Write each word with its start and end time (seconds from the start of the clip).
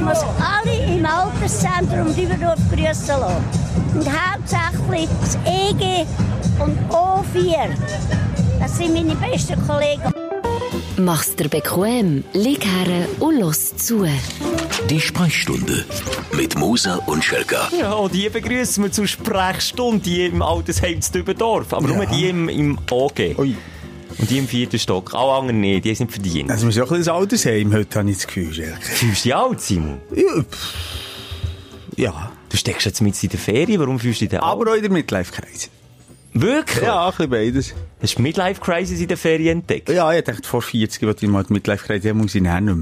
Ich 0.00 0.06
muss 0.06 0.24
alle 0.40 0.96
im 0.96 1.04
Alterszentrum 1.04 2.16
Dübendorf 2.16 2.58
grüßen 2.70 3.20
lassen. 3.20 3.44
Und 3.94 4.08
hauptsächlich 4.08 5.10
das 5.20 5.36
EG 5.44 6.06
und 6.58 6.78
O4. 6.88 7.68
Das 8.58 8.78
sind 8.78 8.94
meine 8.94 9.14
besten 9.16 9.60
Kollegen. 9.66 10.10
Mach's 10.96 11.36
dir 11.36 11.50
bequem, 11.50 12.24
lieg 12.32 12.64
her 12.64 13.06
und 13.18 13.40
los 13.40 13.76
zu. 13.76 14.06
Die 14.88 15.00
Sprechstunde 15.00 15.84
mit 16.32 16.56
Musa 16.58 16.94
und 17.04 17.22
Schelka. 17.22 17.68
Ja, 17.78 18.08
die 18.08 18.30
begrüßen 18.30 18.82
wir 18.82 18.90
zur 18.90 19.06
Sprechstunde, 19.06 20.00
die 20.02 20.24
im 20.24 20.40
Altersheim 20.40 21.02
zu 21.02 21.12
Dübendorf. 21.12 21.74
Aber 21.74 21.86
nur 21.86 22.06
die 22.06 22.30
im, 22.30 22.48
im 22.48 22.78
OG. 22.90 23.36
Ui. 23.36 23.54
Und 24.20 24.30
die 24.30 24.38
im 24.38 24.46
vierten 24.46 24.78
Stock. 24.78 25.14
Alle 25.14 25.32
anderen 25.32 25.60
nicht, 25.60 25.84
die 25.84 25.94
sind 25.94 26.12
verdient. 26.12 26.50
Also, 26.50 26.66
wir 26.66 26.72
sind 26.72 26.82
auch 26.82 26.90
ein 26.90 26.98
bisschen 26.98 27.14
Altersheim 27.14 27.72
heute, 27.72 27.98
habe 27.98 28.10
ich 28.10 28.16
das 28.18 28.26
Gefühl. 28.26 28.52
Fühlst 28.52 29.24
du 29.24 29.28
dich 29.28 29.34
alt, 29.34 29.60
Simon? 29.60 29.98
Ja, 30.14 30.44
ja. 31.96 32.32
Du 32.48 32.56
steckst 32.56 32.84
jetzt 32.84 33.00
mit 33.00 33.22
in 33.22 33.28
der 33.30 33.38
Ferien, 33.38 33.80
warum 33.80 33.98
fühlst 33.98 34.20
du 34.20 34.26
dich 34.26 34.34
alt? 34.34 34.42
Aber 34.42 34.70
auch 34.72 34.74
in 34.74 34.82
der 34.82 34.90
Midlife-Kreis. 34.90 35.70
Wirklich? 36.32 36.84
Ja, 36.84 37.06
ein 37.06 37.10
bisschen 37.12 37.30
beides. 37.30 37.74
Hast 38.02 38.18
du 38.18 38.22
Midlife-Crisis 38.22 39.00
in 39.00 39.08
der 39.08 39.16
Ferien 39.16 39.60
entdeckt? 39.60 39.88
Ja, 39.88 40.12
ich 40.12 40.24
dachte, 40.24 40.46
vor 40.46 40.60
40, 40.62 41.02
als 41.04 41.22
ich 41.22 41.28
mal 41.28 41.44
die 41.44 41.52
Midlife-Kreis 41.54 42.04
habe, 42.04 42.14
muss 42.14 42.34
ich 42.34 42.42
nicht 42.42 42.60
mehr. 42.60 42.76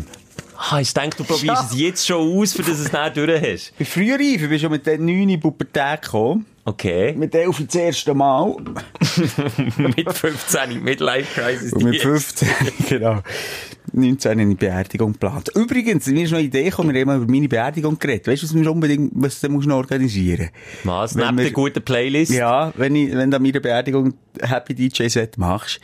Ah, 0.56 0.80
ich 0.80 0.92
denke, 0.92 1.18
du 1.18 1.24
probierst 1.24 1.44
Ja. 1.46 1.68
es 1.70 1.78
jetzt 1.78 2.06
schon 2.06 2.36
aus, 2.40 2.52
für 2.52 2.62
dass 2.62 2.78
du 2.78 2.84
es 2.84 2.92
nicht 2.92 3.16
durch 3.16 3.30
hast. 3.40 3.68
Ich 3.70 3.72
bin 3.76 3.86
früher 3.86 4.14
reif, 4.16 4.42
ich 4.42 4.48
bin 4.48 4.58
schon 4.58 4.70
mit 4.72 4.86
den 4.86 5.04
9 5.04 5.28
in 5.28 5.40
Pubertät 5.40 6.02
gekommen. 6.02 6.46
Okay. 6.68 7.14
Mit 7.16 7.34
11 7.34 7.62
das 7.66 7.74
erste 7.76 8.12
Mal. 8.14 8.56
mit 9.78 10.12
15 10.12 10.82
Midlife-Crisis. 10.82 11.72
Und 11.72 11.84
mit 11.84 12.02
15, 12.02 12.48
genau. 12.88 13.22
19 13.92 14.32
eine 14.38 14.54
Beerdigung 14.54 15.12
geplant. 15.14 15.50
Übrigens, 15.54 16.06
mir 16.08 16.24
ist 16.24 16.30
noch 16.30 16.38
eine 16.38 16.46
Idee 16.46 16.64
gekommen, 16.64 16.92
wir 16.92 17.00
haben 17.00 17.22
über 17.22 17.32
meine 17.32 17.48
Beerdigung 17.48 17.98
geredet. 17.98 18.26
Weißt 18.28 18.42
du, 18.42 18.46
was 18.46 18.52
du 18.62 18.70
unbedingt, 18.70 19.12
was 19.14 19.40
du 19.40 19.48
musst 19.48 19.66
noch 19.66 19.76
organisieren? 19.76 20.50
Was? 20.84 21.16
Wenn 21.16 21.24
Neben 21.24 21.38
wir- 21.38 21.44
der 21.44 21.52
guten 21.54 21.82
Playlist? 21.82 22.32
Ja, 22.32 22.70
wenn 22.76 22.94
ich, 22.94 23.14
wenn 23.14 23.30
du 23.30 23.38
an 23.38 23.42
meiner 23.42 23.60
Beerdigung 23.60 24.12
Happy 24.42 24.74
DJ 24.74 25.08
Set 25.08 25.38
machst, 25.38 25.80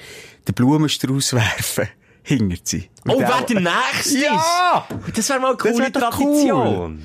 den 0.47 0.55
Blumenstrauß 0.55 1.33
werfen. 1.33 1.89
Hingert 2.25 2.67
sie. 2.69 2.91
Oh, 3.09 3.15
wer 3.19 3.41
der- 3.43 3.61
Nächste 3.61 4.19
Ja! 4.19 4.87
ist? 5.07 5.17
Das 5.19 5.29
wäre 5.31 5.41
mal 5.41 5.49
eine 5.49 5.57
coole 5.57 5.79
wär 5.79 5.93
Tradition. 5.93 7.03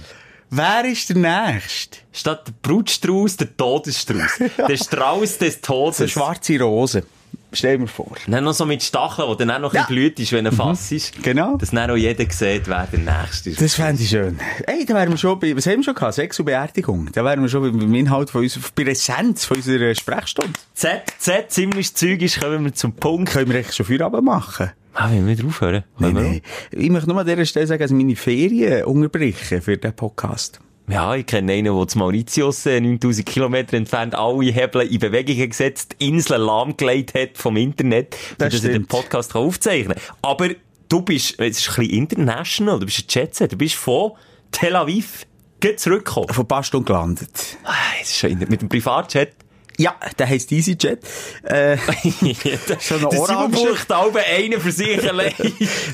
Wer 0.51 0.85
ist 0.85 1.09
der 1.09 1.17
Nächste? 1.17 1.99
Statt 2.11 2.47
der 2.47 2.53
Brutstrauß, 2.61 3.37
der 3.37 3.55
Todesstrauß. 3.55 4.39
Der 4.67 4.77
Strauß 4.77 5.37
des 5.37 5.61
Todes. 5.61 5.99
Eine 5.99 6.09
schwarze 6.09 6.59
Rose. 6.59 7.03
Stell 7.51 7.79
mir 7.79 7.87
vor. 7.87 8.15
Dann 8.27 8.43
noch 8.43 8.53
so 8.53 8.65
mit 8.65 8.83
Stacheln, 8.83 9.27
wo 9.27 9.33
dann 9.35 9.49
auch 9.49 9.59
noch 9.59 9.71
ein 9.73 9.77
Ja. 9.77 9.81
bisschen 9.81 9.95
blüht 9.95 10.19
ist, 10.19 10.31
wenn 10.33 10.45
er 10.45 10.51
Fass 10.51 10.91
ist. 10.91 11.23
Genau. 11.23 11.57
Dass 11.57 11.71
dann 11.71 11.89
auch 11.89 11.95
jeder 11.95 12.23
sieht, 12.31 12.67
wer 12.67 12.87
der 12.91 12.99
Nächste 12.99 13.49
ist. 13.49 13.61
Das 13.61 13.73
fände 13.75 14.01
ich 14.03 14.09
schön. 14.09 14.39
Ey, 14.67 14.85
da 14.85 14.93
wären 14.93 15.09
wir 15.09 15.17
schon 15.17 15.39
bei, 15.39 15.55
was 15.57 15.65
haben 15.65 15.77
wir 15.77 15.83
schon 15.83 15.95
gehabt? 15.95 16.13
Sex 16.13 16.39
und 16.39 16.45
Beerdigung. 16.45 17.09
Da 17.11 17.25
wären 17.25 17.41
wir 17.41 17.49
schon 17.49 17.63
beim 17.77 17.95
Inhalt 17.95 18.29
von 18.29 18.43
uns, 18.43 18.59
bei 18.75 18.83
der 18.83 18.91
Essenz 18.93 19.45
von 19.45 19.57
unserer 19.57 19.95
Sprechstunde. 19.95 20.53
Z, 20.75 21.01
Z, 21.17 21.51
ziemlich 21.51 21.95
zügig 21.95 22.39
kommen 22.39 22.63
wir 22.65 22.73
zum 22.73 22.93
Punkt. 22.93 23.31
Können 23.31 23.49
wir 23.51 23.59
echt 23.59 23.75
schon 23.75 23.85
Feierabend 23.85 24.23
machen? 24.25 24.71
Ah, 24.93 25.11
wir 25.11 25.21
müssen 25.21 25.47
aufhören. 25.47 25.83
Nein, 25.97 26.13
nein. 26.13 26.41
Ich 26.71 26.89
möchte 26.89 27.09
nur 27.09 27.19
an 27.19 27.25
dieser 27.25 27.45
Stelle 27.45 27.67
sagen, 27.67 27.81
dass 27.81 27.91
meine 27.91 28.15
Ferien 28.15 28.83
unterbrechen 28.85 29.61
für 29.61 29.77
den 29.77 29.93
Podcast. 29.93 30.59
Ja, 30.89 31.13
ich 31.15 31.25
kenne 31.25 31.53
einen, 31.53 31.75
der 31.75 31.87
zu 31.87 31.97
Mauritius, 31.99 32.65
äh, 32.65 32.79
9000 32.81 33.25
Kilometer 33.25 33.77
entfernt, 33.77 34.15
alle 34.15 34.51
Hebel 34.51 34.81
in 34.81 34.99
Bewegung 34.99 35.49
gesetzt, 35.49 35.95
die 36.01 36.07
Insel 36.07 36.37
lahmgelegt 36.41 37.13
hat 37.13 37.37
vom 37.37 37.57
Internet, 37.57 38.15
Das 38.37 38.53
dass 38.53 38.63
er 38.63 38.71
den. 38.73 38.87
Podcast 38.87 39.35
aufzeichnen 39.35 39.95
kann. 39.97 40.15
Aber 40.23 40.49
du 40.89 41.01
bist, 41.01 41.39
es 41.39 41.59
ist 41.59 41.69
ein 41.69 41.75
bisschen 41.85 41.89
international, 41.97 42.79
du 42.79 42.85
bist 42.87 42.99
ein 42.99 43.05
Jetset, 43.09 43.51
du 43.51 43.57
bist 43.57 43.75
von 43.75 44.13
Tel 44.51 44.75
Aviv 44.75 45.25
geht 45.59 45.79
zurückgekommen. 45.79 46.29
Von 46.29 46.47
Stunden 46.63 46.85
gelandet. 46.85 47.57
Ah, 47.65 47.73
Es 48.01 48.09
ist 48.09 48.17
schon 48.17 48.31
in- 48.31 48.39
mit 48.39 48.61
dem 48.61 48.69
Privatjet. 48.69 49.33
Ja, 49.81 49.95
der 50.17 50.27
heisst 50.27 50.51
EasyJet. 50.51 50.99
Äh, 51.43 51.77
so 52.17 52.25
ein 52.25 52.35
Der 52.67 52.79
Simon 52.79 53.53
orange- 53.53 53.89
alle 53.93 54.25
einen 54.25 54.59
für 54.59 54.71
sich 54.73 55.01
allein. 55.09 55.33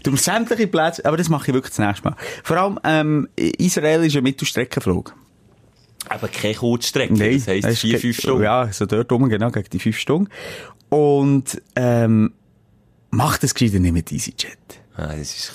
du 0.04 0.12
musst 0.12 0.24
sämtliche 0.26 0.66
Plätze, 0.68 1.06
aber 1.06 1.18
das 1.18 1.30
mache 1.30 1.50
ich 1.50 1.54
wirklich 1.54 1.76
das 1.76 1.86
nächste 1.86 2.10
Mal. 2.10 2.16
Vor 2.44 2.58
allem, 2.58 2.80
ähm, 2.84 3.30
Israel 3.36 4.04
ist 4.04 4.16
ein 4.18 4.24
Mittelstreckenflug. 4.24 5.14
Aber 6.10 6.28
keine 6.28 6.56
Kurzstrecke, 6.56 7.14
das 7.14 7.48
heisst 7.48 7.68
ist 7.68 7.80
vier, 7.80 7.92
ge- 7.92 8.00
fünf 8.00 8.18
Stunden. 8.20 8.44
Ja, 8.44 8.72
so 8.72 8.86
dort 8.88 9.12
rum, 9.12 9.30
genau, 9.30 9.52
gegen 9.52 9.70
die 9.70 9.80
fünf 9.80 9.98
Stunden. 10.00 10.30
Und, 10.90 11.62
ähm, 11.76 12.34
mach 13.12 13.38
das 13.38 13.54
gescheiter 13.54 13.80
nicht 13.80 13.94
mit 13.94 14.12
EasyJet. 14.12 14.58
Ah, 14.98 15.08
das 15.16 15.20
ist... 15.36 15.52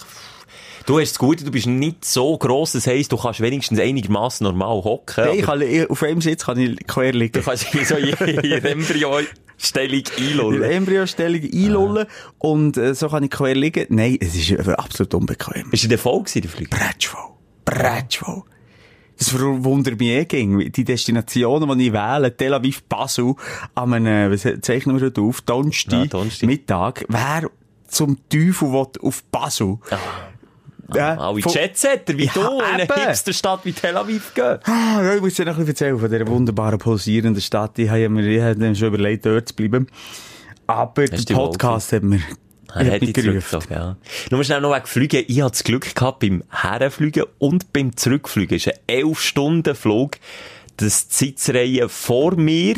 Du 0.91 0.99
hast 0.99 1.13
das 1.13 1.19
Gute, 1.21 1.45
du 1.45 1.53
bist 1.53 1.69
nicht 1.69 2.05
so 2.05 2.37
gross, 2.37 2.73
das 2.73 2.89
heisst, 2.89 3.13
du 3.13 3.17
kannst 3.17 3.41
wenigstens 3.41 3.79
einigermaßen 3.79 4.43
normal 4.43 4.83
hocken. 4.83 5.25
Hey, 5.25 5.39
ich 5.39 5.45
kann, 5.45 5.63
ich- 5.63 5.89
auf 5.89 6.03
einem 6.03 6.21
Sitz 6.21 6.45
kann 6.45 6.59
ich 6.59 6.85
quer 6.85 7.13
liegen. 7.13 7.41
Du 7.41 7.43
kannst 7.43 7.69
so 7.85 7.95
in 7.95 8.09
in 8.09 8.65
Embryo-Stellung 8.65 10.03
in 10.19 10.27
einlullen. 10.31 10.63
Embryostellung 10.65 11.43
einlullen 11.43 12.07
und 12.39 12.77
äh, 12.77 12.97
so 12.97 13.09
kann 13.09 13.23
ich 13.23 13.31
quer 13.31 13.55
liegen. 13.55 13.87
Nein, 13.91 14.19
es 14.21 14.35
ist 14.35 14.51
äh, 14.51 14.73
absolut 14.73 15.15
unbequem. 15.15 15.71
In 15.71 15.89
der 15.91 15.99
Folge 15.99 16.25
gewesen, 16.25 16.43
der 16.43 16.51
Flug? 16.51 16.71
Bretschvoll. 16.71 17.31
Bretschvoll. 17.65 18.43
Das 19.17 19.29
verwundert 19.29 19.97
mich 19.97 20.09
eh 20.09 20.25
gegen. 20.25 20.73
Die 20.73 20.83
Destinationen, 20.85 21.79
die 21.79 21.87
ich 21.87 21.93
wähle, 21.93 22.37
Tel 22.37 22.53
Aviv, 22.53 22.83
Basel, 22.89 23.37
an 23.77 23.95
einem, 23.95 24.33
was 24.33 24.45
zeichnen 24.63 24.99
wir 24.99 25.07
heute 25.07 25.21
auf, 25.21 25.39
Ja, 25.39 25.55
Donnerstag, 25.55 26.11
Donnerstag. 26.11 26.47
Mittag, 26.49 27.05
wer 27.09 27.49
zum 27.87 28.17
Teufel 28.29 28.73
will 28.73 28.87
auf 29.03 29.23
Basel? 29.31 29.79
Ja, 30.95 31.17
Alle 31.19 31.43
von- 31.43 31.53
Jetsetter 31.53 32.17
wie 32.17 32.25
Ja, 32.27 32.33
du 32.35 32.41
in 32.59 32.65
eine. 32.65 32.87
Hipsterstadt 33.07 33.65
wie 33.65 33.73
Tel 33.73 33.97
Aviv 33.97 34.33
gehen. 34.35 34.59
Ah, 34.65 35.03
ja, 35.03 35.15
ich 35.15 35.21
muss 35.21 35.35
dir 35.35 35.45
noch 35.45 35.53
ein 35.53 35.65
bisschen 35.65 35.69
erzählen 35.89 35.99
von 35.99 36.11
dieser 36.11 36.27
wunderbaren, 36.27 36.79
pulsierenden 36.79 37.41
Stadt. 37.43 37.79
Ich 37.79 37.89
habe 37.89 38.09
mir, 38.09 38.27
ich 38.27 38.41
habe 38.43 38.75
schon 38.75 38.89
überlegt, 38.89 39.27
dort 39.27 39.49
zu 39.49 39.55
bleiben. 39.55 39.87
Aber 40.67 41.05
der 41.07 41.19
Hast 41.19 41.31
wohl 41.31 41.37
Podcast 41.51 41.93
hat 41.93 42.03
mir, 42.03 42.21
hat 42.73 42.85
mich 43.01 43.13
dich 43.13 43.15
gerufen. 43.15 43.41
zurückgezogen, 43.43 43.75
ja. 43.75 43.97
Nur 44.31 44.45
schnell 44.45 44.61
noch 44.61 44.75
wegen 44.75 44.87
Flügen. 44.87 45.25
Ich 45.27 45.41
hatte 45.41 45.51
das 45.51 45.65
Glück 45.65 45.95
gehabt, 45.95 46.21
beim 46.21 46.45
Herrenfliegen 46.49 47.25
und 47.39 47.73
beim 47.73 47.97
Zurückfliegen. 47.97 48.57
Es 48.57 48.67
ist 48.67 48.73
ein 48.89 49.03
11-Stunden-Flug. 49.05 50.17
Das 50.77 51.09
die 51.09 51.15
Sitzreihe 51.27 51.89
vor 51.89 52.37
mir 52.37 52.77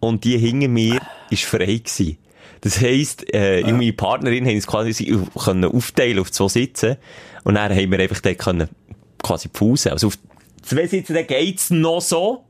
und 0.00 0.24
die 0.24 0.36
hinter 0.36 0.68
mir 0.68 1.00
ist 1.30 1.44
frei 1.44 1.76
gewesen. 1.78 2.18
Das 2.62 2.80
heisst, 2.80 3.32
äh, 3.34 3.60
ich 3.60 3.66
und 3.66 3.78
meine 3.78 3.92
Partnerin 3.92 4.44
haben 4.46 4.54
uns 4.54 4.66
quasi 4.66 4.92
können 5.42 5.64
aufteilen 5.64 6.18
auf 6.18 6.30
zwei 6.30 6.48
Sitze. 6.48 6.98
Und 7.44 7.54
dann 7.54 7.72
haben 7.74 7.90
wir 7.90 7.98
einfach 7.98 8.20
dort 8.20 8.38
können 8.38 8.68
quasi 9.22 9.48
pausen. 9.48 9.92
Also 9.92 10.08
auf 10.08 10.18
zwei 10.62 10.86
Sitzen, 10.86 11.14
dann 11.14 11.26
geht's 11.26 11.70
noch 11.70 12.00
so. 12.00 12.44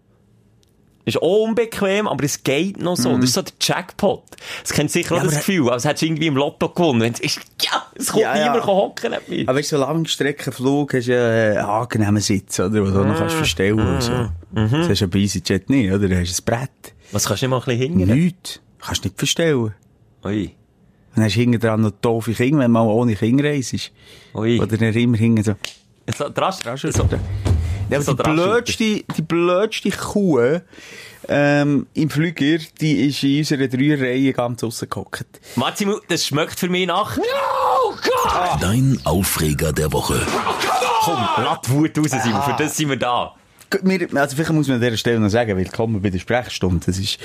Ist 1.07 1.17
auch 1.23 1.45
unbequem, 1.45 2.07
aber 2.07 2.25
es 2.25 2.43
geht 2.43 2.79
noch 2.79 2.97
so. 2.97 3.15
Das 3.17 3.25
ist 3.25 3.33
so 3.33 3.43
der 3.43 3.53
Jackpot. 3.61 4.23
Das 4.63 4.73
kennt 4.73 4.91
sicher 4.91 5.15
auch 5.15 5.19
Mhm. 5.21 5.25
Ja, 5.25 5.25
das 5.25 5.35
aber- 5.35 5.47
Gefühl, 5.47 5.71
als 5.71 5.85
hättest 5.85 6.03
du 6.03 6.07
irgendwie 6.07 6.27
im 6.27 6.37
Lotto 6.37 6.69
gewonnen. 6.69 7.01
Wenn 7.01 7.13
es 7.15 7.21
ist, 7.21 7.41
ja, 7.63 7.83
es 7.95 8.09
kommt 8.09 8.23
Ja, 8.23 8.37
ja. 8.37 8.43
niemand 8.45 8.67
hocken 8.67 9.13
neben 9.13 9.41
mir. 9.43 9.49
Aber 9.49 9.59
weißt 9.59 9.73
du, 9.73 9.77
so 9.77 9.83
Langstreckenflug 9.83 10.93
hast 10.95 11.07
du 11.09 11.13
ja 11.13 11.31
äh, 11.33 11.57
einen 11.57 11.67
angenehmen 11.67 12.21
Sitz, 12.21 12.61
oder? 12.61 12.83
Wo 12.85 12.91
du 12.91 13.01
auch 13.01 13.07
noch 13.07 13.17
kannst 13.17 13.35
verstellen 13.35 13.81
und 13.81 14.03
so. 14.03 14.29
Das 14.55 14.89
hast 14.91 15.01
du 15.01 15.09
bei 15.09 15.19
EasyJet 15.21 15.71
nicht, 15.71 15.91
oder? 15.91 16.07
Du 16.07 16.21
hast 16.21 16.39
ein 16.41 16.45
Brett. 16.45 16.95
Was 17.13 17.25
kannst 17.27 17.43
du 17.43 17.47
nicht 17.47 17.51
mal 17.51 17.57
ein 17.59 17.65
bisschen 17.79 17.99
hingern? 17.99 18.19
Nichts. 18.19 18.61
Kannst 18.81 19.03
nicht 19.05 19.17
verstellen. 19.19 19.75
Ui. 20.25 20.55
Dann 21.15 21.25
hast 21.25 21.35
du 21.35 21.41
hinten 21.41 21.61
dran 21.61 21.81
noch 21.81 21.91
doofe 21.91 22.33
Kinder, 22.35 22.59
wenn 22.61 22.67
du 22.67 22.73
mal 22.73 22.83
ohne 22.87 23.17
Kinder 23.17 23.45
reist. 23.45 23.93
Ui. 24.35 24.61
Oder 24.61 24.77
dann 24.77 24.93
immer 24.95 25.17
hinten 25.17 25.43
so. 25.43 25.55
So, 26.17 26.29
drasch, 26.29 26.61
drasch, 26.61 26.83
so. 26.83 27.09
Ja, 27.91 28.01
So 28.01 28.15
die, 28.15 28.23
blödste, 28.23 29.05
die 29.17 29.23
blödste 29.23 29.91
Kuh 29.91 30.61
ähm, 31.29 31.87
im 31.95 32.11
Flüger, 32.11 32.59
die 32.81 33.07
ist 33.09 33.23
in 33.23 33.39
unserer 33.39 33.69
Dreierreihe 33.69 34.33
ganz 34.33 34.63
rausgehockt. 34.63 35.41
Massimo, 35.57 36.01
das 36.09 36.27
schmeckt 36.27 36.59
für 36.59 36.69
mich 36.69 36.87
nach. 36.87 37.19
Dein 38.61 38.99
Aufreger 39.05 39.73
der 39.73 39.93
Woche. 39.93 40.21
Komm, 41.03 41.19
lass 41.39 41.61
die 41.63 41.71
Wut 41.71 41.99
raus, 41.99 42.23
Simon. 42.23 42.43
Für 42.43 42.57
das 42.59 42.77
sind 42.77 42.89
wir 42.89 42.97
da. 42.97 43.35
Wir, 43.83 44.09
also 44.17 44.35
vielleicht 44.35 44.53
muss 44.53 44.67
man 44.67 44.77
an 44.77 44.83
dieser 44.83 44.97
Stelle 44.97 45.21
noch 45.21 45.29
sagen, 45.29 45.57
willkommen 45.57 46.03
bei 46.03 46.11
der 46.11 46.19
Sprechstunde. 46.19 46.85
Das 46.87 46.99
ist 46.99 47.19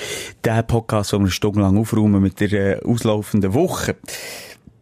der 0.43 0.61
Podcast, 0.61 1.11
wo 1.13 1.17
wir 1.17 1.21
eine 1.21 1.31
Stunde 1.31 1.61
lang 1.61 1.75
aufräumen 1.75 2.21
mit 2.21 2.39
der 2.39 2.53
äh, 2.53 2.85
auslaufenden 2.85 3.51
Woche. 3.55 3.95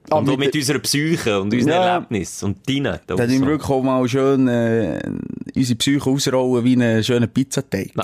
Und 0.10 0.30
auch 0.30 0.38
mit 0.38 0.54
unserer 0.54 0.80
Psyche 0.80 1.40
und 1.40 1.54
unseren 1.54 1.70
Ja. 1.70 1.94
Erlebnissen 1.96 2.46
und 2.46 2.70
deinen. 2.70 3.00
Dann 3.08 3.18
haben 3.18 3.30
wir 3.32 3.48
wirklich 3.48 3.70
auch 3.70 3.82
mal 3.82 4.06
schön 4.10 4.48
äh, 4.50 5.00
unsere 5.56 5.78
Psyche 5.78 6.10
ausrollen 6.10 6.66
wie 6.66 6.74
einen 6.74 7.02
schönen 7.02 7.30
Pizzateig. 7.30 7.92
Na, 7.96 8.04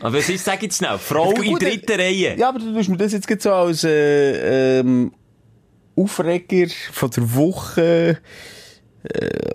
Aber 0.00 0.16
was 0.16 0.30
ist, 0.30 0.46
sag 0.46 0.62
jetzt 0.62 0.78
schnell, 0.78 0.96
Frau 0.96 1.32
in 1.32 1.56
äh, 1.56 1.58
dritten 1.58 2.00
Reihe. 2.00 2.38
Ja, 2.38 2.48
aber 2.48 2.60
du 2.60 2.72
tust 2.72 2.88
mir 2.88 2.96
das 2.96 3.12
jetzt 3.12 3.42
so 3.42 3.52
als 3.52 3.84
äh, 3.84 4.78
ähm, 4.80 5.12
Aufreger 5.96 6.72
von 6.92 7.10
der 7.10 7.34
Woche 7.34 7.82
äh, 7.82 8.14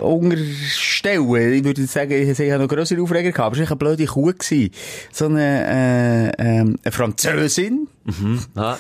unterstellen. 0.02 1.54
Ich 1.54 1.64
würde 1.64 1.86
sagen, 1.86 2.34
sie 2.34 2.54
haben 2.54 2.62
noch 2.62 2.68
grössere 2.68 3.02
Aufreger 3.02 3.32
gehabt, 3.32 3.46
aber 3.46 3.56
es 3.56 3.62
war 3.62 3.68
eine 3.68 3.76
blöde 3.78 4.06
Kuh. 4.06 4.26
Gewesen. 4.26 4.72
So 5.12 5.26
eine, 5.26 6.34
äh, 6.38 6.44
ähm, 6.44 6.78
eine 6.84 6.92
Französin. 6.92 7.88
Ja. 8.56 8.78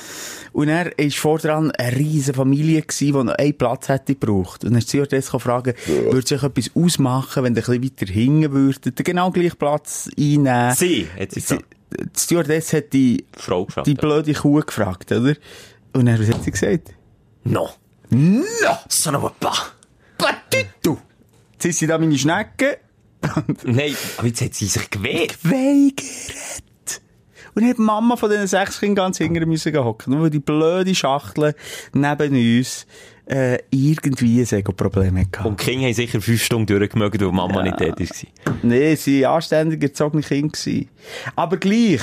Und 0.53 0.69
er 0.69 0.85
war 0.85 1.11
vordran 1.11 1.71
eine 1.71 1.95
riesige 1.95 2.37
Familie, 2.37 2.81
gewesen, 2.81 3.05
die 3.05 3.11
noch 3.11 3.35
einen 3.35 3.57
Platz 3.57 3.89
hätte 3.89 4.15
gebraucht. 4.15 4.63
Und 4.63 4.71
dann 4.71 4.79
ist 4.79 4.91
die 4.93 4.97
Stewardess 4.97 5.29
fragen, 5.29 5.73
würde 5.85 6.27
sich 6.27 6.41
etwas 6.41 6.71
ausmachen, 6.75 7.43
wenn 7.43 7.55
ihr 7.55 7.67
ein 7.67 7.81
bisschen 7.81 7.83
weiter 7.83 8.13
hinten 8.13 8.51
würdet, 8.53 8.97
den 8.97 9.03
genau 9.03 9.31
gleichen 9.31 9.57
Platz 9.57 10.09
einnehmen? 10.17 10.73
Sie, 10.75 11.07
hat 11.19 11.31
sie 11.31 11.41
Sie, 11.41 11.57
die 11.91 12.19
Stewardess 12.19 12.73
hat 12.73 12.93
die, 12.93 13.25
Frau 13.37 13.65
gefragt. 13.65 13.87
die 13.87 13.93
ja. 13.93 14.01
blöde 14.01 14.33
Kuh 14.33 14.61
gefragt, 14.61 15.11
oder? 15.11 15.35
Und 15.93 16.07
was 16.07 16.27
hat 16.27 16.43
sie 16.43 16.51
gesagt? 16.51 16.93
No. 17.43 17.69
No! 18.09 18.77
Son 18.89 19.15
of 19.15 19.25
a 19.25 19.31
Patito! 20.49 20.99
Jetzt 21.53 21.65
ist 21.65 21.79
sie 21.79 21.87
da 21.87 21.97
meine 21.97 22.17
Schnecke. 22.17 22.79
Nein, 23.63 23.95
aber 24.17 24.27
jetzt 24.27 24.41
hat 24.41 24.53
sie 24.53 24.65
sich 24.65 24.89
gewehrt. 24.89 25.37
Weigert. 25.43 27.01
Und 27.55 27.67
hat 27.67 27.79
Mama 27.79 28.17
von 28.17 28.29
diesen 28.29 28.47
sechs 28.47 28.79
Kindern 28.79 29.05
ganz 29.05 29.17
hinten 29.17 29.47
müssen 29.47 29.75
hocken. 29.75 30.13
Nur 30.13 30.23
weil 30.23 30.29
die 30.29 30.39
blöde 30.39 30.93
Schachtel 30.93 31.55
neben 31.93 32.59
uns, 32.59 32.85
äh, 33.27 33.59
irgendwie 33.71 34.41
ein 34.41 34.59
Ego-Problem 34.59 35.17
hatte. 35.17 35.47
Und 35.47 35.59
die 35.59 35.65
Kinder 35.65 35.87
haben 35.87 35.93
sicher 35.93 36.21
fünf 36.21 36.43
Stunden 36.43 36.67
durchgemögt, 36.67 37.19
weil 37.21 37.31
Mama 37.31 37.63
nicht 37.63 37.79
dort 37.79 37.99
war. 37.99 38.55
Nee, 38.61 38.95
sie 38.95 39.23
waren 39.23 39.35
anständig 39.35 39.81
erzogene 39.81 40.21
Kinder. 40.21 40.57
Aber 41.35 41.57
gleich. 41.57 42.01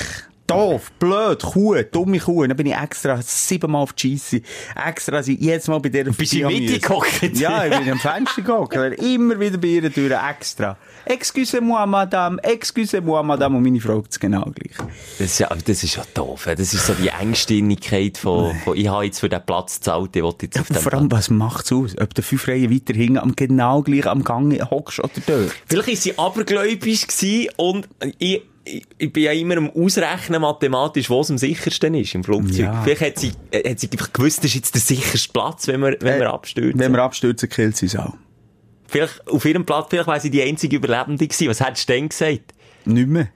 Doof, 0.53 0.91
blöd, 0.99 1.41
Kuh, 1.41 1.75
dumme 1.91 2.19
Kuh. 2.19 2.45
Dann 2.45 2.57
bin 2.57 2.67
ich 2.67 2.75
extra 2.75 3.21
siebenmal 3.21 3.81
auf 3.81 3.93
die 3.93 4.17
Scheisse. 4.17 4.41
Extra, 4.75 5.17
also 5.17 5.31
jedes 5.31 5.67
Mal 5.67 5.79
bei 5.79 5.89
der 5.89 6.05
Bist 6.05 6.33
du 6.33 6.39
in 6.39 6.47
Mitte 6.47 6.79
gehockt? 6.79 7.37
Ja, 7.37 7.65
ich 7.65 7.77
bin 7.77 7.91
am 7.91 7.99
Fenster 7.99 8.41
gehockt. 8.41 8.75
Immer 8.75 9.39
wieder 9.39 9.57
bei 9.57 9.67
ihr 9.67 9.89
durch, 9.89 10.11
extra. 10.11 10.77
Excusez-moi, 11.05 11.85
Madame, 11.85 12.41
excusez-moi, 12.43 13.23
Madame. 13.23 13.57
Und 13.57 13.63
meine 13.63 13.79
Frau 13.79 14.03
es 14.09 14.19
genau 14.19 14.43
gleich. 14.43 14.77
Das 15.19 15.27
ist 15.27 15.39
ja, 15.39 15.49
das 15.49 15.83
ist 15.83 15.95
ja 15.95 16.03
doof. 16.13 16.45
Das 16.45 16.73
ist 16.73 16.85
so 16.85 16.93
die 16.93 17.09
Engstimmigkeit 17.09 18.17
von, 18.17 18.55
von 18.63 18.77
ich 18.77 18.87
habe 18.87 19.05
jetzt 19.05 19.19
für 19.19 19.29
den 19.29 19.45
Platz 19.45 19.79
gezahlt, 19.79 20.15
ich 20.15 20.23
will 20.23 20.33
jetzt 20.41 20.59
auf 20.59 20.67
dem 20.67 20.75
vor 20.75 20.93
allem, 20.93 21.11
was 21.11 21.29
macht's 21.29 21.71
aus? 21.71 21.95
Ob 21.99 22.13
du 22.13 22.21
fünf 22.21 22.47
Reihen 22.47 22.71
weiter 22.71 22.93
hinten 22.93 23.17
am 23.17 23.35
genau 23.35 23.81
gleich 23.81 24.05
am 24.05 24.23
Gang 24.23 24.53
hockst 24.69 24.99
oder 24.99 25.11
dort? 25.25 25.51
Vielleicht 25.65 25.87
war 25.87 25.95
sie 25.95 26.17
abergläubisch 26.17 27.05
und 27.57 27.87
ich, 28.19 28.41
ich, 28.65 28.85
ich 28.97 29.11
bin 29.11 29.23
ja 29.23 29.31
immer 29.31 29.57
am 29.57 29.69
Ausrechnen 29.69 30.41
mathematisch, 30.41 31.09
wo 31.09 31.21
es 31.21 31.29
am 31.29 31.37
sichersten 31.37 31.93
ist 31.95 32.15
im 32.15 32.23
Flugzeug. 32.23 32.59
Ja. 32.59 32.81
Vielleicht 32.83 33.01
hat 33.01 33.19
sie, 33.19 33.31
äh, 33.51 33.69
hat 33.69 33.79
sie 33.79 33.89
einfach 33.91 34.13
gewusst, 34.13 34.39
das 34.39 34.45
ist 34.45 34.55
jetzt 34.55 34.73
der 34.73 34.81
sicherste 34.81 35.31
Platz, 35.31 35.67
wenn 35.67 35.81
wir, 35.81 35.97
wenn 35.99 36.19
wir 36.19 36.31
abstürzen. 36.31 36.79
Wenn 36.79 36.91
wir 36.91 37.01
abstürzen, 37.01 37.49
killt 37.49 37.75
sie 37.75 37.87
es 37.87 37.95
auch. 37.95 38.13
Vielleicht 38.87 39.27
auf 39.27 39.43
ihrem 39.45 39.65
Platz, 39.65 39.87
vielleicht 39.89 40.07
war 40.07 40.19
sie 40.19 40.29
die 40.29 40.41
einzige 40.41 40.75
Überlebende 40.75 41.27
gewesen. 41.27 41.49
Was 41.49 41.65
hättest 41.65 41.89
du 41.89 41.93
denn 41.93 42.09
gesagt? 42.09 42.53
Nicht 42.85 43.07
mehr. 43.07 43.29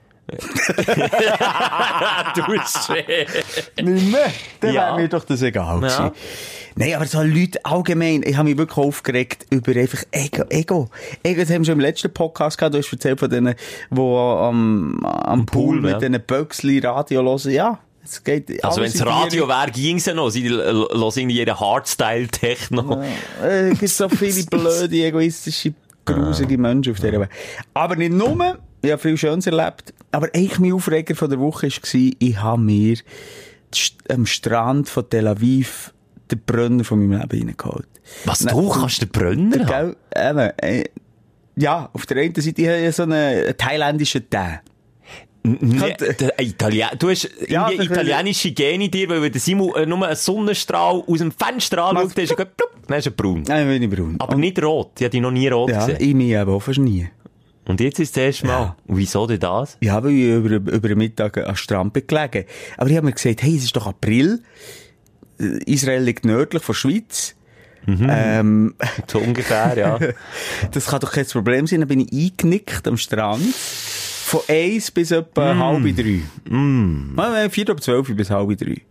Du 2.35 2.41
schön. 2.85 3.05
Nicht 3.85 4.11
mehr? 4.11 4.31
Dann 4.59 4.73
Ja. 4.73 4.87
wäre 4.87 4.95
mir 5.01 5.07
doch 5.09 5.23
das 5.23 5.41
egal 5.41 5.81
Ja. 5.81 5.87
gewesen. 6.07 6.11
Nein, 6.75 6.93
aber 6.95 7.05
so 7.07 7.21
Leute 7.23 7.63
allgemein, 7.65 8.21
ich 8.23 8.37
habe 8.37 8.49
mich 8.49 8.57
wirklich 8.57 8.77
aufgeregt 8.77 9.47
über 9.49 9.71
einfach 9.79 10.03
Ego. 10.11 10.43
Ego. 10.49 10.89
Ego, 11.23 11.41
das 11.41 11.49
haben 11.49 11.61
wir 11.61 11.65
schon 11.65 11.73
im 11.73 11.79
letzten 11.79 12.13
Podcast 12.13 12.57
gehabt, 12.57 12.75
du 12.75 12.79
hast 12.79 12.91
erzählt 12.91 13.19
von 13.19 13.29
denen, 13.29 13.55
die 13.89 13.99
am, 13.99 15.03
am 15.03 15.45
Pool, 15.45 15.65
Pool, 15.77 15.81
mit 15.81 15.91
ja. 15.91 15.97
diesen 16.09 16.21
Böxli 16.25 16.79
Radio 16.79 17.23
hören. 17.23 17.51
Ja, 17.51 17.79
es 18.03 18.23
geht. 18.23 18.63
Also 18.63 18.81
wenn 18.81 18.89
es 18.91 19.03
Radio 19.03 19.47
wäre, 19.47 19.71
ging 19.71 19.97
es 19.97 20.05
ja 20.05 20.13
noch. 20.13 20.29
Sie 20.29 20.47
hören 20.47 21.29
ihre 21.31 21.59
Hardstyle-Techno. 21.59 23.01
Äh, 23.43 23.69
Es 23.71 23.79
gibt 23.79 23.91
so 23.91 24.07
viele 24.09 24.43
blöde, 24.49 24.95
egoistische, 25.03 25.73
grusige 26.05 26.57
Menschen 26.59 26.93
auf 26.93 26.99
dieser 26.99 27.19
Welt. 27.21 27.29
Aber 27.73 27.95
nicht 27.95 28.13
nur, 28.13 28.59
ich 28.81 28.91
habe 28.91 29.01
viel 29.01 29.17
Schönes 29.17 29.47
erlebt, 29.47 29.93
aber 30.11 30.27
eigentlich 30.33 30.59
mein 30.59 30.73
Aufreger 30.73 31.15
von 31.15 31.29
der 31.29 31.39
Woche 31.39 31.67
war, 31.67 32.11
ich 32.19 32.37
habe 32.37 32.61
mir 32.61 32.97
am 34.09 34.25
Strand 34.25 34.89
von 34.89 35.09
Tel 35.09 35.27
Aviv 35.27 35.93
den 36.31 36.41
Brenner 36.45 36.83
von 36.83 36.99
meinem 36.99 37.21
Leben 37.21 37.47
reingeholt. 37.49 37.87
Was, 38.25 38.43
Nein, 38.43 38.55
du 38.55 38.69
kannst 38.69 39.01
den 39.01 39.09
Brenner 39.09 39.65
haben? 39.65 39.95
Gell? 40.13 40.29
Eben, 40.29 40.51
äh, 40.57 40.83
ja, 41.55 41.89
auf 41.93 42.05
der 42.05 42.17
einen 42.17 42.35
Seite 42.35 42.61
ich 42.61 42.67
habe 42.67 42.79
ja 42.79 42.91
so 42.91 43.03
einen 43.03 43.57
thailändischen 43.57 44.29
Tee. 44.29 44.59
Nee, 45.43 45.95
Italien 46.39 46.89
du 46.99 47.09
hast 47.09 47.29
Ja, 47.47 47.69
italienische 47.71 48.51
Gene 48.51 48.85
in 48.85 48.91
dir, 48.91 49.07
weil 49.07 49.21
wenn 49.21 49.31
der 49.31 49.39
Simon 49.39 49.73
äh, 49.75 49.85
nur 49.85 50.05
einen 50.05 50.15
Sonnenstrahl 50.15 51.03
aus 51.07 51.19
dem 51.19 51.31
Fenster 51.31 51.85
anschaut, 51.85 52.17
dann 52.17 52.23
ist 52.23 52.31
er 52.37 52.47
dann 53.01 53.13
braun. 53.15 53.43
Nein, 53.47 53.67
bin 53.67 53.83
ich 53.83 53.89
braun. 53.89 54.15
Aber 54.19 54.35
nicht 54.35 54.61
rot. 54.61 54.91
Ich 54.97 55.03
habe 55.03 55.11
dich 55.11 55.21
noch 55.21 55.31
nie 55.31 55.47
rot 55.47 55.69
ja, 55.69 55.85
gesehen. 55.85 55.97
ich 56.01 56.13
mich 56.13 56.37
aber 56.37 56.59
fast 56.59 56.79
nie. 56.79 57.09
Und 57.67 57.81
jetzt 57.81 57.99
ist 57.99 58.15
das 58.15 58.23
erste 58.23 58.47
Mal. 58.47 58.59
Ja. 58.59 58.75
Wieso 58.85 59.27
denn 59.27 59.39
das? 59.39 59.77
Ich 59.81 59.89
habe 59.89 60.11
über, 60.11 60.55
über 60.55 60.87
den 60.87 60.97
Mittag 60.97 61.37
am 61.37 61.55
Strand 61.55 61.93
gelegen. 61.93 62.45
Aber 62.77 62.89
ich 62.89 62.95
habe 62.95 63.05
mir 63.05 63.11
gesagt, 63.11 63.43
hey, 63.43 63.57
es 63.57 63.65
ist 63.65 63.75
doch 63.75 63.87
April. 63.87 64.41
Äh, 65.39 65.59
Israel 65.65 66.01
liegt 66.01 66.25
nördlich 66.25 66.63
von 66.63 66.73
der 66.73 66.79
Schweiz. 66.79 67.35
Ähm, 67.87 68.75
So 69.07 69.19
ungefähr, 69.19 69.77
ja. 69.77 69.99
das 70.71 70.87
kann 70.87 70.99
doch 70.99 71.11
kein 71.11 71.25
Problem 71.25 71.67
sein. 71.67 71.79
Dann 71.81 71.89
bin 71.89 72.01
ich 72.01 72.11
eingenickt 72.11 72.87
am 72.87 72.97
Strand. 72.97 73.53
Von 73.53 74.41
eins 74.49 74.91
bis 74.91 75.11
etwa 75.11 75.57
halb 75.57 75.95
drei. 75.95 76.21
Mm. 76.49 77.49
Vier 77.49 77.69
oder 77.69 77.77
zwölf 77.77 78.13
bis 78.13 78.29
halb 78.29 78.57
drei. 78.57 78.81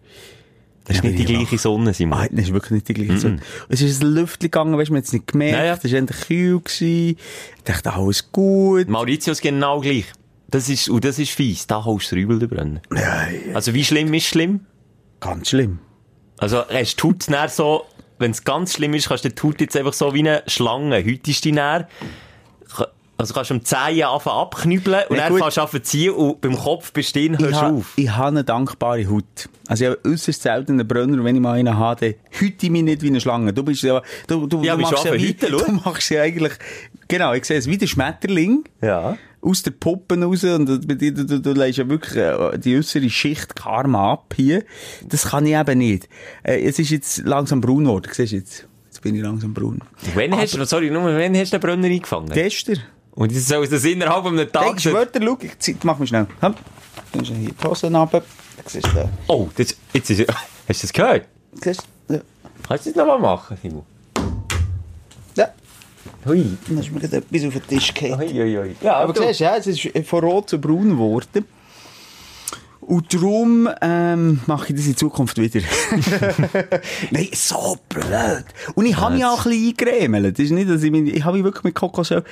Das 0.87 0.97
ist 0.99 1.05
nicht 1.05 1.19
die 1.19 1.25
gleiche 1.25 1.59
Sonne, 1.59 1.93
Simon. 1.95 2.19
Ah, 2.19 2.29
das 2.31 2.45
ist 2.47 2.53
wirklich 2.53 2.71
nicht 2.73 2.89
die 2.89 2.95
gleiche 2.95 3.19
Sonne. 3.19 3.41
Es 3.69 3.81
ist 3.83 4.03
ein 4.03 4.13
Lüftchen 4.13 4.43
gegangen, 4.51 4.79
weißt 4.79 4.89
du, 4.89 4.93
man 4.93 4.99
hat 4.99 5.07
es 5.07 5.13
nicht 5.13 5.27
gemerkt. 5.27 5.85
Es 5.85 5.93
war 5.93 5.99
endlich 5.99 6.21
kühl. 6.21 6.61
gewesen. 6.61 7.17
Ich 7.57 7.63
dachte, 7.65 7.93
alles 7.93 8.31
gut. 8.31 8.89
Mauritius 8.89 9.41
genau 9.41 9.81
gleich. 9.81 10.05
Das 10.49 10.69
ist, 10.69 10.89
und 10.89 11.05
das 11.05 11.19
ist 11.19 11.33
fies. 11.33 11.67
Da 11.67 11.85
holst 11.85 12.13
du 12.13 12.17
Rübel 12.17 12.47
brennen. 12.47 12.81
Ja, 12.95 13.27
ja, 13.29 13.55
Also 13.55 13.75
wie 13.75 13.85
schlimm 13.85 14.13
ist 14.15 14.27
schlimm? 14.27 14.61
ganz 15.19 15.49
schlimm. 15.49 15.79
Also 16.39 16.63
die 16.71 17.03
Haut 17.03 17.29
näher 17.29 17.49
so, 17.49 17.85
wenn 18.19 18.31
es 18.31 18.45
ganz 18.45 18.75
schlimm 18.75 18.95
ist, 18.95 19.09
kannst 19.09 19.25
du 19.25 19.31
die 19.31 19.43
Haut 19.43 19.61
jetzt 19.61 19.77
einfach 19.77 19.93
so 19.93 20.15
wie 20.15 20.21
eine 20.21 20.43
Schlange. 20.47 20.97
Heute 21.05 21.31
ist 21.31 21.45
die 21.45 21.53
näher. 21.53 21.89
Also 23.19 23.33
kannst 23.33 23.51
du 23.51 23.55
am 23.55 23.65
Zehen 23.65 24.03
anfangen 24.05 24.37
abknüppeln 24.39 25.05
und 25.09 25.17
Ja, 25.17 25.29
dann 25.29 25.39
fängst 25.39 25.57
du 25.57 25.63
an 25.63 25.69
zu 25.71 25.83
ziehen 25.83 26.11
und 26.13 26.41
beim 26.43 26.57
Kopf 26.57 26.93
bestehen 26.93 27.39
hörst 27.39 27.63
du 27.63 27.67
auf. 27.67 27.93
Ich 27.97 28.11
habe 28.11 28.29
eine 28.29 28.45
dankbare 28.45 29.09
Haut. 29.09 29.49
Also 29.69 29.85
ich 29.85 29.91
habe 29.91 30.01
äußerst 30.05 30.43
selten 30.43 30.73
einen 30.73 30.87
Brenner 30.87 31.15
und 31.15 31.25
wenn 31.25 31.35
ich 31.35 31.41
mal 31.41 31.53
einen 31.55 31.79
habe, 31.79 32.13
dann 32.13 32.15
hüte 32.31 32.67
ich 32.67 32.73
mich 32.73 32.83
nicht 32.83 33.03
wie 33.03 33.09
eine 33.09 33.21
Schlange. 33.21 33.55
Du 33.55 33.63
bist 33.63 33.83
ja, 33.83 34.03
du, 34.27 34.47
du, 34.47 34.63
Ja, 34.63 34.77
du 34.77 34.83
machst 34.83 35.05
du 35.05 35.09
ja 35.09 35.15
wie, 35.15 35.33
du 35.33 35.73
machst 35.85 36.11
ja 36.11 36.23
eigentlich, 36.23 36.53
genau, 37.09 37.33
ich 37.33 37.47
sehe 37.47 37.57
es 37.59 37.67
wie 37.67 37.79
der 37.79 37.87
Schmetterling. 37.87 38.65
Ja. 38.83 39.17
Aus 39.41 39.63
der 39.63 39.71
Puppe 39.71 40.21
raus 40.21 40.45
und 40.45 40.67
dir, 41.01 41.13
du, 41.15 41.25
du, 41.25 41.41
du 41.41 41.53
legst 41.53 41.79
ja 41.79 41.89
wirklich 41.89 42.17
äh, 42.17 42.59
die 42.59 42.77
äußere 42.77 43.09
Schicht 43.09 43.55
Karma 43.55 44.13
ab 44.13 44.35
hier. 44.37 44.65
Das 45.09 45.29
kann 45.29 45.47
ich 45.47 45.55
eben 45.55 45.79
nicht. 45.79 46.09
Äh, 46.43 46.63
es 46.65 46.79
ist 46.79 46.91
jetzt 46.91 47.19
langsam 47.25 47.61
braun 47.61 47.85
geworden, 47.85 48.11
siehst 48.13 48.33
du 48.33 48.37
jetzt? 48.37 48.69
Jetzt 48.87 49.03
bin 49.03 49.15
ich 49.15 49.23
langsam 49.23 49.55
braun. 49.55 49.81
Wann 50.15 50.37
hast 50.37 50.55
du, 50.55 50.65
sorry, 50.67 50.91
nur, 50.91 51.05
wann 51.05 51.37
hast 51.37 51.53
du 51.53 51.59
den 51.59 51.61
Brenner 51.61 51.87
eingefangen? 51.87 52.31
Gestern. 52.31 52.81
Und 53.17 53.35
das 53.35 53.49
soll 53.49 53.67
das 53.67 53.85
innerhalb 53.85 54.25
einem 54.27 54.37
Hey, 54.39 54.47
Tag 54.47 54.75
ich 54.77 54.83
schwör 54.85 55.07
dir, 55.07 55.21
schau, 55.25 55.39
ich 55.41 55.59
zieh- 55.59 55.77
mach 55.83 55.99
mich 55.99 56.11
schnell. 56.11 56.27
Komm. 56.41 56.55
Dann 57.13 57.23
ist 57.23 57.29
hier 57.29 57.51
die 57.51 57.67
Hosen 57.67 57.97
runter. 57.97 58.23
Siehst 58.67 58.87
du. 58.87 59.09
Oh, 59.27 59.49
das, 59.57 59.75
jetzt 59.93 60.11
ist, 60.11 60.21
hast 60.69 60.83
du 60.83 60.87
das 60.87 60.93
gehört? 60.93 61.27
Siehst 61.63 61.83
du? 62.09 62.15
Ja. 62.15 62.21
Kannst 62.69 62.87
du 62.87 62.91
das 62.91 62.97
nochmal 62.99 63.19
machen, 63.19 63.57
Simon? 63.63 63.83
Ja. 65.35 65.49
Hui. 66.27 66.57
Dann 66.69 66.79
ist 66.79 66.93
mir 66.93 67.01
gerade 67.01 67.17
etwas 67.19 67.45
auf 67.45 67.53
den 67.55 67.67
Tisch 67.67 67.95
gefallen. 67.95 68.19
Hui, 68.21 68.29
hui, 68.33 68.55
hui. 68.57 68.77
Ja, 68.83 68.97
Aber 68.97 69.15
siehst 69.15 69.41
du, 69.41 69.45
ja, 69.45 69.57
es 69.57 69.67
ist 69.67 69.89
von 70.07 70.21
rot 70.25 70.51
zu 70.51 70.61
braun 70.61 70.91
geworden. 70.91 71.45
Und 72.81 73.13
darum 73.13 73.69
ähm, 73.81 74.41
mache 74.47 74.69
ich 74.69 74.77
das 74.77 74.87
in 74.87 74.97
Zukunft 74.97 75.39
wieder. 75.39 75.61
Nein, 77.11 77.29
so 77.33 77.77
blöd. 77.89 78.45
Und 78.77 78.87
ich 78.87 78.97
habe 78.97 79.15
mich 79.17 79.25
auch 79.25 79.45
ein 79.45 79.51
bisschen 79.51 79.69
eingeremelt. 79.89 80.39
Das 80.39 80.45
ist 80.45 80.53
nicht, 80.53 80.71
dass 80.71 80.83
ich 80.85 80.93
mich, 80.93 81.13
ich 81.13 81.25
habe 81.25 81.37
mich 81.37 81.45
wirklich 81.45 81.65
mit 81.65 81.75
Kokosöl... 81.75 82.23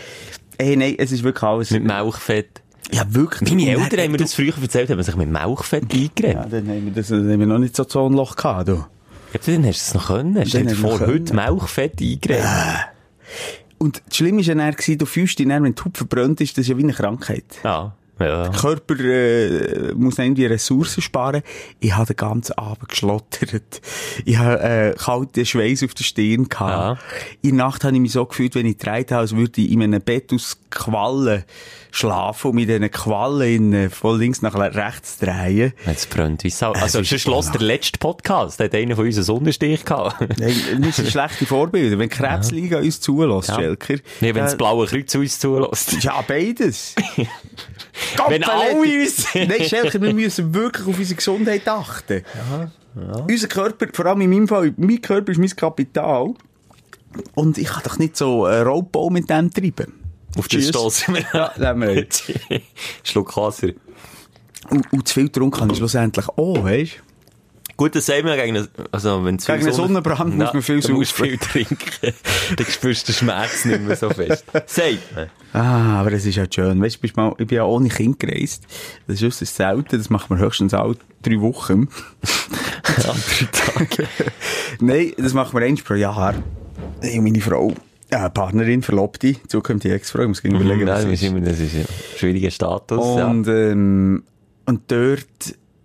Ey, 0.59 0.77
nein, 0.77 0.95
es 0.99 1.13
ist 1.13 1.23
wirklich 1.23 1.43
alles... 1.43 1.71
Mit 1.71 1.85
Milchfett. 1.85 2.63
ja, 2.93 3.03
wirklich. 3.09 3.51
Meine 3.51 3.71
Eltern 3.71 4.01
haben 4.01 4.13
mir 4.13 4.19
das 4.19 4.35
früher 4.35 4.53
erzählt, 4.61 4.91
haben 4.91 5.03
sich 5.03 5.17
mit 5.17 5.29
Milchfett 5.29 5.85
eingeredet. 5.85 6.35
Ja, 6.35 6.47
dann 6.47 6.69
haben 6.69 6.85
wir, 6.87 6.93
das, 6.93 7.09
dann 7.09 7.31
haben 7.31 7.41
wir 7.41 7.47
noch 7.47 7.59
nicht 7.59 7.77
so 7.77 7.85
Zonenloch 7.85 8.37
gehabt, 8.37 8.69
du. 8.69 8.73
Ja, 8.73 9.41
dann 9.47 9.67
hast 9.67 9.81
du 9.81 9.89
es 9.89 9.95
noch 9.95 10.07
können. 10.09 10.37
Haben 10.37 10.69
wir 10.69 10.77
vor, 10.77 11.01
heute 11.01 11.35
Milchfett 11.35 12.01
eingeredet. 12.01 12.45
Und 13.79 14.03
das 14.07 14.17
Schlimme 14.17 14.47
war 14.47 14.55
dann, 14.55 14.73
gewesen, 14.73 14.99
du 14.99 15.07
fühlst 15.07 15.39
dich 15.39 15.49
dann, 15.49 15.65
wenn 15.65 15.75
die 15.75 15.83
Haut 15.83 15.97
verbrannt 15.97 16.41
ist, 16.41 16.57
das 16.57 16.63
ist 16.63 16.69
ja 16.69 16.79
wie 16.79 16.85
eine 16.85 16.93
Krankheit. 16.93 17.45
Ja. 17.65 17.95
Ja. 18.21 18.49
Der 18.49 18.53
Körper 18.61 18.99
äh, 19.01 19.93
muss 19.95 20.19
irgendwie 20.19 20.47
Ressourcen 20.47 21.03
sparen. 21.03 21.43
Ich 21.81 21.95
habe 21.95 22.07
den 22.07 22.17
ganzen 22.17 22.57
Abend 22.57 22.89
geschlottert. 22.89 23.81
Ich 24.25 24.39
habe 24.39 24.61
äh, 24.61 24.95
kalten 24.97 25.45
Schweiß 25.45 25.83
auf 25.83 25.95
der 25.95 26.05
Stirn 26.05 26.49
gehabt. 26.49 27.03
In 27.43 27.57
der 27.57 27.67
Nacht 27.67 27.83
habe 27.85 27.95
ich 27.95 28.01
mich 28.01 28.13
so 28.13 28.25
gefühlt, 28.25 28.55
wenn 28.55 28.67
ich 28.67 28.79
gedreht 28.79 29.11
habe, 29.11 29.21
als 29.23 29.35
würde 29.35 29.61
ich 29.61 29.71
in 29.71 29.83
einem 29.83 30.01
Bett 30.01 30.33
aus 30.33 30.59
Quallen 30.71 31.45
schlafen 31.91 32.49
und 32.51 32.57
mit 32.57 32.69
diesen 32.69 32.91
Quallen 32.91 33.73
in, 33.73 33.91
von 33.91 34.19
links 34.19 34.43
nach 34.43 34.55
rechts 34.57 35.19
drehen. 35.19 35.73
Jetzt 35.87 36.11
brennt 36.11 36.43
wie 36.43 36.51
Sau. 36.51 36.73
Also, 36.73 37.01
ist 37.01 37.09
schon 37.09 37.19
schloss 37.21 37.53
der 37.53 37.61
letzte 37.63 37.99
Podcast. 37.99 38.59
Da 38.59 38.65
hat 38.65 38.75
einer 38.75 38.97
von 38.97 39.07
uns 39.07 39.17
einen 39.17 39.25
Sonnenstich 39.25 39.85
gehabt. 39.85 40.21
Nein, 40.39 40.55
das 40.83 40.97
sind 40.97 41.09
schlechte 41.09 41.47
Vorbilder. 41.47 41.99
Wenn 41.99 42.09
Krebsliga 42.09 42.79
uns 42.79 43.01
zulässt, 43.01 43.49
Ja. 43.51 43.55
Schelker. 43.57 43.95
Nee, 44.21 44.35
wenn 44.35 44.43
das 44.43 44.55
äh, 44.55 44.57
blaue 44.57 44.87
Kreuz 44.87 45.15
uns 45.15 45.39
zulässt. 45.39 46.03
Ja, 46.03 46.21
beides. 46.27 46.95
Wenn 48.29 48.45
alle 48.45 48.77
uns- 48.77 49.27
Nein, 49.35 49.65
Schelker, 49.69 50.01
wir 50.01 50.15
müssen 50.15 50.55
wirklich 50.55 50.87
auf 50.87 50.99
unsere 50.99 51.17
Gesundheit 51.17 51.67
achten. 51.69 52.23
Unser 53.29 53.49
Körper, 53.49 53.87
vor 53.93 54.07
allem 54.07 54.21
in 54.23 54.31
meinem 54.31 54.49
Fall, 54.49 54.73
mein 54.77 55.01
Körper 55.03 55.33
ist 55.33 55.39
mein 55.39 55.51
Kapital. 55.51 56.35
Und 57.35 57.59
ich 57.59 57.69
kann 57.69 57.83
doch 57.85 57.99
nicht 57.99 58.17
so 58.17 58.45
einen 58.45 58.67
Raubbau 58.67 59.11
mit 59.11 59.29
dem 59.31 59.51
treiben. 59.53 59.93
Auf 60.37 60.49
den 60.49 60.61
wir. 61.15 61.25
Ja, 61.33 61.53
haben 61.59 61.81
wir. 61.83 62.07
Schluck 63.03 63.37
Wasser. 63.37 63.69
Und, 64.71 64.93
und 64.93 65.07
zu 65.09 65.15
viel 65.15 65.25
getrunken 65.25 65.61
habe 65.61 65.73
ich 65.73 65.79
schlussendlich 65.79 66.29
auch, 66.29 66.65
weißt 66.65 66.93
du? 66.93 67.14
Gut, 67.77 67.95
das 67.97 68.07
sagen 68.07 68.27
wir 68.27 68.37
gegen, 68.37 68.69
also, 68.93 69.25
wenn 69.25 69.37
Gegen 69.39 69.63
Sonne- 69.63 69.73
Sonnenbrand 69.73 70.37
muss 70.37 70.53
man 70.53 70.63
viel 70.63 70.81
dann 70.81 70.93
musst 70.93 71.17
saufen. 71.17 71.31
viel 71.31 71.39
trinken. 71.39 71.77
dann 72.57 72.67
spürst 72.67 73.09
du 73.09 73.13
den 73.13 73.19
Schmerz 73.19 73.65
nicht 73.65 73.81
mehr 73.83 73.97
so 73.97 74.11
fest. 74.11 74.45
Sag 74.67 74.93
mir. 75.15 75.29
Ah, 75.53 76.01
aber 76.01 76.13
es 76.13 76.25
ist 76.25 76.37
ja 76.37 76.45
schön. 76.49 76.81
Weißt 76.81 77.01
du, 77.03 77.09
mal, 77.17 77.35
ich 77.39 77.47
bin 77.47 77.57
ja 77.57 77.65
ohne 77.65 77.89
Kind 77.89 78.21
gereist. 78.21 78.65
Das 79.07 79.17
ist 79.17 79.25
äußerst 79.25 79.57
selten. 79.57 79.99
Das 79.99 80.09
macht 80.11 80.31
man 80.31 80.39
höchstens 80.39 80.73
alle 80.75 80.97
drei 81.23 81.41
Wochen. 81.41 81.89
Andere 82.97 83.51
Tage. 83.53 84.09
Nein, 84.81 85.13
das 85.19 85.33
machen 85.33 85.59
wir 85.59 85.67
eins 85.67 85.83
pro 85.83 85.95
Jahr. 85.95 86.35
Ich 87.03 87.21
meine 87.21 87.41
Frau, 87.41 87.73
äh, 88.11 88.31
Partnerin, 88.31 88.83
Verlobte, 88.83 89.37
zukünftige 89.49 89.95
Ex-Frau, 89.95 90.23
ich 90.23 90.29
muss 90.29 90.43
gleich 90.43 90.55
überlegen, 90.55 90.87
was 90.87 91.03
Nein, 91.03 91.11
das 91.11 91.23
ist. 91.23 91.29
immer, 91.29 91.41
das 91.41 91.59
ist 91.61 91.75
ein 91.75 91.87
schwieriger 92.17 92.51
Status. 92.51 92.99
Und, 93.05 93.49
ähm, 93.49 94.23
und 94.67 94.81
dort 94.89 95.27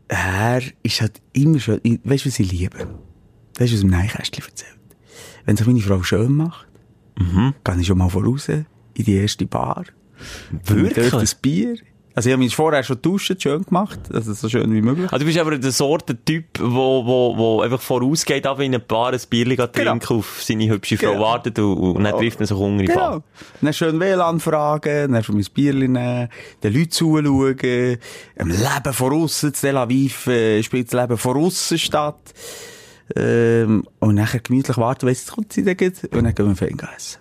her 0.09 0.61
ist 0.83 1.01
halt 1.01 1.21
immer 1.33 1.59
schon, 1.59 1.79
ich- 1.83 1.99
weißt 2.03 2.25
du, 2.25 2.29
was 2.29 2.39
ich 2.39 2.51
liebe? 2.51 2.77
Weißt 3.57 3.71
du, 3.71 3.75
was 3.75 3.83
im 3.83 3.89
Neinkästchen 3.89 4.43
erzählt? 4.45 4.75
Wenn 5.45 5.55
sich 5.57 5.67
meine 5.67 5.81
Frau 5.81 6.01
schön 6.03 6.33
macht, 6.35 6.67
Mhm. 7.19 7.53
gehe 7.63 7.79
ich 7.79 7.87
schon 7.87 7.97
mal 7.97 8.09
voraus 8.09 8.47
in 8.49 8.65
die 8.95 9.15
erste 9.15 9.45
Bar. 9.45 9.85
Wirklich? 10.65 11.13
Ein 11.13 11.27
Bier. 11.41 11.75
Also 12.19 12.27
ich 12.27 12.33
habe 12.33 12.43
mich 12.43 12.53
vorher 12.53 12.83
schon 12.83 13.01
duschen, 13.01 13.39
schön 13.39 13.63
gemacht, 13.63 13.97
also 14.13 14.33
so 14.33 14.49
schön 14.49 14.73
wie 14.73 14.81
möglich. 14.81 15.09
Also 15.09 15.19
du 15.19 15.25
bist 15.25 15.37
aber 15.39 15.57
der 15.57 15.71
Sorte-Typ, 15.71 16.59
wo, 16.59 17.05
wo, 17.05 17.37
wo 17.37 17.61
einfach 17.61 17.79
vorausgeht, 17.79 18.45
aber 18.45 18.61
in 18.61 18.75
ein 18.75 18.85
Paar 18.85 19.13
ein 19.13 19.21
geht 19.29 19.55
Genau. 19.55 19.91
trinken, 19.91 20.17
auf 20.17 20.41
seine 20.43 20.67
hübsche 20.67 20.97
Frau 20.97 21.11
Genau. 21.13 21.21
wartet 21.21 21.57
und, 21.59 21.77
und 21.77 22.03
dann 22.03 22.17
trifft 22.17 22.37
man 22.41 22.45
sich 22.45 22.57
Hunger 22.57 22.81
in 22.81 22.87
Genau. 22.87 23.23
Dann 23.61 23.73
schön 23.73 24.01
WLAN 24.01 24.41
fragen, 24.41 25.13
dann 25.13 25.23
schon 25.23 25.35
mein 25.35 25.45
Bierchen 25.53 25.93
nehmen, 25.93 26.27
den 26.61 26.73
Leuten 26.73 26.91
zuschauen, 26.91 27.57
im 27.57 28.49
Leben 28.49 28.93
von 28.93 29.13
aussen, 29.13 29.53
zu 29.53 29.61
Tel 29.61 29.77
Aviv 29.77 30.27
äh, 30.27 30.61
spielt 30.61 30.91
das 30.91 31.01
Leben 31.01 31.17
von 31.17 31.37
aussen 31.37 31.77
statt. 31.77 32.33
Ähm, 33.15 33.85
und 33.99 34.15
nachher 34.15 34.41
gemütlich 34.41 34.75
warten, 34.75 35.07
weiss, 35.07 35.21
jetzt 35.21 35.31
kommt 35.31 35.53
sie 35.53 35.63
dann 35.63 35.77
und 35.77 36.25
dann 36.25 36.35
gehen 36.35 36.47
wir 36.49 36.55
fein 36.57 36.77
essen. 36.97 37.19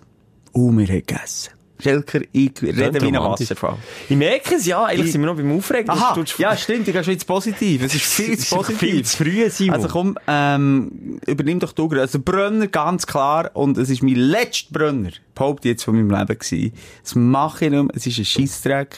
Und 0.51 0.77
wir 0.77 0.87
haben 0.87 1.05
gegessen. 1.05 1.51
Schelker, 1.81 2.19
ich 2.33 2.51
rede 2.61 3.01
wie 3.01 3.07
ein. 3.07 3.13
Wasserfall. 3.15 3.77
Ich 4.09 4.15
merke 4.17 4.55
es, 4.55 4.65
ja. 4.65 4.83
Eigentlich 4.83 5.05
Ich- 5.07 5.11
sind 5.13 5.21
wir 5.21 5.27
noch 5.27 5.35
beim 5.37 5.51
Aufregen. 5.57 5.89
Aha, 5.89 6.13
tut- 6.13 6.37
ja, 6.37 6.55
stimmt, 6.57 6.87
ich 6.87 6.93
gehe 6.93 7.03
schon 7.03 7.13
ins 7.13 7.23
Positiv. 7.25 7.83
Es 7.83 7.95
ist 7.95 8.03
viel 8.05 8.33
Es 8.33 8.39
zu 8.49 8.55
ist 8.55 8.61
positiv. 8.67 8.79
viel 8.79 9.05
zu 9.05 9.17
früh, 9.17 9.49
Simon. 9.49 9.75
Also 9.75 9.87
komm, 9.87 10.17
ähm, 10.27 11.19
übernimm 11.25 11.59
doch 11.59 11.71
du 11.71 11.87
gerade. 11.87 12.01
Also 12.01 12.19
Brenner, 12.19 12.67
ganz 12.67 13.07
klar. 13.07 13.51
Und 13.53 13.77
es 13.77 13.89
ist 13.89 14.03
mein 14.03 14.15
letzter 14.15 14.71
Brenner, 14.73 15.11
behaupte 15.35 15.69
jetzt 15.69 15.83
von 15.83 15.95
meinem 15.95 16.09
Leben 16.09 16.37
gewesen. 16.39 16.73
Das 17.03 17.15
mache 17.15 17.65
ich 17.65 17.71
nicht 17.71 17.81
mehr. 17.83 17.91
Es 17.95 18.05
ist 18.07 18.17
ein 18.19 18.25
Scheissdreck. 18.25 18.97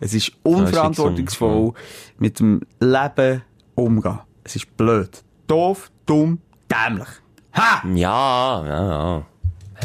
Es 0.00 0.14
ist 0.14 0.32
unverantwortungsvoll 0.42 1.72
mit 2.18 2.38
dem 2.40 2.60
Leben 2.80 3.42
umgehen. 3.74 4.18
Es 4.44 4.56
ist 4.56 4.74
blöd. 4.76 5.22
Doof, 5.46 5.90
dumm, 6.06 6.38
dämlich. 6.70 7.08
Ha! 7.54 7.82
Ja, 7.94 8.64
ja, 8.66 8.86
ja. 9.16 9.26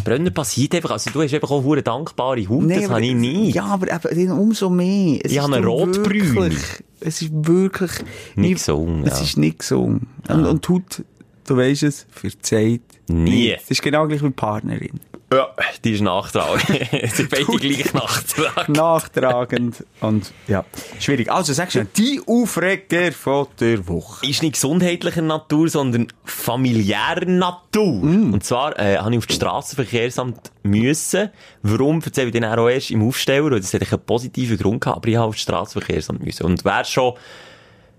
Brenner 0.04 0.30
passiert 0.32 0.75
einfach. 0.75 0.92
Also 0.92 1.10
du 1.12 1.22
hast 1.22 1.34
einfach 1.34 1.51
auch 1.51 1.72
eine 1.72 1.84
dankbare 1.84 2.48
Haut, 2.48 2.70
das 2.70 2.86
aber- 2.86 2.96
habe 2.96 3.06
ich 3.06 3.16
nie. 3.16 3.51
Ja, 3.51 3.66
aber 3.66 3.88
eben, 4.12 4.32
umso 4.32 4.70
mehr. 4.70 5.20
Es 5.24 5.32
Ich 5.32 5.39
habe 5.39 5.56
eine 5.56 5.66
Rotbrüne. 5.66 6.51
Es 7.00 7.22
ist 7.22 7.32
wirklich 7.32 7.92
Nicht 8.36 8.56
gesund, 8.56 9.06
Es 9.08 9.20
ja. 9.20 9.25
ist 9.25 9.38
nicht 9.38 9.60
gesund. 9.60 10.04
Und, 10.30 10.46
und 10.46 10.68
die 10.68 10.74
Haut, 10.74 11.04
du 11.46 11.58
weisst 11.58 11.84
es, 11.84 12.06
verzeiht 12.10 12.82
Nie. 13.08 13.51
Es 13.51 13.70
ist 13.72 13.82
genau 13.82 14.08
gleich 14.08 14.22
wie 14.24 14.30
Partnerin. 14.32 15.00
Ja, 15.32 15.50
die 15.84 15.92
ist 15.92 16.02
nachtragend. 16.02 16.68
Sie 17.14 17.24
beide 17.24 17.46
gleich 17.46 17.94
nachtragend. 17.94 18.78
Nachtragend 18.78 19.86
und, 20.00 20.32
ja, 20.48 20.64
schwierig. 21.00 21.30
Also 21.30 21.52
sagst 21.52 21.76
du, 21.76 21.84
die 21.84 22.22
Aufreger 22.26 23.12
von 23.12 23.48
der 23.60 23.86
Woche. 23.90 24.26
ist 24.26 24.42
nicht 24.42 24.54
gesundheitlicher 24.54 25.22
Natur, 25.22 25.68
sondern 25.68 26.08
familiärer 26.24 27.26
Natur. 27.26 28.04
Und 28.04 28.44
zwar 28.46 28.80
äh, 28.80 28.98
habe 28.98 29.12
ich 29.12 29.18
auf 29.18 29.28
das 29.28 29.36
Strassenverkehrsamt 29.36 30.52
müssen. 30.64 31.30
Warum, 31.62 32.02
erzähle 32.02 32.28
ich 32.28 32.34
dir 32.34 32.58
auch 32.58 32.70
erst 32.70 32.92
im 32.92 33.06
Aufsteller, 33.06 33.52
weil 33.52 33.60
das 33.60 33.74
hat 33.74 33.82
einen 33.82 34.02
positiven 34.06 34.58
Grund 34.58 34.80
gehabt, 34.80 34.98
aber 34.98 35.08
ich 35.10 35.18
habe 35.18 35.28
auf 35.28 35.36
das 35.36 35.42
Strassenverkehrsamt 35.42 36.24
müssen. 36.24 36.46
Und 36.46 36.64
wer 36.64 36.86
schon 36.86 37.16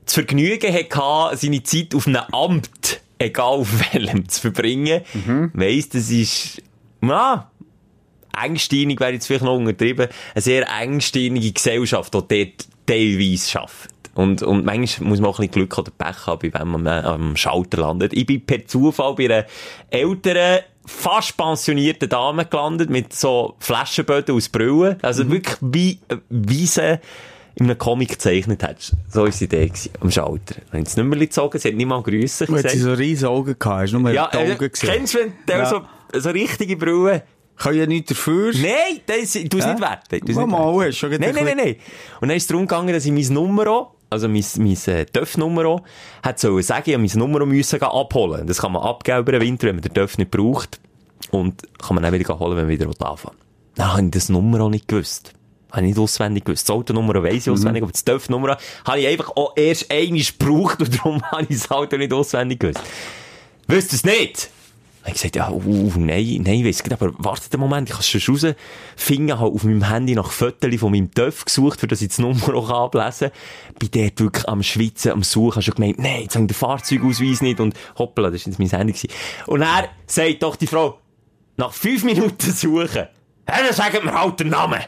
das 0.07 0.15
Vergnügen 0.15 0.73
hatte, 0.73 1.37
seine 1.37 1.63
Zeit 1.63 1.95
auf 1.95 2.07
einem 2.07 2.23
Amt, 2.33 3.03
egal 3.19 3.59
auf 3.59 3.69
welchem, 3.93 4.27
zu 4.31 4.41
verbringen, 4.41 5.03
weiss, 5.53 5.91
das 5.91 6.11
ist, 6.11 6.63
ja, 7.02 7.50
engstirnig 8.43 9.00
wäre 9.00 9.12
jetzt 9.12 9.26
vielleicht 9.26 9.45
noch 9.45 9.57
untertrieben, 9.57 10.09
eine 10.35 10.43
sehr 10.43 10.67
engstirnige 10.81 11.52
Gesellschaft, 11.52 12.14
die 12.14 12.19
dort 12.19 12.69
teilweise 12.87 13.49
schafft. 13.50 13.90
Und, 14.14 14.43
und 14.43 14.64
manchmal 14.64 15.09
muss 15.11 15.21
man 15.21 15.31
auch 15.31 15.38
ein 15.38 15.49
bisschen 15.49 15.69
Glück 15.69 15.78
oder 15.78 15.93
Pech 15.97 16.26
haben, 16.26 16.52
wem 16.52 16.69
man 16.83 16.87
äh, 16.87 17.07
am 17.07 17.37
Schalter 17.37 17.78
landet. 17.83 18.12
Ich 18.14 18.26
bin 18.26 18.45
per 18.45 18.67
Zufall 18.67 19.14
bei 19.14 19.26
einer 19.26 19.45
älteren, 19.90 20.61
fast 20.85 21.37
pensionierten 21.37 22.09
Dame 22.09 22.45
gelandet, 22.47 22.90
mit 22.90 23.12
so 23.12 23.55
Flaschenböden 23.61 24.35
aus 24.35 24.49
Brillen. 24.49 24.97
Also 25.02 25.31
wirklich 25.31 25.57
wie, 25.61 26.00
äh, 26.09 26.17
wie 26.31 26.67
sie 26.67 26.99
in 27.55 27.67
einem 27.67 27.78
Comic 27.78 28.09
gezeichnet 28.11 28.62
hat. 28.64 28.93
So 29.09 29.23
war 29.23 29.31
die 29.31 29.45
Idee 29.45 29.67
gewesen, 29.67 29.93
am 30.00 30.11
Schalter. 30.11 30.55
Dann 30.71 30.78
haben 30.81 30.85
sie 30.85 30.85
das 30.85 30.97
Nummer 30.97 31.17
gezogen, 31.17 31.59
sie 31.59 31.69
hat 31.69 31.75
nicht 31.76 31.87
mal 31.87 31.99
hast 31.99 32.38
gesagt. 32.38 32.76
so 32.76 32.93
riesige 32.95 33.28
Augen 33.31 33.57
gehabt, 33.59 33.83
hast 33.83 33.93
nur 33.93 34.11
Ja, 34.11 34.31
die 34.33 34.37
äh, 34.37 34.52
Augen 34.52 34.71
gesehen. 34.73 34.90
kennst 34.90 35.14
du, 35.14 35.19
wenn 35.19 35.33
der 35.47 35.59
Ja. 35.59 35.67
so, 35.67 35.81
so 36.15 36.31
richtige 36.31 36.77
Brillen 36.77 37.23
Kann 37.57 37.75
ja 37.75 37.87
nichts 37.87 38.11
dafür. 38.11 38.53
Nein, 38.55 39.00
das, 39.07 39.33
du 39.33 39.59
es 39.59 39.67
nicht 39.67 39.81
werten. 39.81 40.25
du's 40.25 40.37
Mal, 40.37 40.87
hast 40.87 40.97
schon 40.99 41.11
Nein, 41.11 41.21
nein, 41.21 41.37
ein 41.37 41.45
nein, 41.45 41.57
nein. 41.57 41.77
Und 42.21 42.29
dann 42.29 42.37
ist 42.37 42.45
es 42.45 42.47
darum 42.47 42.67
gegangen, 42.67 42.93
dass 42.93 43.05
ich 43.05 43.12
mein 43.12 43.27
Nummer, 43.35 43.91
also 44.11 44.29
mein, 44.29 44.45
mein 44.59 44.77
äh, 44.87 45.05
TÜV-Nummer, 45.07 45.83
hat 46.23 46.38
sollen 46.38 46.62
sagen, 46.62 46.85
ich 46.87 46.95
habe 46.95 47.05
mein 47.05 47.19
Nummer 47.19 47.45
müssen 47.45 47.83
abholen. 47.83 48.47
Das 48.47 48.59
kann 48.59 48.73
man 48.73 48.83
abgeben 48.83 49.19
über 49.19 49.33
den 49.33 49.43
Winter, 49.43 49.67
wenn 49.67 49.77
man 49.77 49.83
den 49.83 49.93
TÜV 49.93 50.19
nicht 50.19 50.31
braucht. 50.31 50.81
Und 51.31 51.62
kann 51.79 51.97
man 51.97 52.05
dann 52.05 52.12
wieder 52.12 52.38
holen, 52.38 52.57
wenn 52.57 52.67
man 52.67 52.69
wieder 52.69 52.87
anfangen 52.87 53.37
will. 53.37 53.45
Dann 53.75 53.93
habe 53.93 54.05
ich 54.05 54.11
das 54.12 54.29
Nummer 54.29 54.61
auch 54.61 54.71
nicht 54.71 54.87
gewusst. 54.88 55.33
Habe 55.73 55.83
ich 55.83 55.88
nicht 55.88 55.99
auswendig 55.99 56.45
gewusst. 56.45 56.69
Die 56.69 56.73
Autonummer 56.73 57.23
weiss 57.23 57.47
ich 57.47 57.50
auswendig, 57.50 57.83
aber 57.83 57.93
das 57.93 58.05
TÜV-Nummer 58.05 58.57
habe 58.87 59.00
ich 59.00 59.07
einfach 59.09 59.31
auch 59.37 59.53
erst 59.57 59.91
einmal 59.91 60.23
gebraucht 60.23 60.81
und 60.81 60.97
darum 60.97 61.23
habe 61.31 61.43
ich 61.43 61.59
das 61.59 61.71
Auto 61.71 61.97
nicht 61.97 62.12
auswendig 62.12 62.61
gewusst. 62.61 62.81
Wisst 63.67 63.93
ihr 63.93 63.97
es 63.97 64.05
nicht? 64.05 64.50
Habe 65.09 65.15
gesagt, 65.15 65.37
ja, 65.37 65.50
uh, 65.50 65.93
nein, 65.97 66.43
nein, 66.45 66.65
weiss 66.65 66.83
nicht, 66.83 66.93
aber 66.93 67.12
wartet 67.19 67.53
einen 67.55 67.61
Moment, 67.61 67.88
ich 67.88 67.95
kann 67.95 68.03
schon 68.03 68.35
rausfinden, 68.35 69.38
habe 69.38 69.50
auf 69.50 69.65
meinem 69.65 69.88
Handy 69.88 70.15
nach 70.15 70.31
Fotos 70.31 70.75
von 70.79 70.93
meinem 70.93 71.11
TÜV 71.12 71.45
gesucht, 71.45 71.81
für 71.81 71.87
das 71.87 72.03
ich 72.03 72.09
das 72.09 72.19
Nummer 72.19 72.55
auch 72.55 72.71
ablesen 72.71 73.31
kann. 73.31 73.91
Bin 73.91 73.91
dort 73.91 74.21
wirklich 74.21 74.49
am 74.49 74.62
Schwitzen, 74.62 75.12
am 75.12 75.23
Suchen, 75.23 75.57
habe 75.57 75.62
schon 75.62 75.75
gemeint, 75.75 75.99
nein, 75.99 76.23
jetzt 76.23 76.35
habe 76.35 76.45
ich 76.45 76.49
den 76.49 76.55
Fahrzeugausweis 76.55 77.41
nicht 77.41 77.61
und 77.61 77.75
hoppla, 77.97 78.31
das 78.31 78.47
war 78.47 78.53
jetzt 78.53 78.59
mein 78.59 78.69
Handy. 78.69 78.93
Gewesen. 78.93 79.11
Und 79.47 79.62
er 79.62 79.88
sagt 80.07 80.43
doch 80.43 80.57
die 80.57 80.67
Frau, 80.67 80.99
nach 81.57 81.73
fünf 81.73 82.05
Minuten 82.05 82.53
suchen, 82.53 83.09
dann 83.47 83.73
sagt 83.73 84.05
mir 84.05 84.12
halt 84.12 84.41
den 84.41 84.49
Namen. 84.49 84.81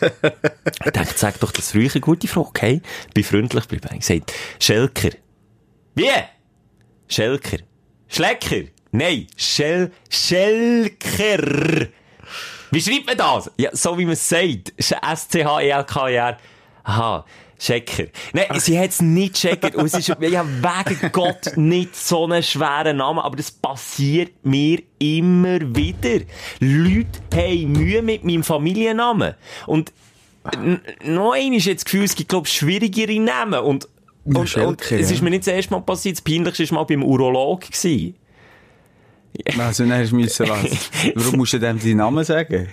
ich 0.00 0.92
dachte, 0.92 1.14
sag 1.16 1.40
doch 1.40 1.50
das 1.50 1.74
eine 1.74 1.88
gute 2.00 2.28
Frage, 2.28 2.48
okay? 2.48 2.82
Bin 3.14 3.24
freundlich 3.24 3.68
geblieben. 3.68 3.88
Ich 3.94 4.06
gesagt, 4.06 4.32
Schelker. 4.60 5.10
Wie? 5.94 6.10
Schelker. 7.08 7.58
Schlecker. 8.08 8.64
Nein, 8.96 9.26
Schel, 9.36 9.90
Schelker. 10.08 11.88
Wie 12.70 12.80
schreibt 12.80 13.06
man 13.06 13.16
das? 13.16 13.50
Ja, 13.56 13.70
so 13.72 13.98
wie 13.98 14.04
man 14.04 14.12
es 14.12 14.28
sagt. 14.28 14.72
S-C-H-E-L-K-E-R. 14.76 16.38
Aha. 16.84 17.24
Checker. 17.58 18.04
Nein, 18.32 18.46
sie 18.60 18.78
hat 18.78 18.90
es 18.90 19.02
nicht 19.02 19.34
checkert. 19.34 19.74
Und 19.74 19.86
es 19.86 19.94
ist, 19.94 20.06
ja, 20.06 20.18
wegen 20.20 21.10
Gott 21.10 21.56
nicht 21.56 21.96
so 21.96 22.22
einen 22.22 22.44
schweren 22.44 22.98
Namen. 22.98 23.18
Aber 23.18 23.36
das 23.36 23.50
passiert 23.50 24.32
mir 24.44 24.80
immer 25.00 25.58
wieder. 25.74 26.24
Leute 26.60 27.20
haben 27.34 27.72
Mühe 27.72 28.00
mit 28.00 28.22
meinem 28.22 28.44
Familiennamen. 28.44 29.34
Und 29.66 29.92
noch 31.02 31.32
einmal 31.32 31.58
jetzt 31.58 31.80
das 31.80 31.84
Gefühl, 31.84 32.04
es 32.04 32.14
gibt, 32.14 32.28
glaube 32.28 32.46
ich, 32.46 32.54
schwierigere 32.54 33.18
Namen. 33.18 33.58
Und, 33.58 33.88
und, 34.24 34.56
und 34.56 34.92
es 34.92 35.10
ist 35.10 35.20
mir 35.20 35.30
nicht 35.30 35.48
das 35.48 35.52
erste 35.52 35.72
Mal 35.74 35.80
passiert. 35.80 36.18
Das 36.18 36.22
Peinlichste 36.22 36.70
war 36.70 36.78
mal 36.78 36.84
beim 36.84 37.02
Urolog. 37.02 37.62
Gewesen. 37.62 38.14
Also, 39.58 39.84
dann 39.84 39.98
hast 40.00 40.12
du 40.12 40.16
müssen 40.16 40.48
was. 40.48 40.90
Warum 41.14 41.36
musst 41.38 41.52
du 41.54 41.58
dem 41.58 41.78
deinen 41.78 41.96
Namen 41.96 42.24
sagen? 42.24 42.68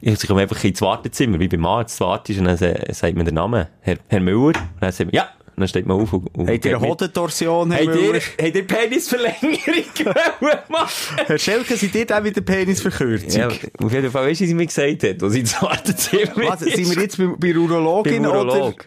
Ich 0.00 0.26
komme 0.26 0.42
einfach 0.42 0.62
ins 0.64 0.80
Wartezimmer, 0.82 1.40
wie 1.40 1.48
beim 1.48 1.64
Arzt 1.64 1.98
wartest, 2.00 2.38
und 2.38 2.44
dann 2.46 2.56
sa- 2.56 2.74
sagt 2.90 3.16
man 3.16 3.24
den 3.24 3.34
Namen. 3.34 3.66
Herr, 3.80 3.96
Herr 4.08 4.20
Müller. 4.20 4.48
Und 4.48 4.56
dann 4.80 4.92
sagt 4.92 5.06
man, 5.12 5.14
ja. 5.14 5.30
Und 5.54 5.60
dann 5.60 5.68
steht 5.68 5.86
man 5.86 6.00
auf 6.00 6.12
und, 6.12 6.26
und 6.34 6.48
Habt 6.50 6.64
ihr 6.64 6.76
eine. 6.78 6.86
Hodentorsion, 6.88 7.70
Herr 7.72 7.84
Müller? 7.84 8.20
habt 8.40 8.54
ihr 8.56 8.66
Penisverlängerung 8.66 9.84
machen? 10.68 11.16
Herr 11.26 11.38
Schelke, 11.38 11.76
seid 11.76 11.94
ihr 11.94 12.18
auch 12.18 12.24
wieder 12.24 12.40
Penisverkürzung? 12.40 13.40
Ja, 13.40 13.48
auf 13.48 13.92
jeden 13.92 14.10
Fall, 14.10 14.26
weißt 14.28 14.40
du, 14.40 14.44
was 14.44 14.48
sie 14.48 14.54
mir 14.54 14.66
gesagt 14.66 15.02
hat, 15.04 15.22
als 15.22 15.34
ich 15.34 15.40
ins 15.40 15.60
Wartezimmer 15.62 16.32
Was, 16.48 16.60
sind 16.60 16.94
wir 16.94 17.02
jetzt 17.02 17.18
bei, 17.18 17.26
bei 17.38 17.54
Urologin 17.56 18.26
oder? 18.26 18.44
Urolog? 18.44 18.86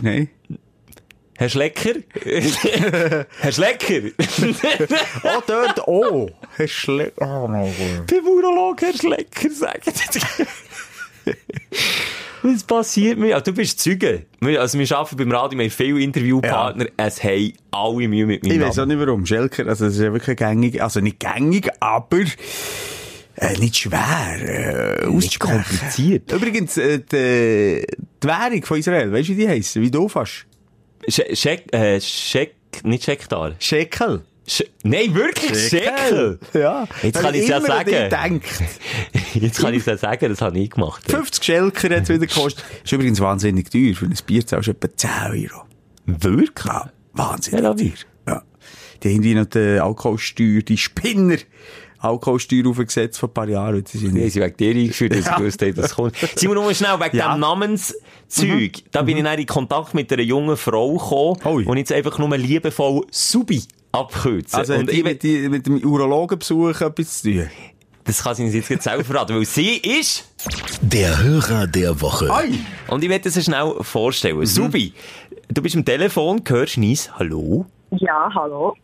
Nein. 0.00 0.28
Herr 1.40 1.48
Schlecker? 1.48 1.94
Herr 3.40 3.52
Schlecker? 3.52 4.10
Oh, 5.22 5.40
dort, 5.46 5.86
oh. 5.86 6.28
Herr 6.56 6.66
Schle... 6.68 7.12
Oh, 7.20 7.46
nein. 7.48 7.72
beim 8.10 8.26
Urolog 8.26 8.80
Herr 8.82 8.92
Schlecker 8.92 9.48
sagen. 9.50 9.82
Was 12.42 12.62
passiert 12.64 13.18
mir? 13.18 13.36
Ah, 13.36 13.40
du 13.40 13.52
bist 13.52 13.78
Zeuge. 13.80 14.22
Wir- 14.40 14.60
Also 14.60 14.78
wir 14.78 14.96
arbeiten 14.96 15.16
beim 15.16 15.30
Radio, 15.32 15.58
wir 15.58 15.64
haben 15.66 15.70
viele 15.70 16.00
Interviewpartner. 16.00 16.86
Es 16.96 17.22
haben 17.22 17.52
alle 17.70 18.08
Mühe 18.08 18.26
mit 18.26 18.44
Ich 18.46 18.52
meinem 18.52 18.68
weiß 18.68 18.78
auch 18.80 18.86
nicht 18.86 18.98
warum. 18.98 19.24
Schelker, 19.26 19.66
also, 19.66 19.84
das 19.86 19.94
ist 19.94 20.00
ja 20.00 20.12
wirklich 20.12 20.36
gängig, 20.36 20.82
also 20.82 21.00
nicht 21.00 21.18
gängig, 21.20 21.68
aber, 21.80 22.20
äh, 23.36 23.56
nicht 23.58 23.76
schwer, 23.76 24.36
äh, 24.40 25.06
Nicht 25.06 25.40
auszusprechen. 25.40 25.64
kompliziert. 25.64 26.32
Übrigens, 26.32 26.76
äh, 26.78 26.98
die, 26.98 27.84
die 28.22 28.26
Währung 28.26 28.62
von 28.64 28.78
Israel, 28.78 29.12
weißt 29.12 29.28
du, 29.28 29.32
wie 29.32 29.36
die 29.36 29.48
heissen? 29.48 29.82
Wie 29.82 29.90
du 29.90 30.08
fast? 30.08 30.46
Sch- 31.08 31.36
Scheck, 31.36 31.72
äh, 31.74 32.00
Scheck, 32.00 32.54
nicht 32.84 33.04
Schecktar. 33.04 33.54
Shekel. 33.58 34.22
Sch 34.46 34.62
Nein, 34.82 35.14
wirklich 35.14 35.68
Scheckel. 35.68 36.38
Ja. 36.54 36.86
Jetzt 37.02 37.20
kann 37.20 37.34
ja 37.34 37.58
immer 37.58 37.74
an 37.74 37.84
dich 37.84 38.10
sagen. 38.10 38.40
Jetzt 39.34 39.58
kann 39.60 39.74
ich 39.74 39.80
es 39.80 39.86
ja 39.86 39.96
sagen, 39.98 40.28
das 40.30 40.40
habe 40.40 40.58
ich 40.58 40.70
gemacht. 40.70 41.02
50 41.10 41.44
Schelker 41.44 41.94
hat 41.96 42.04
es 42.04 42.08
wieder 42.08 42.26
gekostet. 42.26 42.64
Ist 42.82 42.92
übrigens 42.92 43.20
wahnsinnig 43.20 43.70
teuer. 43.70 43.94
Für 43.94 44.06
ein 44.06 44.14
Bier 44.26 44.46
zahlst 44.46 44.68
du 44.68 44.70
etwa 44.72 44.88
10 44.96 45.10
Euro. 45.50 45.64
Wirklich? 46.06 46.64
Ja, 46.66 46.90
wahnsinnig 47.12 47.62
Ja, 47.62 47.74
teuer. 47.74 47.90
Ja. 48.26 48.42
Die 49.02 49.08
haben 49.08 49.14
irgendwie 49.16 49.34
noch 49.34 49.44
die 49.46 49.78
Alkoholsteuer, 49.80 50.62
die 50.62 50.78
Spinner, 50.78 51.36
Alkoholsteuer 51.98 52.66
aufgesetzt 52.68 53.18
vor 53.18 53.28
ein 53.28 53.34
paar 53.34 53.48
Jahren. 53.48 53.76
und 53.76 53.92
Die 53.92 53.98
sind 53.98 54.14
Die 54.14 54.34
wegen 54.34 54.56
dir 54.56 54.70
eingeführt, 54.70 55.12
dass 55.14 55.26
Ja. 55.26 55.32
ich 55.32 55.36
gewusst 55.38 55.60
habe, 55.60 55.74
dass 55.74 55.84
es 55.86 55.94
kommt. 55.94 56.16
Simon, 56.36 56.54
nur 56.56 56.72
schnell, 56.72 56.98
wegen 57.00 57.16
Ja. 57.16 57.34
dem 57.34 57.40
Namenszeug. 58.36 58.82
Da 58.92 59.02
bin 59.02 59.16
ich 59.16 59.24
dann 59.24 59.38
in 59.38 59.46
Kontakt 59.46 59.94
mit 59.94 60.12
einer 60.12 60.22
jungen 60.22 60.56
Frau 60.56 60.94
gekommen 60.94 61.66
und 61.66 61.76
jetzt 61.76 61.92
einfach 61.92 62.18
nur 62.18 62.36
liebevoll 62.36 63.06
Subi 63.10 63.62
abkürzen. 63.92 64.58
Also, 64.58 64.74
und 64.74 64.90
ich, 64.90 65.02
mit, 65.02 65.22
die, 65.22 65.48
mit 65.48 65.66
dem 65.66 65.82
Urologenbesuch 65.84 66.80
etwas 66.80 67.22
zu 67.22 67.32
tun. 67.32 67.48
das 68.04 68.22
kann 68.22 68.34
sie 68.34 68.44
uns 68.44 68.54
jetzt 68.54 68.82
selber 68.82 69.04
verraten, 69.04 69.36
weil 69.36 69.44
sie 69.44 69.76
ist, 69.76 70.24
Der 70.82 71.22
Hörer 71.22 71.66
der 71.66 72.00
Woche. 72.00 72.30
Ei! 72.32 72.50
und 72.88 73.02
ich 73.02 73.10
werde 73.10 73.28
es 73.28 73.44
schnell 73.44 73.74
vorstellen. 73.80 74.44
Subi, 74.46 74.92
du 75.48 75.62
bist 75.62 75.76
am 75.76 75.84
Telefon, 75.84 76.42
hörst 76.46 76.76
nies, 76.78 77.10
hallo? 77.18 77.66
Ja, 77.90 78.30
hallo. 78.34 78.74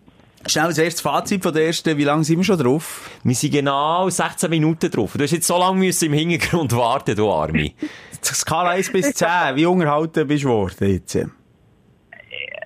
Schnell 0.47 0.69
das 0.69 0.79
erste 0.79 1.01
Fazit 1.03 1.43
von 1.43 1.55
der 1.55 1.67
ersten. 1.67 1.97
Wie 1.97 2.05
lange 2.05 2.23
sind 2.23 2.37
wir 2.37 2.45
schon 2.45 2.59
drauf? 2.59 3.09
Wir 3.23 3.35
sind 3.35 3.51
genau 3.51 4.11
16 4.11 4.51
Minuten 4.51 4.91
drauf. 4.91 5.13
Du 5.17 5.23
hast 5.25 5.31
jetzt 5.31 5.47
so 5.47 5.57
lange 5.59 5.79
müssen 5.79 6.05
im 6.07 6.13
Hintergrund 6.13 6.71
warten, 6.73 7.17
du 7.17 7.31
Arme. 7.31 7.73
Skala 8.27 8.71
1 8.71 8.93
bis 8.93 9.13
10. 9.15 9.29
Wie 9.55 9.67
unterhalten 9.67 10.27
bist 10.27 10.45
du 10.45 10.49
worden 10.49 10.91
jetzt? 10.91 11.15
Äh, 11.17 11.27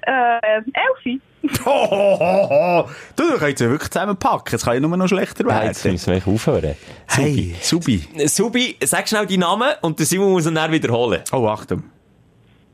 Elfi. 0.06 1.20
Oh, 1.64 1.86
oh, 1.90 2.16
oh, 2.20 2.48
oh. 2.50 2.88
Du, 3.16 3.30
du 3.30 3.38
kannst 3.38 3.60
ja 3.60 3.70
wirklich 3.70 3.90
zusammenpacken. 3.90 4.54
Es 4.56 4.64
kann 4.64 4.74
ja 4.74 4.80
nur 4.80 4.96
noch 4.96 5.06
schlechter 5.08 5.48
Ja, 5.48 5.64
jetzt 5.64 5.84
werden. 5.84 5.92
müssen 5.94 6.12
wir 6.14 6.34
aufhören. 6.34 6.74
Hey, 7.08 7.54
Subi. 7.60 8.06
Subi, 8.26 8.76
sag 8.84 9.08
schnell 9.08 9.26
deinen 9.26 9.40
Namen 9.40 9.70
und 9.82 9.98
der 9.98 10.06
Simon 10.06 10.32
muss 10.32 10.46
ihn 10.46 10.54
dann 10.54 10.72
wiederholen. 10.72 11.22
Oh, 11.32 11.46
Achtung. 11.46 11.84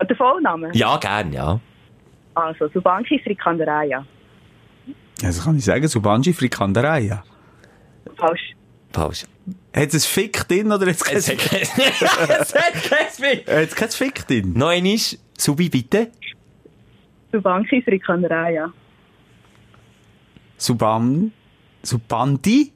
Der 0.08 0.16
Vollname? 0.16 0.70
Ja, 0.72 0.96
gern, 0.96 1.32
ja. 1.32 1.60
Also, 2.34 2.68
Subanki 2.68 3.20
Frikanderaya. 3.22 4.04
Also 5.22 5.42
kann 5.44 5.56
ich 5.56 5.64
sagen, 5.64 5.86
Subanji 5.86 6.32
Frikanderei, 6.32 7.00
ja. 7.00 7.22
Falsch. 8.16 8.54
Falsch. 8.92 9.24
Hat 9.74 9.92
es 9.92 10.06
Fick 10.06 10.46
drin 10.48 10.70
oder 10.70 10.86
hat 10.86 10.96
es 11.12 11.26
kein, 11.26 11.36
kein- 11.38 11.62
es 12.40 12.54
hat 12.54 12.72
kein 12.88 13.08
Fick. 13.10 13.48
hat 13.48 13.68
es 13.68 13.74
kein 13.74 13.88
Fick 13.90 14.26
drin? 14.26 14.52
Noch 14.54 14.68
einmal, 14.68 14.96
Subi, 15.36 15.68
bitte. 15.68 16.10
Subanki 17.32 17.82
Frikanderaya. 17.82 18.72
Suban... 20.56 21.32
Subandi? 21.82 22.72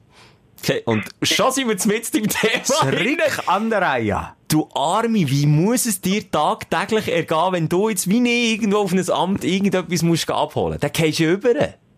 Okay, 0.61 0.81
und 0.85 1.05
schon 1.23 1.51
sind 1.51 1.67
wir 1.69 1.75
mit 1.75 2.13
im 2.15 2.27
Thema. 2.27 2.91
drin. 2.91 3.17
Rick 3.17 3.47
an 3.47 3.69
der 3.69 3.81
Reihe. 3.81 4.27
Du 4.49 4.67
Arme, 4.73 5.27
wie 5.29 5.45
muss 5.45 5.85
es 5.85 6.01
dir 6.01 6.29
tagtäglich 6.29 7.07
ergehen, 7.07 7.51
wenn 7.53 7.69
du 7.69 7.87
jetzt 7.89 8.09
wie 8.09 8.19
nie 8.19 8.51
irgendwo 8.53 8.79
auf 8.79 8.91
ein 8.91 9.09
Amt 9.09 9.43
irgendetwas 9.45 10.01
musst 10.03 10.29
abholen? 10.29 10.77
Dann 10.81 10.91
gehst 10.91 11.19
du 11.19 11.31
über. 11.31 11.53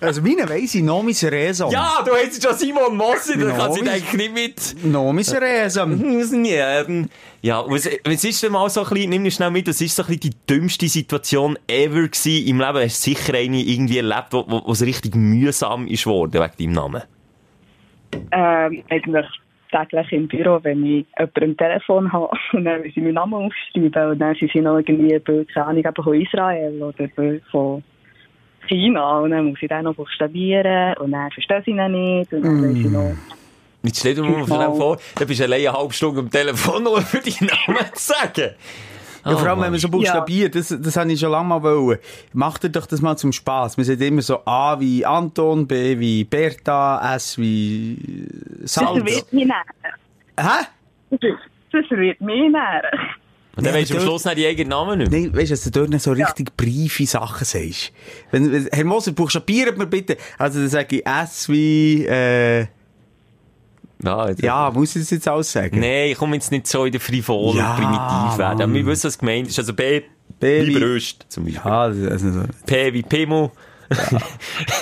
also, 0.00 0.22
meine 0.22 0.48
weiss 0.48 0.74
ich, 0.74 0.82
Nomis 0.82 1.24
Resum. 1.24 1.70
Ja, 1.70 2.02
du 2.04 2.12
hast 2.12 2.42
schon 2.42 2.56
Simon 2.56 2.96
Mossi, 2.96 3.38
da 3.38 3.50
kann 3.52 3.72
sie 3.72 3.80
eigentlich 3.80 4.12
nicht 4.12 4.34
mit. 4.34 4.84
Nomis 4.84 5.32
werden. 5.32 7.10
Ja, 7.40 7.64
was, 7.66 7.88
was 8.04 8.24
ist 8.24 8.42
denn 8.42 8.52
mal 8.52 8.68
so 8.70 8.82
ein 8.84 8.88
bisschen, 8.88 9.10
nimm 9.10 9.22
mich 9.22 9.34
schnell 9.34 9.50
mit, 9.50 9.66
das 9.66 9.80
ist 9.80 9.96
so 9.96 10.02
ein 10.02 10.06
bisschen 10.08 10.30
die 10.30 10.36
dümmste 10.48 10.88
Situation 10.88 11.58
ever 11.66 12.08
gewesen 12.08 12.46
im 12.46 12.60
Leben. 12.60 12.78
Hast 12.78 13.06
du 13.06 13.10
sicher 13.10 13.34
eine 13.34 13.60
irgendwie 13.60 13.98
erlebt, 13.98 14.28
wo, 14.30 14.44
wo, 14.48 14.62
wo 14.64 14.72
es 14.72 14.82
richtig 14.82 15.14
mühsam 15.14 15.86
ist 15.86 16.06
worden 16.06 16.40
wegen 16.40 16.52
deinem 16.58 16.72
Namen? 16.72 17.02
Ähm, 18.30 18.84
eigentlich 18.90 19.26
täglich 19.72 20.12
im 20.12 20.28
Büro, 20.28 20.60
wenn 20.62 20.84
ich 20.84 21.06
jemanden 21.18 21.42
am 21.42 21.56
Telefon 21.56 22.12
habe. 22.12 22.30
Und 22.52 22.64
dann 22.64 22.82
will 22.82 22.92
sie 22.94 23.00
meinen 23.00 23.14
Namen 23.14 23.34
aufschreiben. 23.34 24.10
Und 24.10 24.18
dann 24.18 24.34
sind 24.36 24.52
sie 24.52 24.60
noch 24.60 24.78
irgendwie, 24.78 25.18
keine 25.52 25.66
Ahnung, 25.66 25.84
von 26.04 26.20
Israel 26.20 26.82
oder 26.82 27.40
von 27.50 27.82
China. 28.68 29.20
Und 29.20 29.30
dann 29.30 29.46
muss 29.46 29.58
ich 29.60 29.68
den 29.68 29.84
noch 29.84 29.94
buchstabieren. 29.94 30.96
Und 30.98 31.12
dann 31.12 31.30
verstehen 31.30 31.62
sie 31.64 31.70
ihn 31.72 31.92
nicht. 31.92 32.32
Und 32.32 32.44
dann 32.44 32.62
will 32.62 32.74
sie 32.74 32.88
noch... 32.88 33.14
Jetzt 33.84 33.98
stell 33.98 34.14
dir 34.14 34.22
mal 34.22 34.46
vor, 34.46 34.98
da 35.16 35.24
bist 35.24 35.40
du 35.40 35.44
allein 35.44 35.66
eine 35.66 35.72
halbe 35.72 35.92
Stunde 35.92 36.20
am 36.20 36.30
Telefon, 36.30 36.84
nur 36.84 37.00
für 37.02 37.18
deinen 37.18 37.50
Namen 37.50 37.92
zu 37.94 38.12
sagen. 38.12 38.50
Ja, 39.24 39.36
vor 39.36 39.48
allem, 39.48 39.60
wenn 39.60 39.70
man 39.70 39.78
so 39.80 39.88
buchstabiert, 39.88 40.54
das, 40.54 40.68
das 40.76 40.96
habe 40.96 41.12
ich 41.12 41.20
schon 41.20 41.30
lange 41.30 41.48
mal 41.48 41.62
wollen. 41.62 41.98
Macht 42.32 42.64
ihr 42.64 42.70
doch 42.70 42.86
das 42.86 43.00
mal 43.00 43.16
zum 43.16 43.30
Spass. 43.32 43.76
Wir 43.76 43.84
sind 43.84 44.00
immer 44.02 44.22
so 44.22 44.44
A 44.44 44.78
wie 44.80 45.04
Anton, 45.06 45.66
B 45.66 45.98
wie 45.98 46.24
Bertha, 46.24 47.14
S 47.14 47.38
wie 47.38 48.26
Das 48.62 48.74
Salz. 48.74 49.04
wird 49.04 49.32
mich 49.32 49.46
nähren. 49.46 49.62
Hä? 50.38 50.66
Das 51.10 51.20
wird 51.90 52.20
mich 52.20 52.20
nähren. 52.20 52.82
Und 53.54 53.66
dann 53.66 53.74
Ja, 53.74 53.80
weisst 53.80 53.90
du 53.92 53.96
am 53.98 54.02
Schluss 54.02 54.24
nicht 54.24 54.38
die 54.38 54.46
eigenen 54.46 54.70
Namen 54.70 54.98
nicht. 54.98 55.12
Nein, 55.12 55.36
weißt 55.36 55.50
du, 55.50 55.54
dass 55.54 55.64
du 55.64 55.70
dort 55.70 55.90
nicht 55.90 56.02
so 56.02 56.12
richtig 56.12 56.56
briefe 56.56 57.04
Sachen 57.04 57.44
sagst. 57.44 57.92
Wenn, 58.30 58.50
wenn, 58.50 58.66
Herr 58.72 58.84
Moser, 58.84 59.12
buchstabiert 59.12 59.76
mir 59.76 59.86
bitte. 59.86 60.16
Also, 60.38 60.58
dann 60.60 60.68
sage 60.68 60.96
ich 60.96 61.06
S 61.06 61.48
wie, 61.50 62.06
äh, 62.06 62.66
Ja, 64.04 64.28
jetzt- 64.28 64.42
Ja, 64.42 64.70
muss 64.72 64.96
ich 64.96 65.02
das 65.02 65.10
jetzt 65.10 65.28
alles 65.28 65.52
sagen? 65.52 65.78
Nein, 65.80 66.10
ich 66.10 66.18
komme 66.18 66.34
jetzt 66.36 66.50
nicht 66.50 66.66
so 66.66 66.84
in 66.84 66.92
der 66.92 67.00
frivol 67.00 67.56
Ja, 67.56 67.70
und 67.70 67.76
primitiv 67.80 68.38
werden. 68.38 68.62
Aber 68.62 68.74
wir 68.74 68.86
wissen, 68.86 69.06
was 69.06 69.18
gemeint 69.18 69.48
ist. 69.48 69.58
Also 69.58 69.72
B, 69.72 70.02
B 70.40 70.66
wie 70.66 70.78
Brust, 70.78 71.26
zum 71.28 71.44
Beispiel. 71.44 71.62
Ja, 71.64 71.80
also, 71.82 72.42
P 72.66 72.92
wie 72.92 73.02
Pimmel. 73.02 73.50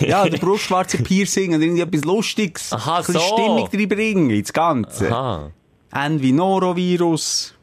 ja, 0.00 0.28
der 0.28 0.38
brustschwarze 0.38 0.98
Piercing 0.98 1.54
und 1.54 1.62
irgendetwas 1.62 2.04
Lustiges. 2.04 2.72
Aha, 2.72 2.98
ein 2.98 3.04
bisschen 3.04 3.14
so. 3.14 3.20
Stimmung 3.20 3.68
reinbringen 3.72 4.30
ins 4.30 4.52
Ganze. 4.52 5.10
Aha. 5.10 5.50
N 5.92 6.22
wie 6.22 6.32
Norovirus. 6.32 7.54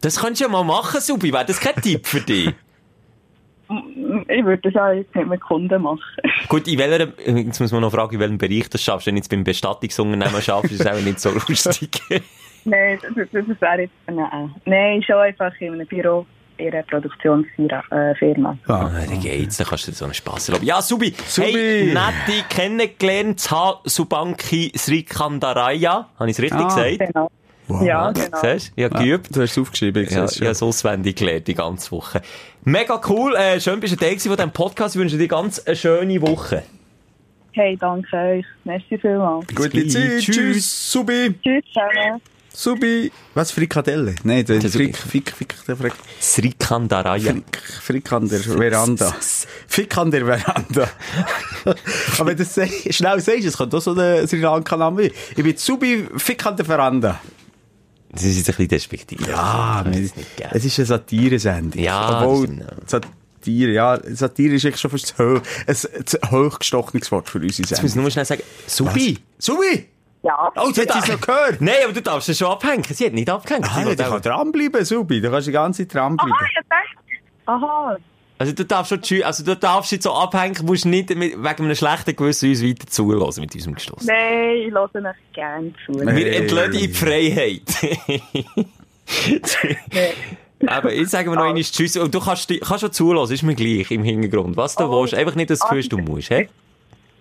Das 0.00 0.16
könntest 0.18 0.40
du 0.40 0.44
ja 0.46 0.50
mal 0.50 0.64
machen, 0.64 1.00
Subi. 1.00 1.32
Wäre 1.32 1.44
das 1.44 1.60
kein 1.60 1.74
Tipp 1.82 2.06
für 2.06 2.20
dich? 2.20 2.54
Ich 4.28 4.44
würde 4.44 4.70
das 4.70 4.76
auch 4.80 4.92
jetzt 4.92 5.14
nicht 5.14 5.26
mit 5.28 5.40
Kunden 5.40 5.82
machen. 5.82 6.00
Gut, 6.48 6.68
in 6.68 6.78
welcher, 6.78 7.08
jetzt 7.26 7.60
muss 7.60 7.72
man 7.72 7.80
noch 7.80 7.90
fragen, 7.92 8.14
in 8.14 8.20
welchem 8.20 8.38
Bereich 8.38 8.68
das 8.68 8.82
schaffst. 8.82 9.06
Wenn 9.06 9.14
du 9.14 9.20
jetzt 9.20 9.28
beim 9.30 9.42
Bestattungsunternehmen 9.44 10.42
schaffst, 10.42 10.72
ist 10.72 10.80
es 10.80 10.86
auch 10.86 11.00
nicht 11.00 11.18
so 11.20 11.30
lustig. 11.30 11.90
Nein, 12.66 12.98
das, 13.02 13.26
das, 13.32 13.44
das 13.48 13.60
wäre 13.60 13.80
jetzt... 13.82 13.92
Nein. 14.06 14.54
Nein, 14.64 15.02
schon 15.02 15.16
einfach 15.16 15.52
in 15.60 15.74
einem 15.74 15.86
Büro, 15.86 16.24
in 16.56 16.72
einer 16.72 16.82
Produktionsfirma. 16.84 18.58
Ja. 18.68 18.74
Ah, 18.74 18.90
da 19.08 19.14
geht's, 19.16 19.56
dann 19.58 19.66
kannst 19.66 19.86
du 19.86 19.90
dir 19.90 19.96
so 19.96 20.04
einen 20.06 20.14
Spass 20.14 20.48
erlauben. 20.48 20.66
Ja, 20.66 20.80
Subi, 20.80 21.14
Subi. 21.26 21.52
hey, 21.52 21.84
nette 21.92 22.44
kennengelernt, 22.48 23.40
Sa- 23.40 23.80
Subanki 23.84 24.72
Srikandaraya. 24.76 26.08
Habe 26.18 26.30
ich 26.30 26.36
es 26.38 26.42
richtig 26.42 26.60
Ah. 26.60 26.64
gesagt? 26.68 26.98
Genau. 27.12 27.30
Ja, 27.82 28.12
genau. 28.12 28.38
Siehst 28.42 28.68
du? 28.68 28.72
Ich 28.76 28.84
habe 28.84 28.98
geübt. 29.02 29.34
Du 29.34 29.40
hast 29.40 29.52
es 29.52 29.58
aufgeschrieben, 29.58 30.02
ich 30.04 30.10
Ja, 30.10 30.24
ich 30.26 30.32
es 30.32 30.40
habe 30.40 30.50
es 30.50 30.62
auswendig 30.62 31.16
gelernt, 31.16 31.48
die 31.48 31.54
ganze 31.54 31.90
Woche. 31.92 32.20
Mega 32.66 32.98
cool, 33.10 33.36
äh, 33.36 33.60
schön 33.60 33.78
bist 33.78 33.92
du 33.92 33.96
Teil 33.98 34.18
von 34.18 34.36
diesem 34.36 34.50
Podcast. 34.50 34.94
Ich 34.94 35.00
wünsche 35.00 35.18
dir 35.18 35.28
ganz 35.28 35.58
eine 35.58 35.76
schöne 35.76 36.18
Woche. 36.22 36.62
Hey, 37.52 37.76
danke 37.76 38.16
euch. 38.16 38.46
Merci 38.64 38.96
vielmals. 38.96 39.46
Gute. 39.48 39.86
Zeit. 39.86 40.20
Tschüss. 40.20 40.34
Tschüss. 40.34 40.92
Subi. 40.92 41.34
Tschüss 41.42 41.62
zusammen. 41.66 42.22
Subi. 42.54 43.12
Was, 43.34 43.50
Frikadelle? 43.50 44.14
Nein, 44.24 44.46
das 44.46 44.64
ist. 44.64 44.76
Frik, 44.76 44.96
Frik, 44.96 45.30
Frik, 45.30 45.54
Frik, 45.76 45.92
Srikandaraya. 46.18 47.32
Frik, 47.32 47.58
Frik 47.58 48.12
an 48.12 48.28
der 48.30 48.40
Veranda. 48.40 49.14
Fick 49.68 49.98
an 49.98 50.10
der 50.10 50.24
Veranda. 50.24 50.88
Aber 51.66 52.30
wenn 52.30 52.36
du 52.38 52.44
das 52.44 52.54
schnell 52.96 53.20
sagst, 53.20 53.44
es 53.44 53.58
könnte 53.58 53.76
auch 53.76 53.82
so 53.82 53.92
ein 53.92 54.26
Sri 54.26 54.40
Lanka-Name 54.40 55.02
sein. 55.02 55.12
Ich 55.36 55.44
bin 55.44 55.56
Subi 55.58 56.08
Fick 56.16 56.46
an 56.46 56.56
der 56.56 56.64
Veranda. 56.64 57.20
Das 58.14 58.22
ist 58.24 58.36
jetzt 58.36 58.48
ein 58.48 58.52
bisschen 58.52 58.68
despektiv. 58.68 59.28
Ah, 59.34 59.82
das 59.84 59.94
wir- 59.94 60.02
ist 60.04 60.14
es 60.52 60.64
ist 60.64 60.78
eine 60.78 60.86
Satire-Sendung. 60.86 61.82
Ja, 61.82 62.22
Obwohl, 62.22 62.46
das 62.56 62.92
ist- 62.94 63.08
Satire, 63.40 63.72
ja, 63.72 63.98
Satire 64.14 64.54
ist 64.54 64.64
eigentlich 64.64 64.80
schon 64.80 64.90
fast 64.90 65.14
ein, 65.20 65.40
ein 65.66 66.30
hochgestochenes 66.30 67.10
Wort 67.12 67.28
für 67.28 67.38
unsere 67.38 67.68
Jetzt 67.68 67.70
muss 67.70 67.70
ich 67.72 67.78
Sendung. 67.90 68.02
nur 68.04 68.10
schnell 68.10 68.24
sagen, 68.24 68.42
Subi! 68.66 69.18
Subi! 69.38 69.88
Ja. 70.22 70.50
Oh, 70.56 70.68
jetzt 70.68 70.78
hat 70.90 70.92
sie 71.04 71.10
es 71.12 71.16
noch 71.16 71.26
gehört! 71.26 71.60
Nein, 71.60 71.74
aber 71.84 71.92
du 71.92 72.00
darfst 72.00 72.28
es 72.30 72.38
schon 72.38 72.48
abhängen. 72.48 72.82
Sie 72.88 73.04
hat 73.04 73.12
nicht 73.12 73.28
abgehängt. 73.28 73.66
Sie 73.66 73.80
ja, 73.80 73.86
will 73.86 73.94
du 73.96 74.02
kannst 74.04 74.24
dranbleiben, 74.26 74.84
Subi. 74.84 75.20
Du 75.20 75.30
kannst 75.30 75.48
die 75.48 75.52
ganze 75.52 75.86
Zeit 75.86 75.94
dranbleiben. 75.94 76.32
Aha, 76.32 76.46
ich 76.46 76.54
dachte... 76.54 76.74
Aha. 77.46 77.96
Also 78.44 78.56
du 78.56 78.66
darfst 78.66 78.90
schon 79.06 79.22
also 79.22 79.42
du 79.42 79.56
darfst 79.56 79.90
jetzt 79.90 80.02
so 80.02 80.12
abhängen, 80.12 80.54
musst 80.66 80.84
nicht 80.84 81.08
mit, 81.16 81.32
wegen 81.32 81.44
einem 81.46 81.74
schlechten 81.74 82.14
Gewissen 82.14 82.50
uns 82.50 82.62
weiter 82.62 82.86
zulassen 82.86 83.40
mit 83.40 83.54
unserem 83.54 83.74
Gestoss. 83.74 84.04
Nein, 84.04 84.56
ich 84.66 84.70
höre 84.70 84.82
euch 84.94 85.14
gerne 85.32 85.72
zu. 85.86 85.92
Nein. 85.92 86.14
Wir 86.14 86.46
dich 86.70 86.82
in 86.82 86.88
die 86.88 86.88
Freiheit. 86.88 87.62
Aber 90.66 90.92
ich 90.92 91.08
sage 91.08 91.30
mir 91.30 91.36
noch 91.36 91.44
einmal 91.44 91.62
Tschüss. 91.62 91.96
Und 91.96 92.14
du 92.14 92.20
kannst, 92.20 92.52
kannst 92.60 92.80
schon 92.82 92.92
zulassen, 92.92 93.32
ist 93.32 93.42
mir 93.44 93.54
gleich 93.54 93.90
im 93.90 94.04
Hintergrund. 94.04 94.58
Was 94.58 94.74
du 94.74 94.84
Oh. 94.84 95.00
willst. 95.00 95.14
Einfach 95.14 95.36
nicht 95.36 95.48
das 95.48 95.60
Gefühl, 95.60 95.88
du 95.88 95.96
musst. 95.96 96.28
He? 96.28 96.48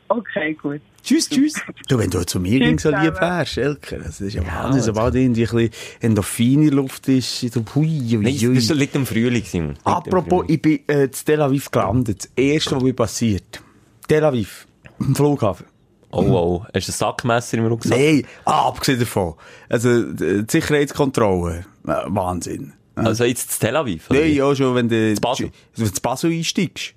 Okay, 0.07 0.53
gut. 0.53 0.81
Tschüss, 1.03 1.27
tschüss. 1.27 1.55
Du, 1.89 1.97
wenn 1.97 2.09
du 2.09 2.25
zu 2.25 2.39
mir 2.39 2.59
ging 2.59 2.79
so 2.79 2.89
lieb 2.89 3.19
wärst, 3.19 3.57
Elker, 3.57 3.97
das 3.97 4.21
ist 4.21 4.35
ja 4.35 4.45
Wahnsinn. 4.45 4.81
Sobald 4.81 5.15
irgendwie 5.15 5.45
ein 5.45 5.51
bisschen 5.51 5.69
Endorphin 5.99 6.61
in 6.61 6.67
der 6.67 6.75
Luft 6.75 7.07
ist, 7.09 7.39
so, 7.39 7.63
hui, 7.75 7.87
hui, 7.87 8.17
Nein, 8.17 8.33
hui. 8.35 8.55
das 8.55 8.69
liegt 8.69 8.95
im 8.95 9.05
Frühling, 9.05 9.43
Simon. 9.43 9.69
Liegt 9.69 9.85
im 9.85 9.91
Apropos, 9.91 10.45
Frühling. 10.45 10.55
ich 10.55 10.61
bin 10.61 10.79
äh, 10.87 11.03
in 11.03 11.11
Tel 11.11 11.41
Aviv 11.41 11.71
gelandet. 11.71 12.23
Das 12.23 12.31
erste, 12.35 12.75
was 12.77 12.83
mir 12.83 12.93
passiert. 12.93 13.61
Tel 14.07 14.23
Aviv. 14.23 14.65
Am 14.99 15.13
Flughafen. 15.15 15.65
Oh, 16.11 16.21
oh. 16.21 16.65
Hast 16.73 16.87
du 16.87 16.91
ein 16.91 16.95
Sackmesser 16.95 17.57
im 17.57 17.65
Rucksack? 17.65 17.97
Nein, 17.97 18.25
ah, 18.45 18.67
abgesehen 18.67 18.99
davon. 18.99 19.33
Also, 19.67 20.03
die 20.03 20.45
Sicherheitskontrolle. 20.47 21.65
Äh, 21.85 21.91
Wahnsinn. 22.07 22.73
Also 22.95 23.23
jetzt 23.23 23.51
zu 23.51 23.59
Tel 23.59 23.75
Aviv? 23.75 24.09
Nein, 24.09 24.33
ja, 24.33 24.55
schon, 24.55 24.75
wenn 24.75 24.87
du, 24.87 25.15
Basel? 25.19 25.51
wenn 25.75 25.85
du 25.85 25.91
zu 25.91 26.01
Basel 26.01 26.31
einsteigst. 26.31 26.93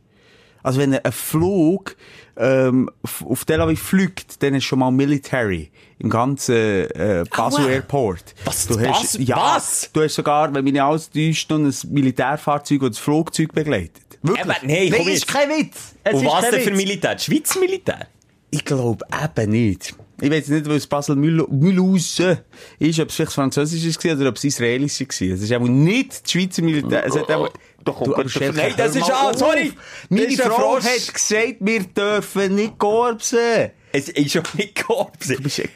Also, 0.63 0.79
wenn 0.79 0.95
ein 0.95 1.13
Flug, 1.13 1.97
ähm, 2.37 2.91
auf 3.25 3.45
Tel 3.45 3.61
Aviv 3.61 3.83
fliegt, 3.83 4.43
dann 4.43 4.55
ist 4.55 4.65
schon 4.65 4.79
mal 4.79 4.91
Military. 4.91 5.71
Im 5.99 6.11
ganzen, 6.11 6.55
äh, 6.55 7.25
Basel 7.35 7.65
Aua. 7.65 7.71
Airport. 7.71 8.35
Was, 8.45 8.67
Du 8.67 8.79
hast, 8.79 8.87
Basel? 8.89 9.23
ja, 9.23 9.37
Was? 9.57 9.91
Du 9.93 10.03
hast 10.03 10.15
sogar, 10.15 10.53
wenn 10.53 10.63
mich 10.65 10.75
nicht 10.75 10.83
alles 10.83 11.11
täuscht, 11.11 11.51
noch 11.51 11.59
ein 11.59 11.73
Militärfahrzeug 11.91 12.81
oder 12.83 12.91
das 12.91 12.99
Flugzeug 12.99 13.53
begleitet. 13.53 14.03
Wirklich? 14.23 14.45
Eben, 14.63 14.67
nein, 14.91 14.93
komm 14.97 15.09
ist 15.09 15.27
kein 15.27 15.49
Witz. 15.49 15.95
Es 16.05 16.15
Und 16.15 16.25
ist 16.27 16.33
was 16.33 16.51
denn 16.51 16.61
für. 16.61 16.71
Militär? 16.73 17.19
Schweizer 17.19 17.61
Militär? 17.61 18.07
Ich 18.51 18.65
glaube 18.65 19.05
eben 19.25 19.51
nicht. 19.51 19.95
Ich 20.21 20.31
weiß 20.31 20.49
nicht, 20.49 20.67
weil 20.67 20.77
es 20.77 20.87
Basel 20.87 21.15
Mühlhausen 21.17 22.39
ist, 22.79 23.01
ob 23.01 23.09
es 23.11 23.15
vielleicht 23.15 23.33
Französisch 23.33 23.97
war 24.05 24.17
oder 24.17 24.29
ob 24.31 24.37
es 24.37 24.45
Israelisch 24.45 25.01
war. 25.01 25.07
Es 25.35 25.43
ist 25.43 25.53
aber 25.53 25.69
nicht 25.69 26.23
das 26.25 26.33
Schweizer 26.33 26.63
Militär. 26.63 27.05
Es 27.05 27.17
hat 27.17 27.31
aber, 27.31 27.51
Doch, 27.85 28.03
Du, 28.03 28.13
Gott, 28.13 28.31
Chef, 28.31 28.57
nein, 28.57 28.73
das 28.77 28.97
ist 28.97 29.13
auf. 29.13 29.37
sorry. 29.37 29.73
Meine 30.09 30.37
Frau 30.37 30.55
Frosch. 30.55 30.85
hat 30.85 31.15
gesagt, 31.15 31.57
wir 31.61 31.81
dürfen 31.85 32.55
nicht 32.55 32.79
korbsen. 32.79 33.71
Es 33.93 34.09
ist 34.09 34.33
schon 34.33 34.43
nicht 34.55 34.85
ein 34.89 35.69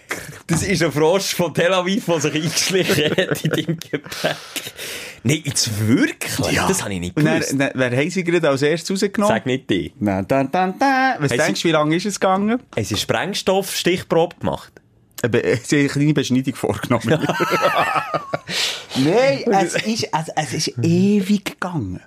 Das 0.47 0.63
ist 0.63 0.83
ein 0.83 0.93
Frosch 0.93 1.35
von 1.35 1.55
Tel 1.55 1.73
Aviv, 1.73 2.07
der 2.07 2.21
sich 2.21 2.35
eingeschlichen 2.35 3.11
hat 3.17 3.45
in 3.45 3.51
deinem 3.51 3.79
Gepäck. 3.79 4.37
Nein, 5.23 5.43
jetzt 5.45 5.87
wirklich? 5.87 6.57
Das 6.57 6.83
habe 6.83 6.95
ich 6.95 7.01
nicht 7.01 7.17
Und 7.17 7.25
dann, 7.25 7.41
gewusst. 7.41 7.55
dann, 7.59 7.71
wer 7.75 7.91
haben 7.91 8.11
sie 8.11 8.25
gerade 8.25 8.49
als 8.49 8.63
erstes 8.63 8.91
rausgenommen? 9.03 9.35
Sag 9.37 9.47
nicht 9.47 9.69
die. 9.69 9.93
Na, 9.99 10.23
dann, 10.23 10.51
dann, 10.51 10.79
dann. 10.79 11.17
Was 11.23 11.31
Haben 11.33 11.39
denkst 11.39 11.63
du, 11.63 11.69
wie 11.69 11.73
lange 11.73 11.97
ist 11.97 12.07
es 12.07 12.19
gegangen? 12.19 12.51
Haben 12.75 12.85
sie 12.85 12.97
Sprengstoff-Stichprobe 12.97 14.37
gemacht? 14.37 14.73
Äh, 15.23 15.57
Sie 15.63 15.77
haben 15.77 15.81
eine 15.81 15.89
kleine 15.89 16.15
Beschneidung 16.15 16.55
vorgenommen. 16.55 17.05
Nein, 18.97 19.45
es 19.53 19.75
ist, 19.75 20.15
also, 20.15 20.33
es 20.35 20.53
ist 20.55 20.69
ewig 20.83 21.45
gegangen. 21.45 22.01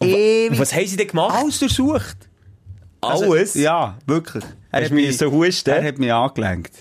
Ewig. 0.00 0.58
Was 0.58 0.72
haben 0.72 0.86
sie 0.86 0.96
denn 0.96 1.08
gemacht? 1.08 1.34
Alles 1.36 1.58
durchsucht. 1.58 2.16
Also, 3.00 3.32
Alles? 3.32 3.54
Ja, 3.54 3.98
wirklich. 4.06 4.44
Er 4.70 4.82
Hast 4.82 4.90
du 4.90 4.94
mich 4.94 5.16
so 5.16 5.30
husten? 5.30 5.70
Er 5.70 5.84
hat 5.84 5.98
mich 5.98 6.12
angelenkt. 6.12 6.72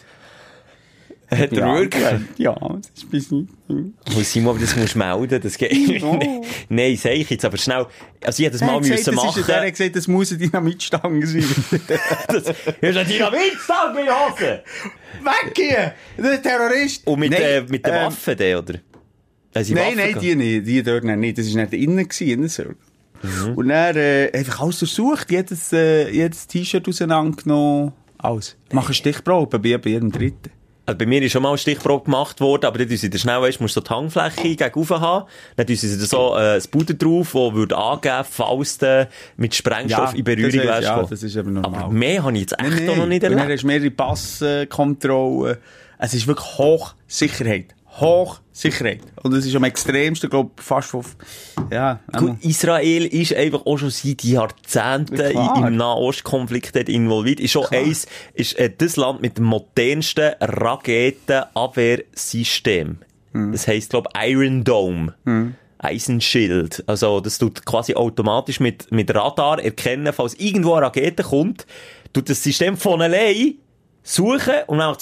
Hat 1.37 1.51
er 1.53 1.75
wirklich? 1.75 2.03
Ja, 2.37 2.53
das 2.53 2.91
ist 2.95 3.09
bis 3.09 3.31
nicht. 3.31 3.49
Muss 3.67 4.31
Simon, 4.31 4.51
aber 4.51 4.59
das 4.59 4.75
musst 4.75 4.95
du 4.95 4.99
melden, 4.99 5.41
das 5.41 5.57
geht 5.57 6.03
Oh. 6.03 6.19
Nein, 6.69 6.97
sag 6.97 7.13
ich 7.13 7.29
jetzt, 7.29 7.45
aber 7.45 7.57
schnell. 7.57 7.85
Also 8.23 8.41
ich 8.41 8.47
hätte 8.47 8.59
das 8.59 8.67
mal 8.67 8.79
gesagt, 8.79 8.99
müssen 8.99 9.15
das 9.15 9.15
machen. 9.15 9.41
ist, 9.41 9.47
hat 9.49 9.71
gesagt, 9.71 9.95
das 9.95 10.07
muss 10.07 10.31
eine 10.31 10.39
Dynamitstange 10.39 11.27
sein. 11.27 11.45
das 12.27 12.43
ist 12.81 12.97
ein 12.97 13.07
Dynamitstange 13.07 13.99
in 13.99 14.05
der 14.05 14.15
Hose! 14.27 14.63
Weg 15.23 15.53
hier! 15.55 15.93
Der 16.17 16.41
Terrorist! 16.41 17.07
Und 17.07 17.19
mit, 17.19 17.31
Nein, 17.31 17.41
äh, 17.41 17.61
mit 17.61 17.85
den 17.85 17.93
ähm, 17.93 18.05
Waffen, 18.05 18.37
der, 18.37 18.59
oder? 18.59 18.79
Sie 19.61 19.73
Nein, 19.73 19.97
nein, 19.97 20.17
die 20.19 20.35
nicht. 20.35 20.67
Die 20.67 20.81
dort 20.81 21.03
nicht. 21.03 21.37
Das 21.37 21.53
war 21.53 21.61
nicht 21.61 21.73
innen, 21.73 22.07
innen 22.19 22.49
so. 22.49 22.63
Mhm. 22.63 23.53
Und 23.55 23.69
dann, 23.69 23.95
äh, 23.95 24.31
einfach 24.33 24.61
alles 24.61 24.79
durchsucht, 24.79 25.31
jedes, 25.31 25.71
äh, 25.73 26.09
jedes 26.09 26.47
T-Shirt 26.47 26.87
auseinandergenommen. 26.87 27.93
Alles. 28.17 28.57
Machen 28.71 28.93
Stichprobe 28.93 29.59
bei, 29.59 29.77
bei 29.77 29.91
jedem 29.91 30.11
dritten. 30.11 30.51
Also 30.85 30.97
bei 30.97 31.05
mir 31.05 31.21
ist 31.21 31.31
schon 31.31 31.43
mal 31.43 31.49
eine 31.49 31.57
Stichprobe 31.57 32.05
gemacht 32.05 32.41
worden, 32.41 32.65
aber 32.65 32.77
dann 32.77 32.89
tun 32.89 32.97
sie 32.97 33.09
dir 33.09 33.17
schnell, 33.17 33.41
weißt, 33.41 33.61
musst 33.61 33.75
du 33.77 33.79
so 33.79 33.85
die 33.85 33.89
Hangfläche 33.89 34.41
gegen 34.41 34.59
haben. 34.99 35.25
Dann 35.55 35.65
tun 35.65 35.75
sie 35.77 35.87
dir 35.97 36.05
so, 36.05 36.35
äh, 36.35 36.55
das 36.55 36.67
Puder 36.67 36.93
drauf, 36.93 37.31
das 37.33 37.53
würde 37.53 37.77
angeben, 37.77 38.25
falls 38.29 38.77
du 38.79 39.07
mit 39.37 39.55
Sprengstoff 39.55 40.11
Ja, 40.11 40.17
in 40.17 40.23
Berührung 40.25 40.51
wärst. 40.67 40.83
ja, 40.83 40.89
gekommen. 40.95 41.07
das 41.09 41.23
ist 41.23 41.37
aber 41.37 41.51
normal. 41.51 41.83
Aber 41.83 41.93
mehr 41.93 42.21
habe 42.23 42.33
ich 42.33 42.41
jetzt 42.41 42.59
echt 42.59 42.89
auch 42.89 42.97
noch 42.97 43.05
nicht 43.05 43.23
Und 43.23 43.29
dann 43.31 43.39
erlebt. 43.39 43.53
hast 43.53 43.63
du 43.63 43.67
mehrere 43.67 43.91
Passkontrollen. 43.91 45.57
Es 45.99 46.13
ist 46.13 46.27
wirklich 46.27 46.57
Hochsicherheit. 46.57 47.73
Hochsicherheit. 47.99 49.01
Und 49.21 49.33
es 49.33 49.45
ist 49.45 49.55
am 49.55 49.63
extremsten, 49.63 50.27
glaube 50.29 50.49
ich, 50.57 50.63
fast 50.63 50.89
von, 50.89 51.05
ja. 51.71 51.99
Gut, 52.17 52.43
Israel 52.43 53.05
ist 53.05 53.35
einfach 53.35 53.65
auch 53.65 53.77
schon 53.77 53.91
seit 53.91 54.23
Jahrzehnten 54.23 55.33
Ja, 55.33 55.67
im 55.67 55.75
Nahostkonflikt 55.75 56.75
involviert. 56.89 57.39
Ist 57.39 57.51
schon 57.51 57.67
eins, 57.67 58.07
ist 58.33 58.57
äh, 58.57 58.71
das 58.75 58.95
Land 58.95 59.21
mit 59.21 59.37
dem 59.37 59.45
modernsten 59.45 60.33
Raketenabwehrsystem. 60.39 62.97
Hm. 63.33 63.51
Das 63.51 63.67
heisst, 63.67 63.91
glaube 63.91 64.09
Iron 64.15 64.63
Dome. 64.63 65.13
Eisenschild. 65.77 66.83
Also, 66.87 67.19
das 67.19 67.37
tut 67.37 67.63
quasi 67.65 67.93
automatisch 67.93 68.59
mit, 68.59 68.91
mit 68.91 69.13
Radar 69.13 69.61
erkennen, 69.61 70.11
falls 70.13 70.33
irgendwo 70.35 70.73
eine 70.73 70.87
Rakete 70.87 71.21
kommt, 71.23 71.67
tut 72.13 72.29
das 72.29 72.41
System 72.41 72.77
von 72.77 73.01
allein 73.01 73.55
suchen 74.03 74.53
und 74.67 74.77
dann 74.79 74.95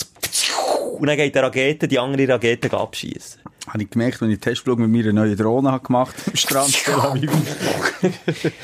und 0.99 1.07
dann 1.07 1.17
geht 1.17 1.33
der 1.33 1.43
Rakete, 1.43 1.87
die 1.87 1.97
andere 1.97 2.27
Rakete 2.27 2.71
abschießen. 2.71 3.41
Habe 3.67 3.83
ich 3.83 3.89
gemerkt, 3.89 4.15
als 4.15 4.21
ich 4.23 4.27
einen 4.27 4.41
Testflug 4.41 4.79
mit 4.79 4.89
meiner 4.89 5.13
neuen 5.13 5.37
Drohne 5.37 5.71
habe 5.71 5.85
gemacht 5.85 6.15
am 6.27 6.35
Strand 6.35 6.83
Tel 6.83 6.95
Aviv. 6.95 7.31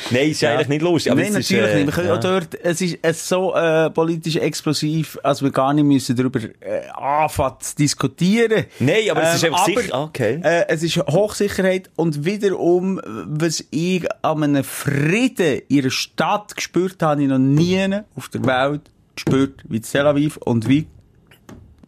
Nein, 0.10 0.32
ist 0.32 0.44
eigentlich 0.44 0.68
nicht 0.68 0.82
lustig. 0.82 1.14
Nein, 1.14 1.34
natürlich 1.34 1.52
ist, 1.52 1.52
äh, 1.52 1.76
nicht. 1.76 1.86
Wir 1.86 1.94
können 1.94 2.08
ja. 2.08 2.16
auch 2.16 2.20
dort, 2.20 2.56
es 2.64 2.82
ist 2.82 2.98
es 3.04 3.30
so 3.30 3.56
äh, 3.56 3.90
politisch 3.92 4.38
explosiv, 4.38 5.20
als 5.22 5.44
wir 5.44 5.52
gar 5.52 5.74
nicht 5.74 5.84
müssen 5.84 6.16
darüber 6.16 6.40
äh, 6.40 6.88
anfangen 6.94 7.58
zu 7.60 7.76
diskutieren. 7.76 8.66
Nein, 8.80 9.10
aber 9.12 9.24
es 9.24 9.36
ist 9.36 9.44
Ähm, 9.44 9.54
einfach 9.54 9.68
aber, 9.68 9.82
sicher. 9.82 9.96
Ah, 9.96 10.04
Okay. 10.04 10.40
Äh, 10.44 10.66
es 10.68 10.84
ist 10.84 10.98
Hochsicherheit 10.98 11.90
und 11.96 12.26
wiederum, 12.26 13.00
was 13.06 13.64
ich 13.70 14.04
an 14.24 14.44
einem 14.44 14.64
Frieden 14.64 15.62
in 15.70 15.82
einer 15.82 15.92
Stadt 15.92 16.56
gespürt 16.56 17.02
habe, 17.04 17.12
habe 17.12 17.24
ich 17.24 17.30
noch 17.30 17.38
nie 17.38 18.02
auf 18.16 18.30
der 18.30 18.44
Welt 18.46 18.82
gespürt, 19.18 19.64
wie 19.68 19.82
Tel 19.82 20.08
Aviv 20.08 20.38
und 20.38 20.68
wie 20.70 20.88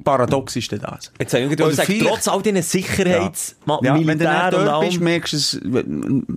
paradox 0.04 0.56
ist 0.56 0.72
denn 0.72 0.80
das? 0.80 1.12
Jetzt 1.20 1.34
habe 1.34 1.44
ich 1.44 1.48
Oder 1.52 1.56
gerade 1.58 1.70
gesagt, 1.72 1.92
trotz 2.02 2.28
all 2.30 2.42
diesen 2.42 2.62
Sicherheits-, 2.62 3.58
Ma- 3.66 3.80
Ja, 3.84 3.96
wenn 3.96 4.18
du 4.18 4.24
dort 4.26 4.52
bist, 4.52 4.96
allem. 4.96 5.04
merkst 5.04 5.34
du 5.34 5.38
es, 5.38 5.62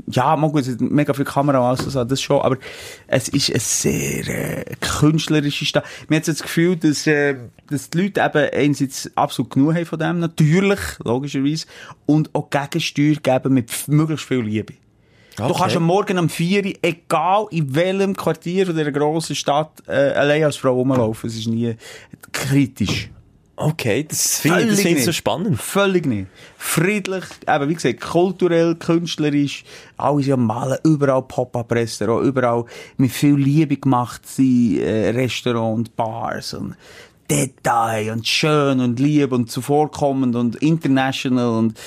ja, 0.09 0.35
es 0.35 0.69
hat 0.69 0.81
mega 0.81 1.15
viel 1.15 1.25
Kamera 1.25 1.71
und 1.71 1.79
so, 1.79 2.05
das 2.05 2.21
schon, 2.21 2.41
aber 2.41 2.57
es 3.07 3.29
ist 3.29 3.51
eine 3.51 3.61
sehr 3.61 4.29
äh, 4.29 4.65
künstlerische 4.81 5.65
Stadt. 5.65 5.85
Mir 6.09 6.17
hat 6.17 6.27
das 6.29 6.43
Gefühl, 6.43 6.77
dass, 6.77 7.07
äh, 7.07 7.37
dass 7.71 7.89
die 7.89 8.03
Leute 8.03 8.21
eben 8.21 8.51
einerseits 8.53 9.11
absolut 9.17 9.53
genug 9.53 9.75
haben 9.75 9.87
von 9.87 9.99
dem, 9.99 10.19
natürlich, 10.19 10.81
logischerweise, 11.05 11.67
und 12.07 12.35
auch 12.35 12.51
Gegensteuer 12.51 13.15
geben 13.23 13.55
mit 13.55 13.71
möglichst 13.87 14.27
viel 14.27 14.41
Liebe. 14.41 14.75
Du 15.37 15.45
Okay. 15.45 15.55
kannst 15.59 15.77
am 15.77 15.85
Morgen 15.85 16.19
um 16.19 16.29
4 16.29 16.65
Uhr, 16.65 16.73
egal 16.83 17.47
in 17.51 17.75
welchem 17.75 18.15
Quartier 18.15 18.67
von 18.67 18.77
dieser 18.77 18.93
grossen 18.93 19.35
Stadt, 19.35 19.83
äh, 19.87 19.93
allein 19.93 20.45
als 20.45 20.57
Frau 20.57 20.75
rumlaufen. 20.75 21.29
Es 21.29 21.37
ist 21.37 21.47
nie 21.49 21.75
kritisch. 22.33 23.09
Okay, 23.55 24.05
das 24.09 24.41
finde 24.41 24.65
ich, 24.73 24.85
ich 24.85 25.05
so 25.05 25.13
spannend. 25.13 25.61
Völlig 25.61 26.07
nicht. 26.07 26.27
Friedlich, 26.57 27.25
eben, 27.47 27.69
wie 27.69 27.75
gesagt, 27.75 28.01
kulturell, 28.01 28.75
künstlerisch, 28.75 29.63
alles 29.99 30.27
ja 30.27 30.37
malen, 30.37 30.79
überall 30.85 31.23
Pop-Up-Restaurant, 31.23 32.27
überall 32.27 32.65
mit 32.97 33.13
viel 33.13 33.37
Liebe 33.37 33.77
gemacht 33.77 34.27
sind, 34.27 34.79
äh, 34.81 35.11
Restaurant 35.11 35.77
und 35.79 35.97
Bars 35.97 36.55
und 36.55 36.75
Detail 37.33 38.13
und 38.13 38.29
schön 38.29 38.81
und 38.81 39.01
lieb 39.01 39.33
und 39.33 39.51
zuvorkommend 39.51 40.37
und 40.37 40.57
international 40.57 41.59
und, 41.59 41.79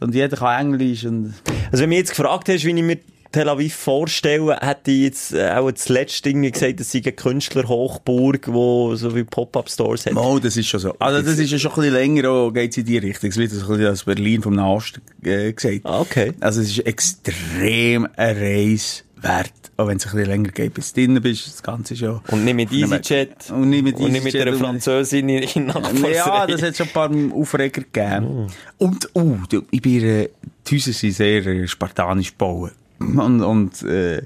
und 0.00 0.14
jeder 0.14 0.36
kann 0.36 0.66
Englisch 0.66 1.04
und, 1.04 1.34
Also 1.70 1.72
wenn 1.72 1.80
du 1.80 1.86
mich 1.88 1.98
jetzt 1.98 2.16
gefragt 2.16 2.48
hast, 2.48 2.64
wie 2.64 2.70
ich 2.70 2.82
mir 2.82 2.98
Tel 3.30 3.48
Aviv 3.48 3.74
vorstelle, 3.74 4.56
hätte 4.60 4.92
ich 4.92 5.02
jetzt 5.02 5.34
äh, 5.34 5.50
auch 5.50 5.70
zuletzt 5.72 6.24
irgendwie 6.24 6.52
gesagt, 6.52 6.78
das 6.78 6.92
sei 6.92 7.00
eine 7.02 7.12
Künstlerhochburg, 7.12 8.46
wo 8.52 8.94
so 8.94 9.14
wie 9.16 9.24
Pop-Up-Stores 9.24 10.06
hat. 10.06 10.14
Oh, 10.14 10.38
das 10.38 10.56
ist 10.56 10.68
schon 10.68 10.78
so. 10.78 10.94
Also, 11.00 11.20
das 11.20 11.38
ist 11.38 11.50
ja 11.50 11.58
schon 11.58 11.72
ein 11.72 11.76
bisschen 11.78 11.94
länger, 11.94 12.30
auch 12.30 12.52
geht's 12.52 12.76
in 12.76 12.84
die 12.84 12.98
Richtung. 12.98 13.30
Es 13.30 13.36
wird 13.36 13.50
so 13.50 13.60
ein 13.62 13.68
bisschen 13.68 13.86
als 13.86 14.04
Berlin 14.04 14.40
vom 14.40 14.54
Nahosten, 14.54 15.02
äh, 15.24 15.52
gesagt. 15.52 15.80
Ah, 15.82 16.00
okay. 16.00 16.32
Also, 16.38 16.60
es 16.60 16.68
ist 16.68 16.86
extrem 16.86 18.06
eine 18.16 18.40
Reise 18.40 19.02
wert. 19.20 19.50
Auch 19.76 19.88
wenn 19.88 19.96
es 19.96 20.06
ein 20.06 20.12
bisschen 20.12 20.30
länger 20.30 20.50
geht, 20.50 20.74
bis 20.74 20.92
du 20.92 21.00
drinnen 21.00 21.20
bist. 21.22 21.46
Das 21.48 21.62
Ganze 21.62 21.94
ist 21.94 22.00
ja... 22.00 22.20
Und 22.28 22.44
nicht 22.44 22.54
mit 22.54 22.72
EasyJet. 22.72 23.50
Und 23.50 23.70
nicht 23.70 23.82
mit 23.82 23.96
Und 23.96 24.12
nicht 24.12 24.22
mit 24.24 24.36
einer 24.36 24.54
Französin 24.54 25.28
in, 25.28 25.42
in. 25.42 25.72
Ja, 26.12 26.46
das 26.46 26.62
hat 26.62 26.76
schon 26.76 26.86
ein 26.86 26.92
paar 26.92 27.10
Aufreger 27.34 27.82
gegeben. 27.82 28.46
Und, 28.78 29.08
uh, 29.16 29.38
ich 29.70 29.82
bin, 29.82 30.04
äh, 30.04 30.28
die 30.66 30.76
Häuser 30.76 30.92
sind 30.92 31.12
sehr 31.12 31.44
äh, 31.46 31.66
spartanisch 31.66 32.30
gebaut. 32.30 32.72
Und, 33.00 33.42
und, 33.42 33.82
äh, 33.82 34.22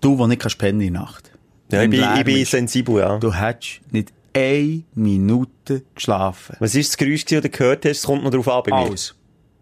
du, 0.00 0.18
wo 0.18 0.26
nicht 0.26 0.40
kannst 0.40 0.58
pennen 0.58 0.80
in 0.80 0.92
Nacht. 0.92 1.32
Ja, 1.72 1.82
ich 1.82 1.90
bin, 1.90 2.04
ich 2.16 2.24
bin 2.24 2.36
ist- 2.36 2.52
sensibel, 2.52 3.00
ja. 3.00 3.18
Du 3.18 3.32
hättest 3.34 3.80
nicht 3.90 4.12
eine 4.32 4.82
Minute 4.94 5.82
geschlafen. 5.94 6.56
Was 6.60 6.74
war 6.74 6.80
das 6.82 6.96
Geräusch, 6.96 7.24
das 7.24 7.42
du 7.42 7.48
gehört 7.48 7.84
hast? 7.84 7.98
Es 7.98 8.02
kommt 8.04 8.22
noch 8.22 8.30
drauf 8.30 8.46
an 8.48 8.62
bei 8.64 8.70
mir. 8.70 8.88
Alles. 8.88 9.14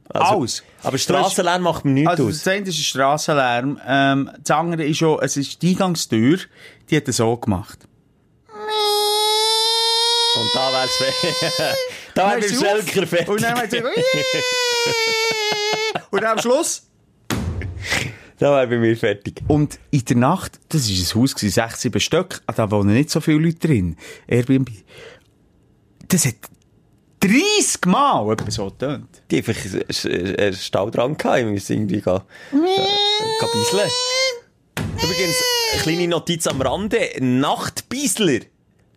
Also, 0.09 0.35
Alles. 0.39 0.63
Aber 0.83 0.99
Strassenlärm 0.99 1.63
macht 1.63 1.85
mir 1.85 1.93
nichts 1.93 2.11
Also, 2.11 2.27
aus. 2.29 2.39
das 2.43 2.49
eine 2.49 2.69
ist 2.69 2.79
ein 2.79 2.83
Strassenlärm. 2.85 3.81
Ähm, 3.87 4.31
das 4.43 4.51
andere 4.57 4.85
ist 4.85 4.99
schon, 4.99 5.19
es 5.23 5.37
ist 5.37 5.63
die 5.63 5.71
Eingangstür, 5.71 6.39
die 6.91 6.97
hat 6.97 7.07
er 7.07 7.13
so 7.13 7.37
gemacht. 7.37 7.79
Und 10.37 10.51
da 10.55 10.73
wär's 10.73 10.91
fe- 10.97 11.13
Da 12.15 12.31
wär 12.31 12.41
Dann 12.41 12.41
beim. 12.41 12.51
Schelker 12.85 13.07
fertig. 13.07 13.29
Und 13.29 13.43
dann 13.43 13.71
sie 13.71 13.83
Und 16.11 16.23
dann 16.23 16.33
am 16.33 16.39
Schluss. 16.39 16.83
Da 18.39 18.51
wär 18.51 18.67
bei 18.67 18.79
mir 18.79 18.97
fertig. 18.97 19.43
Und 19.47 19.79
in 19.93 20.05
der 20.07 20.17
Nacht, 20.17 20.59
das 20.71 20.89
war 20.91 20.97
ein 20.97 21.23
Haus, 21.23 21.35
gewesen, 21.37 21.53
sechs, 21.55 21.81
sieben 21.83 22.01
Stück, 22.01 22.43
ah, 22.47 22.53
da 22.53 22.69
wohnen 22.69 22.93
nicht 22.93 23.09
so 23.11 23.21
viele 23.21 23.39
Leute 23.39 23.69
drin. 23.69 23.97
Airbnb. 24.27 24.71
Das 26.09 26.27
hat 26.27 26.35
30 27.29 27.87
Mal 27.87 28.33
etwas 28.33 28.55
so 28.55 28.67
getönt. 28.67 29.23
Die 29.31 29.41
haben 29.43 29.49
einfach 29.49 30.05
einen- 30.11 30.37
einen 30.37 30.53
Stau 30.55 30.91
dran 30.91 31.17
gehabt. 31.17 31.39
Ich 31.41 31.47
muss 31.47 31.71
irgendwie 31.71 32.01
gehen, 32.01 32.23
äh, 32.53 33.47
bisseln. 33.53 33.91
Übrigens, 34.97 35.37
eine 35.73 35.83
kleine 35.83 36.09
Notiz 36.09 36.47
am 36.47 36.61
Rande. 36.61 36.99
Nachtbiesler 37.21 38.41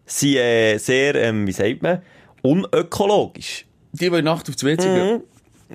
sind 0.05 0.35
äh, 0.35 0.77
sehr, 0.77 1.15
ähm, 1.15 1.47
wie 1.47 1.51
sagt 1.53 1.81
man, 1.81 2.01
unökologisch. 2.41 3.65
Die, 3.93 4.09
die 4.09 4.21
Nacht 4.21 4.49
aufs 4.49 4.63
WC 4.63 4.83
gehen. 4.83 5.21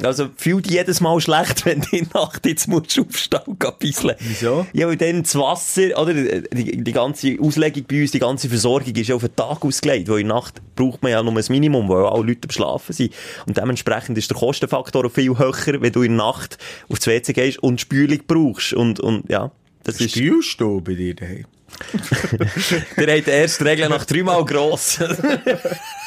Also 0.03 0.31
fühlt 0.37 0.71
jedes 0.71 1.01
Mal 1.01 1.21
schlecht, 1.21 1.67
wenn 1.67 1.83
du 1.83 1.97
in 1.97 2.09
der 2.13 2.23
Nacht 2.23 2.47
jetzt 2.47 2.67
musst 2.67 2.97
du 2.97 3.03
aufstehen 3.03 3.41
und 3.47 3.61
gehen 3.61 3.73
bisseln. 3.79 4.17
Wieso? 4.21 4.67
Ja, 4.73 4.89
weil 4.89 4.97
dann 4.97 5.23
das 5.23 5.35
Wasser, 5.35 6.01
oder, 6.01 6.15
die, 6.15 6.83
die 6.83 6.93
ganze 6.93 7.37
Auslegung 7.41 7.85
bei 7.89 8.01
uns, 8.01 8.11
die 8.13 8.19
ganze 8.19 8.49
Versorgung 8.49 8.95
ist 8.95 9.09
ja 9.09 9.15
auf 9.15 9.23
den 9.23 9.37
Tag 9.37 9.65
ausgelegt, 9.65 10.09
weil 10.09 10.21
in 10.21 10.29
der 10.29 10.37
Nacht 10.37 10.63
braucht 10.77 11.03
man 11.03 11.13
ja 11.13 11.23
nur 11.23 11.37
ein 11.37 11.45
Minimum, 11.49 11.89
weil 11.89 12.05
ja 12.05 12.11
alle 12.11 12.27
Leute 12.27 12.49
am 12.49 12.51
Schlafen 12.51 12.93
sind. 12.93 13.13
Und 13.47 13.57
dementsprechend 13.57 14.17
ist 14.17 14.31
der 14.31 14.37
Kostenfaktor 14.37 15.11
viel 15.11 15.39
höher, 15.39 15.81
wenn 15.81 15.93
du 15.93 16.03
in 16.03 16.17
der 16.17 16.27
Nacht 16.27 16.59
aufs 16.89 17.07
WC 17.07 17.33
gehst 17.33 17.63
und 17.63 17.81
Spülung 17.81 18.21
brauchst. 18.27 18.73
Und, 18.73 18.99
und, 19.01 19.29
ja, 19.31 19.51
das 19.85 20.01
ist, 20.01 20.13
Spülst 20.13 20.61
du 20.61 20.81
bei 20.81 20.95
dir 20.95 21.15
daheim? 21.15 21.47
der 22.97 23.17
hat 23.17 23.27
die 23.27 23.31
erste 23.31 23.65
Regel 23.65 23.89
nach 23.89 24.05
dreimal 24.05 24.45
gross. 24.45 24.99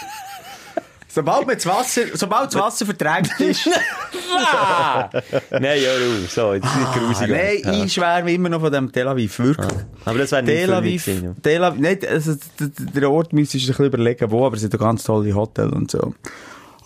Sobald, 1.15 1.47
man 1.47 1.55
das 1.55 1.65
Wasser, 1.65 2.01
sobald 2.13 2.53
das 2.53 2.61
Wasser 2.61 2.85
verträgt 2.85 3.39
ist. 3.39 3.67
Nein, 5.49 5.81
ja, 5.81 5.93
Ruhe. 5.93 6.27
So, 6.27 6.53
jetzt 6.53 6.65
ist 6.65 6.75
nicht 6.75 6.87
Ah, 6.87 6.97
grusig. 6.97 7.29
nein, 7.29 7.57
ja. 7.63 7.83
ich 7.85 7.93
schwärme 7.93 8.33
immer 8.33 8.49
noch 8.49 8.59
von 8.59 8.69
dem 8.69 8.91
Tel 8.91 9.07
Aviv, 9.07 9.39
wirklich. 9.39 9.71
Aber 10.03 10.17
das 10.19 10.33
wäre 10.33 10.43
nicht 10.43 10.53
Tel 10.55 10.73
Aviv, 10.73 11.05
gewesen, 11.05 11.23
ja. 11.23 11.33
Tel 11.41 11.63
Aviv, 11.63 11.79
nein, 11.81 11.99
also, 12.09 12.35
der 12.59 13.09
Ort 13.09 13.31
müsstest 13.31 13.63
du 13.63 13.67
dir 13.67 13.73
ein 13.73 13.77
bisschen 13.77 13.85
überlegen, 13.85 14.29
wo, 14.31 14.45
aber 14.45 14.55
es 14.55 14.61
sind 14.61 14.77
ganz 14.77 15.05
tolle 15.05 15.33
Hotels 15.33 15.71
und 15.71 15.89
so. 15.89 16.13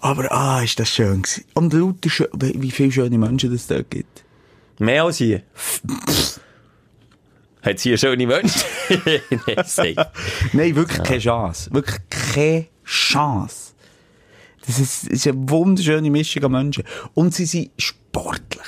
Aber, 0.01 0.31
ah, 0.31 0.61
ist 0.61 0.79
das 0.79 0.89
schön 0.89 1.23
gewesen. 1.23 1.45
Und 1.55 1.73
lauter 1.73 2.09
schön, 2.11 2.27
wie 2.35 2.69
viele 2.69 2.91
schöne 2.91 3.17
Menschen 3.17 3.51
es 3.51 3.65
dort 3.65 3.89
gibt. 3.89 4.23
Mehr 4.77 5.05
als 5.05 5.17
hier. 5.17 5.41
Hat 7.63 7.79
sie 7.79 7.89
eine 7.89 7.97
schöne 7.97 8.27
Menschen? 8.27 8.61
Nein. 9.47 9.95
Nein, 10.53 10.75
wirklich 10.75 11.03
keine 11.03 11.19
Chance. 11.19 11.69
Wirklich 11.73 11.97
keine 12.33 12.65
Chance. 12.85 13.73
Das 14.69 14.79
ist, 14.79 15.07
ist 15.07 15.25
eine 15.27 15.49
wunderschöne 15.49 16.11
Mischung 16.11 16.43
an 16.45 16.51
Menschen. 16.51 16.83
Und 17.15 17.33
sie 17.33 17.45
sind 17.47 17.71
sportlich. 17.79 18.61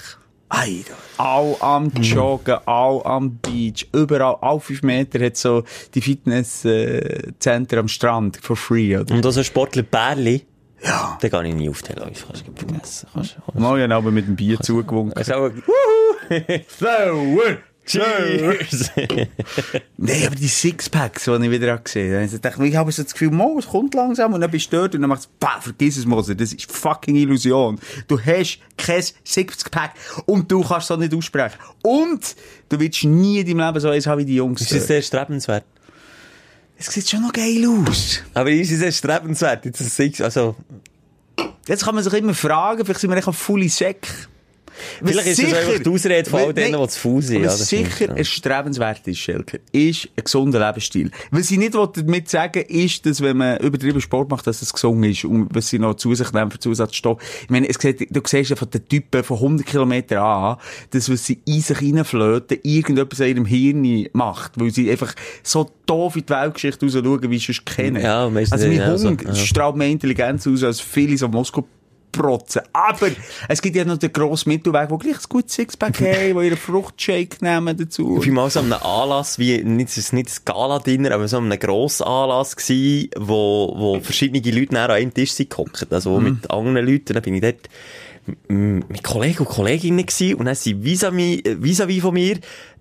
Alter. 0.49 0.95
All 1.17 1.55
am 1.59 1.91
Joggen, 2.01 2.57
all 2.65 3.01
am 3.05 3.37
Beach, 3.37 3.87
überall, 3.93 4.35
all 4.41 4.59
fünf 4.59 4.81
Meter 4.81 5.23
hat 5.23 5.37
so 5.37 5.63
die 5.93 6.01
Fitnesszentren 6.01 7.79
am 7.79 7.87
Strand 7.87 8.37
for 8.41 8.55
free, 8.55 8.97
oder? 8.97 9.13
Und 9.13 9.25
also 9.25 9.43
Sportler 9.43 9.83
Bärli, 9.83 10.43
Ja. 10.83 11.17
den 11.21 11.29
kann 11.29 11.45
ich 11.45 11.53
nie 11.53 11.69
auf 11.69 11.81
Tel 11.83 12.01
Aviv. 12.01 12.25
Kannst 12.27 12.47
du 12.47 12.51
vergessen. 12.53 13.07
Kannst 13.13 13.37
du- 13.53 13.59
Mal 13.59 13.79
ja 13.79 13.95
aber 13.95 14.09
mit 14.11 14.27
dem 14.27 14.35
Bier 14.35 14.59
zugewunken. 14.59 15.13
Auch 15.31 15.51
ein 15.51 15.63
Sauer! 16.79 17.57
Cheers! 17.85 18.91
Nein, 19.97 20.27
aber 20.27 20.35
die 20.35 20.47
Sixpacks, 20.47 21.25
die 21.25 21.31
ich 21.31 21.51
wieder 21.51 21.77
gesehen 21.77 22.13
habe, 22.13 22.25
ich 22.25 22.41
dachte, 22.41 22.65
ich 22.65 22.75
habe 22.75 22.91
so 22.91 23.03
das 23.03 23.13
Gefühl, 23.13 23.31
Mo, 23.31 23.57
es 23.59 23.67
kommt 23.67 23.93
langsam 23.95 24.33
und 24.33 24.41
dann 24.41 24.51
bist 24.51 24.71
du 24.71 24.77
dort 24.77 24.95
und 24.95 25.01
dann 25.01 25.09
machst 25.09 25.25
du, 25.25 25.29
bah, 25.39 25.59
vergiss 25.59 25.97
es, 25.97 26.05
Moser, 26.05 26.35
das 26.35 26.53
ist 26.53 26.71
fucking 26.71 27.15
Illusion. 27.15 27.79
Du 28.07 28.19
hast 28.19 28.59
kein 28.77 29.03
Sixpack 29.25 29.93
und 30.25 30.51
du 30.51 30.61
kannst 30.61 30.85
es 30.85 30.91
auch 30.91 30.97
nicht 30.97 31.13
aussprechen. 31.13 31.57
Und 31.83 32.35
du 32.69 32.79
willst 32.79 33.03
nie 33.03 33.39
in 33.39 33.47
deinem 33.47 33.67
Leben 33.67 33.79
so 33.79 33.89
eins 33.89 34.05
haben 34.05 34.19
wie 34.19 34.25
die 34.25 34.35
Jungs. 34.35 34.61
ist 34.61 34.73
das 34.73 34.87
sehr 34.87 35.01
strebenswert? 35.01 35.65
Es 36.77 36.87
sieht 36.87 37.09
schon 37.09 37.21
noch 37.21 37.33
geil 37.33 37.63
aus. 37.67 38.21
Aber 38.33 38.49
ist 38.49 38.71
es 38.71 38.79
sehr 38.79 38.91
strebenswert? 38.91 39.65
Jetzt 39.65 39.81
es, 39.81 40.21
also, 40.21 40.55
Jetzt 41.67 41.85
kann 41.85 41.93
man 41.93 42.03
sich 42.03 42.13
immer 42.13 42.33
fragen, 42.33 42.83
vielleicht 42.83 43.01
sind 43.01 43.11
wir 43.11 43.17
echt 43.17 43.27
auf 43.27 43.37
fully 43.37 43.69
Sack. 43.69 44.07
Vielleicht 45.03 45.27
ist 45.27 45.43
das 45.43 45.53
einfach 45.53 45.79
die 45.83 45.89
Ausrede 45.89 46.29
von 46.29 46.39
all 46.39 46.53
denen, 46.53 46.81
die 46.81 46.87
zu 46.87 46.99
faul 46.99 47.21
sind. 47.21 47.45
Was 47.45 47.59
das 47.59 47.69
sicher 47.69 48.09
ja. 48.09 48.15
erstrebenswert 48.15 49.07
ist, 49.07 49.19
Schelker, 49.19 49.59
ist 49.71 50.09
ein 50.15 50.23
gesunder 50.23 50.65
Lebensstil. 50.65 51.11
Was 51.31 51.51
ich 51.51 51.57
nicht 51.57 51.75
damit 51.75 52.29
sagen 52.29 52.63
ist, 52.67 53.05
dass 53.05 53.21
wenn 53.21 53.37
man 53.37 53.57
übertrieben 53.57 54.01
Sport 54.01 54.29
macht, 54.29 54.47
dass 54.47 54.61
es 54.61 54.73
gesund 54.73 55.05
ist 55.05 55.25
und 55.25 55.49
was 55.53 55.69
sie 55.69 55.79
noch 55.79 55.95
zu 55.95 56.13
sich 56.15 56.31
nehmen 56.33 56.51
für 56.51 56.59
Zusatzstoff. 56.59 57.21
Ich 57.43 57.49
meine, 57.49 57.67
es 57.67 57.77
sieht, 57.79 58.15
du 58.15 58.21
siehst 58.25 58.57
von 58.57 58.69
den 58.69 58.87
Typen 58.87 59.23
von 59.23 59.37
100 59.37 59.65
Kilometern 59.65 60.19
an, 60.19 60.57
dass 60.91 61.09
was 61.09 61.25
sie 61.25 61.39
in 61.45 61.61
sich 61.61 61.81
reinflöten, 61.81 62.59
irgendetwas 62.63 63.19
in 63.21 63.27
ihrem 63.27 63.45
Hirn 63.45 64.07
macht, 64.13 64.59
weil 64.59 64.71
sie 64.71 64.89
einfach 64.89 65.13
so 65.43 65.69
doof 65.85 66.15
in 66.15 66.25
die 66.25 66.29
Weltgeschichte 66.29 66.85
raus 66.85 66.93
schauen, 66.93 67.29
wie 67.29 67.39
sie 67.39 67.51
es 67.51 67.65
kennen. 67.65 68.01
Ja, 68.01 68.25
also 68.27 68.67
mein 68.67 68.71
ja, 68.77 68.97
so, 68.97 69.09
Hund 69.09 69.23
ja. 69.23 69.35
strahlt 69.35 69.75
mehr 69.75 69.89
Intelligenz 69.89 70.47
aus 70.47 70.63
als 70.63 70.79
viele 70.81 71.17
so 71.17 71.27
Moskau 71.27 71.67
protzen. 72.11 72.61
Aber 72.73 73.09
es 73.47 73.61
gibt 73.61 73.75
ja 73.75 73.85
noch 73.85 73.97
den 73.97 74.11
grossen 74.13 74.49
Mittelweg, 74.49 74.89
wo 74.89 74.97
gleich 74.97 75.15
ein 75.17 75.25
gutes 75.29 75.55
Sixpack 75.55 75.99
haben, 76.01 76.35
wo 76.35 76.41
ihre 76.41 76.57
Fruchtshake 76.57 77.37
nehmen 77.41 77.77
dazu. 77.77 78.19
Ich 78.21 78.27
war 78.27 78.33
mal 78.33 78.49
so 78.49 78.59
an 78.59 78.71
einem 78.71 78.83
Anlass, 78.83 79.39
wie, 79.39 79.63
nicht, 79.63 79.89
es 79.89 79.97
ist 79.97 80.13
nicht 80.13 80.29
ein 80.29 80.45
Gala-Dinner, 80.45 81.11
aber 81.11 81.27
so 81.27 81.37
an 81.37 81.45
einem 81.51 81.59
grossen 81.59 82.03
Anlass 82.03 82.55
gsi, 82.55 83.09
wo, 83.17 83.73
wo 83.77 83.99
verschiedene 83.99 84.41
Leute 84.57 84.79
an 84.79 84.91
einem 84.91 85.13
Tisch 85.13 85.31
sind 85.31 85.49
gehockt. 85.49 85.87
Also 85.91 86.19
Mhm. 86.19 86.23
mit 86.23 86.51
anderen 86.51 86.85
Leuten. 86.87 87.13
Dann 87.13 87.23
bin 87.23 87.35
ich 87.35 87.41
dort 87.41 87.69
mit 88.47 89.03
Kollegen 89.03 89.39
und 89.39 89.49
Kolleginnen 89.49 90.05
gsi 90.05 90.33
und 90.35 90.45
dann 90.45 90.55
sind 90.55 90.83
vis-à-vis 90.83 91.41
vis 91.59 92.01
von 92.01 92.13
mir 92.13 92.37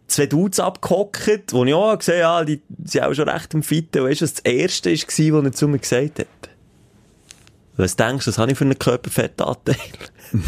zwei 0.06 0.26
Dudes 0.26 0.60
abgehockt, 0.60 1.52
wo 1.52 1.64
ich 1.64 1.72
auch 1.72 1.96
gesehen 1.98 2.24
habe, 2.24 2.50
ja, 2.50 2.56
die 2.56 2.60
sind 2.84 3.04
auch 3.04 3.14
schon 3.14 3.28
recht 3.28 3.54
im 3.54 3.62
Fitten. 3.62 4.02
Weißt 4.04 4.20
du, 4.20 4.26
das 4.26 4.40
erste 4.40 4.90
war, 4.90 5.38
was 5.38 5.44
er 5.44 5.52
zu 5.52 5.68
mir 5.68 5.78
gesagt 5.78 6.18
hat? 6.18 6.26
Was 7.80 7.96
denkst 7.96 8.26
du, 8.26 8.30
was 8.30 8.38
habe 8.38 8.52
ich 8.52 8.58
für 8.58 8.64
einen 8.64 8.78
Körperfettanteil? 8.78 9.76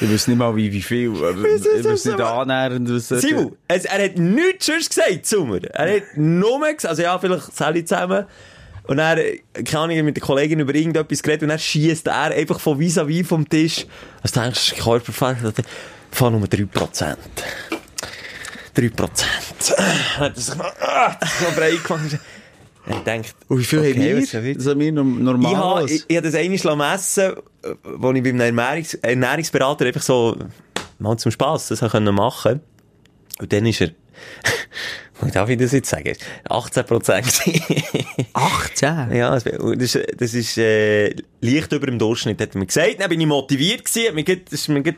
Ich 0.00 0.10
weiß 0.10 0.26
nicht 0.26 0.36
mal, 0.36 0.56
wie, 0.56 0.72
wie 0.72 0.82
viel. 0.82 1.10
aber 1.10 1.48
Ich 1.76 1.84
weiß 1.84 2.06
nicht 2.06 2.20
annähernd, 2.20 2.90
was... 2.90 3.08
Simon, 3.08 3.56
es, 3.68 3.84
er 3.84 4.02
hat 4.02 4.18
nichts 4.18 4.66
sonst 4.66 4.88
gesagt 4.88 5.26
zu 5.26 5.44
mir. 5.44 5.62
Er 5.72 5.96
hat 5.96 6.16
nur 6.16 6.58
gesagt, 6.58 6.86
also 6.86 7.02
ja, 7.02 7.16
vielleicht 7.20 7.54
Sally 7.54 7.84
zusammen. 7.84 8.26
Und 8.88 8.98
er, 8.98 9.16
keine 9.64 9.78
Ahnung, 9.84 10.04
mit 10.04 10.16
der 10.16 10.22
Kollegin 10.24 10.58
über 10.58 10.74
irgendetwas 10.74 11.22
geredet 11.22 11.44
und 11.44 11.50
dann 11.50 11.58
schießt 11.60 12.08
er 12.08 12.32
einfach 12.32 12.58
von 12.58 12.80
vis-à-vis 12.80 13.28
vom 13.28 13.48
Tisch. 13.48 13.86
Was 14.22 14.32
denkst 14.32 14.74
du, 14.74 14.82
Körperfett? 14.82 15.64
Von 16.10 16.36
nur 16.36 16.48
3%. 16.48 17.16
3%. 18.76 19.00
Dann 19.76 20.18
hat 20.18 20.36
er 20.36 20.40
sich 20.42 20.54
noch, 20.56 20.64
ah, 20.80 21.16
so 21.38 21.54
breit 21.54 21.84
gemacht. 21.84 22.18
Er 22.84 23.00
denkt, 23.00 23.34
Und 23.48 23.58
wie 23.60 23.64
viel 23.64 23.78
okay, 23.78 23.92
haben 23.92 24.44
wir? 24.44 24.54
Das 24.54 24.66
haben 24.66 24.80
wir 24.80 24.92
norm- 24.92 25.18
ich 25.18 25.22
normal. 25.22 25.54
habe, 25.56 25.90
ich, 25.90 26.04
ich 26.08 26.16
hab 26.16 26.24
das 26.24 26.34
einmal 26.34 26.76
messen, 26.94 27.34
wo 27.84 28.10
ich 28.12 28.22
bei 28.22 28.30
einem 28.30 28.40
Ernährungs 28.58 28.94
Ernährungsberater 28.94 29.86
einfach 29.86 30.02
so, 30.02 30.36
mal 30.98 31.16
zum 31.16 31.30
Spass, 31.30 31.68
das 31.68 31.80
können 31.80 32.14
machen. 32.14 32.60
Und 33.40 33.52
dann 33.52 33.66
ist 33.66 33.80
er, 33.82 33.90
darf 35.32 35.48
ich 35.48 35.58
das 35.58 35.70
jetzt 35.72 35.90
sagen? 35.90 36.16
18 36.48 36.84
Prozent. 36.84 37.26
18? 38.32 39.12
ja, 39.12 39.30
das, 39.38 39.44
ist, 39.46 39.98
das 40.18 40.34
ist, 40.34 40.58
äh, 40.58 41.14
leicht 41.40 41.72
über 41.72 41.86
dem 41.86 41.98
Durchschnitt, 42.00 42.40
hat 42.40 42.54
mir 42.56 42.66
gesagt. 42.66 42.96
Dann 42.98 43.08
bin 43.08 43.20
ich 43.20 43.26
motiviert 43.28 43.84
gewesen, 43.84 44.08
hat 44.08 44.14
mir 44.14 44.24
grad, 44.24 44.50
ist 44.50 44.68
mir 44.68 44.82
grad 44.82 44.96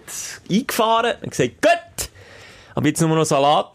eingefahren, 0.51 1.14
und 1.23 1.31
gesagt, 1.31 1.61
gut! 1.61 2.09
Aber 2.75 2.87
jetzt 2.87 3.01
nur 3.01 3.14
noch 3.14 3.25
Salat 3.25 3.73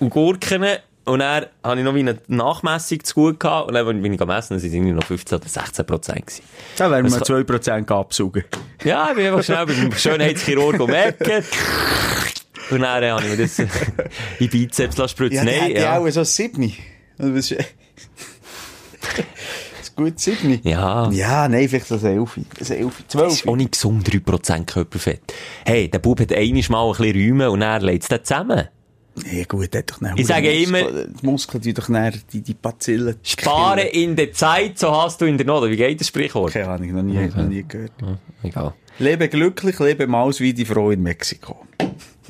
und 0.00 0.10
Gurken. 0.10 0.64
Und 1.04 1.18
dann 1.18 1.46
habe 1.64 1.78
ich 1.80 1.84
noch 1.84 1.94
wie 1.96 2.00
eine 2.00 2.18
Nachmessung 2.28 3.02
zu 3.02 3.14
gut 3.14 3.40
gehabt. 3.40 3.68
Und 3.68 3.74
dann 3.74 4.02
bin 4.02 4.12
ich 4.12 4.18
gemessen, 4.18 4.54
dann 4.54 4.60
sind 4.60 4.86
es 4.88 4.94
noch 4.94 5.04
15 5.04 5.38
oder 5.38 5.48
16 5.48 5.84
Prozent 5.86 6.26
gewesen. 6.26 6.42
Da 6.76 6.90
werden 6.90 7.10
Das 7.10 7.28
wir 7.28 7.36
2% 7.44 7.90
absaugen. 7.92 8.44
Ja, 8.84 9.08
ich 9.10 9.16
bin 9.16 9.26
einfach 9.26 9.42
schnell 9.42 9.66
beim 9.66 9.92
Schönheitschirurg 9.96 10.78
um 10.80 10.90
Ecke. 10.90 11.42
Und 12.70 12.80
dann 12.80 13.04
habe 13.04 13.22
ich 13.24 13.30
mir 13.30 13.36
das 13.36 13.58
in 13.58 13.68
die 14.38 14.46
Bizeps 14.48 14.96
lassen 14.96 15.10
spritzen. 15.10 15.44
Nein, 15.44 15.72
ja. 15.72 15.98
auch 15.98 16.08
so 16.08 16.20
ein 16.20 16.24
7. 16.26 16.72
Oder 17.18 17.34
was- 17.34 17.48
Das 19.80 19.94
gut 19.96 20.18
7. 20.20 20.60
Ja. 20.62 21.10
Ja, 21.10 21.48
nein, 21.48 21.68
vielleicht 21.68 21.88
so 21.88 21.96
ein 21.96 22.04
11. 22.04 22.36
Ein 22.36 22.44
11, 22.60 22.60
Das 22.60 22.70
ist 22.70 23.10
12. 23.10 23.48
auch 23.48 23.56
nicht 23.56 23.72
gesund, 23.72 24.08
3% 24.08 24.64
Körperfett. 24.66 25.20
Hey, 25.66 25.88
der 25.88 25.98
Bub 25.98 26.20
hat 26.20 26.32
einmal 26.32 26.62
mal 26.68 26.86
ein 26.86 26.96
bisschen 26.96 27.12
Räume 27.30 27.50
und 27.50 27.62
er 27.62 27.80
legt 27.80 28.04
es 28.04 28.08
dann 28.08 28.24
zusammen. 28.24 28.68
Ja 29.30 29.44
gut, 29.44 29.74
hat 29.76 29.90
doch 29.90 30.00
nicht 30.00 30.18
Ich 30.18 30.26
sage 30.26 30.50
immer- 30.52 30.82
Die 30.90 31.26
Muskeln 31.26 31.62
tun 31.62 31.74
doch 31.74 31.88
näher 31.88 32.12
die, 32.32 32.40
die 32.40 32.54
Bazillen. 32.54 33.16
Spare 33.22 33.82
in 33.82 34.16
der 34.16 34.32
Zeit, 34.32 34.78
so 34.78 34.90
hast 34.90 35.20
du 35.20 35.26
in 35.26 35.36
der 35.36 35.46
Not. 35.46 35.68
Wie 35.70 35.76
geht 35.76 36.00
das 36.00 36.08
Sprichwort? 36.08 36.52
Keine 36.52 36.68
Ahnung, 36.68 36.92
noch 36.92 37.02
nie, 37.02 37.18
noch 37.26 37.36
nie 37.48 37.64
gehört. 37.66 37.92
Egal. 38.42 38.74
Lebe 38.98 39.28
glücklich, 39.28 39.78
lebe 39.78 40.06
Maus 40.06 40.40
wie 40.40 40.52
die 40.54 40.64
Frau 40.64 40.90
in 40.90 41.02
Mexiko. 41.02 41.66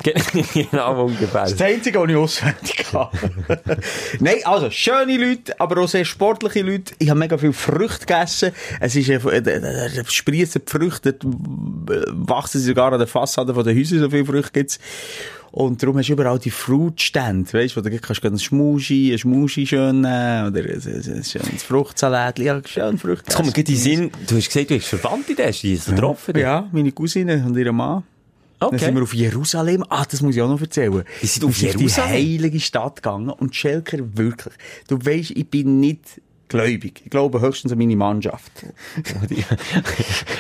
genau, 0.55 1.05
ungefähr. 1.05 1.43
Das 1.43 1.61
Einzige, 1.61 2.01
was 2.01 2.11
ich 2.11 2.17
auswendig 2.17 2.93
habe. 2.93 3.17
Nein, 4.21 4.37
also, 4.45 4.69
schöne 4.71 5.17
Leute, 5.17 5.59
aber 5.61 5.81
auch 5.83 5.89
sehr 5.89 6.05
sportliche 6.05 6.63
Leute. 6.63 6.95
Ich 6.99 7.09
habe 7.09 7.21
mega 7.21 7.39
viel 7.39 7.53
Früchte 7.53 8.01
gegessen. 8.07 8.51
Es 8.81 8.97
ist, 8.97 9.09
einfach- 9.11 9.31
äh, 9.33 9.39
äh, 9.39 10.01
äh, 10.01 10.05
sprießen 10.05 10.63
die 10.67 10.71
Früchte, 10.71 11.17
wachsen 11.23 12.61
sie 12.61 12.67
sogar 12.69 12.93
an 12.93 12.99
der 12.99 13.07
Fassade 13.07 13.55
von 13.55 13.65
den 13.65 13.79
Häusern, 13.79 14.01
so 14.01 14.11
viele 14.11 14.25
Früchte 14.25 14.51
gibt's. 14.53 14.81
Und 15.53 15.83
darum 15.83 15.99
hast 15.99 16.09
du 16.09 16.15
überall 16.15 16.39
die 16.39 16.51
Fruitstände, 16.51 17.53
weißt 17.53 17.77
du, 17.77 17.85
wo 17.85 17.89
du 17.89 17.99
kannst 17.99 18.25
ein 18.25 18.39
Schmuschi, 18.39 19.13
ein 19.13 19.19
Schmuschi 19.19 19.67
schön 19.67 20.01
nehmen, 20.01 20.47
oder 20.49 20.61
ein, 20.61 20.83
ein, 20.83 21.13
ein 21.19 21.25
schönes 21.25 21.63
Fruchtsalat. 21.63 22.39
Ja, 22.39 22.61
schön 22.65 22.97
Früchte 22.99 23.25
Jetzt 23.29 23.37
kommt 23.37 23.55
mir 23.57 23.69
in 23.69 23.77
Sinn, 23.77 24.11
du 24.27 24.37
hast 24.37 24.47
gesagt, 24.49 24.71
du 24.71 24.77
hast 24.77 24.87
Verwandte, 24.87 25.35
die 25.35 25.43
hast 25.43 25.63
du 25.63 25.69
jetzt 25.69 25.87
getroffen. 25.91 26.39
Ja, 26.39 26.67
meine 26.73 26.91
Cousine 26.93 27.45
und 27.47 27.55
ihr 27.57 27.71
Mann. 27.71 28.03
Dann 28.61 28.71
sind 28.79 28.83
Okay. 28.89 28.95
wir 28.95 29.03
auf 29.03 29.13
Jerusalem. 29.13 29.85
Ah, 29.91 30.05
das 30.11 30.23
muss 30.23 30.37
ich 30.37 30.41
auch 30.41 30.49
noch 30.49 30.61
erzählen. 30.61 31.03
Die 31.21 31.27
sind 31.27 31.45
auf 31.45 31.61
Wir 31.61 31.69
Jerusalem? 31.73 32.09
die 32.09 32.15
heilige 32.15 32.61
Stadt 32.61 32.97
gegangen. 33.03 33.29
Und 33.29 33.55
Schelker, 33.55 33.99
wirklich. 34.17 34.55
Du 34.89 35.05
weisst, 35.05 35.33
ich 35.33 35.49
bin 35.51 35.81
nicht 35.81 36.01
gläubig. 36.53 37.03
Ich 37.05 37.11
glaube 37.11 37.41
höchstens 37.41 37.73
an 37.73 37.79
meine 37.79 37.97
Mannschaft. 37.97 38.53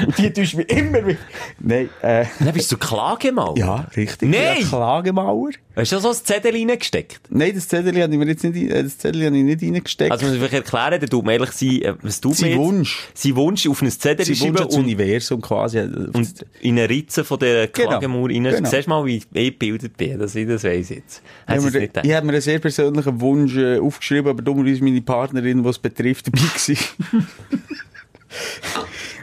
und 0.07 0.19
die 0.19 0.33
tust 0.33 0.57
mich 0.57 0.71
immer 0.71 1.07
wieder. 1.07 1.19
Nein, 1.61 1.89
äh, 2.03 2.25
Dann 2.39 2.53
bist 2.53 2.71
du 2.73 2.77
Klagemauer. 2.77 3.57
ja, 3.59 3.87
richtig. 3.97 4.29
Nein! 4.31 4.59
Ja, 4.61 4.67
Klagemauer. 4.69 5.51
Hast 5.75 5.93
du 5.93 5.99
so 6.01 6.11
ein 6.11 6.15
Zettel 6.15 6.53
reingesteckt? 6.53 7.21
Nein, 7.31 7.53
das 7.55 7.67
Zettel 7.69 8.01
habe 8.03 8.13
ich 8.13 8.19
mir 8.19 8.27
jetzt 8.27 8.45
nicht, 8.45 8.71
äh, 8.71 8.83
das 8.83 8.99
Zettel 8.99 9.25
habe 9.27 9.37
ich 9.37 9.43
nicht 9.45 9.63
reingesteckt. 9.63 10.13
Also, 10.13 10.27
muss 10.27 10.35
ich 10.35 10.41
vielleicht 10.41 10.55
erklären, 10.71 11.01
der 11.01 11.09
tut 11.09 11.25
mir 11.25 11.33
ehrlich 11.33 11.53
sein, 11.53 11.83
äh, 11.83 11.95
was 12.03 12.21
tut 12.21 12.37
Sein 12.37 12.51
mir? 12.51 12.57
Wunsch. 12.59 13.09
Sein 13.15 13.37
Wunsch 13.37 13.67
auf 13.67 13.81
ein 13.81 13.91
Zettel 13.91 14.27
Sie 14.27 14.37
schreiben 14.37 14.59
wünscht 14.59 14.69
das 14.69 14.77
und, 14.77 14.85
Universum 14.85 15.41
quasi. 15.41 15.81
und 15.81 16.47
in 16.61 16.79
eine 16.79 16.89
Ritze 16.89 17.25
von 17.25 17.39
der 17.39 17.69
Genau. 17.69 17.89
Klagemauer 17.89 18.29
rein. 18.29 18.45
Genau. 18.45 18.69
Siehst 18.69 18.87
du 18.87 18.91
mal, 18.91 19.05
wie 19.07 19.17
ich 19.19 19.31
gebildet 19.31 19.97
bin, 19.97 20.19
dass 20.19 20.35
ich 20.35 20.47
das 20.47 20.65
weiss 20.65 20.91
jetzt. 20.91 21.23
Ich 21.49 21.55
habe 21.55 21.71
mir, 21.71 21.91
mir 22.05 22.19
einen 22.19 22.41
sehr 22.41 22.59
persönlichen 22.59 23.21
Wunsch 23.21 23.57
äh, 23.57 23.79
aufgeschrieben, 23.79 24.31
aber 24.31 24.43
dummerweise 24.43 24.83
meine 24.85 25.01
Partnerin, 25.01 25.63
die 25.63 25.69
es 25.69 25.79
betrifft, 25.79 26.02
dabei 26.03 26.41
gewesen. 26.41 26.79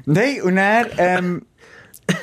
Nein, 0.06 0.42
und 0.44 0.56
dann, 0.56 0.86
ähm, 0.98 1.42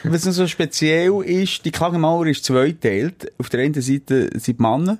was 0.04 0.24
noch 0.24 0.32
so 0.32 0.46
speziell 0.46 1.22
ist, 1.24 1.64
die 1.64 1.70
Klagemauer 1.70 2.26
ist 2.26 2.44
zweiteilt. 2.44 3.32
Auf 3.38 3.48
der 3.48 3.60
einen 3.60 3.74
Seite 3.74 4.30
sind 4.38 4.58
die 4.58 4.62
Männer, 4.62 4.98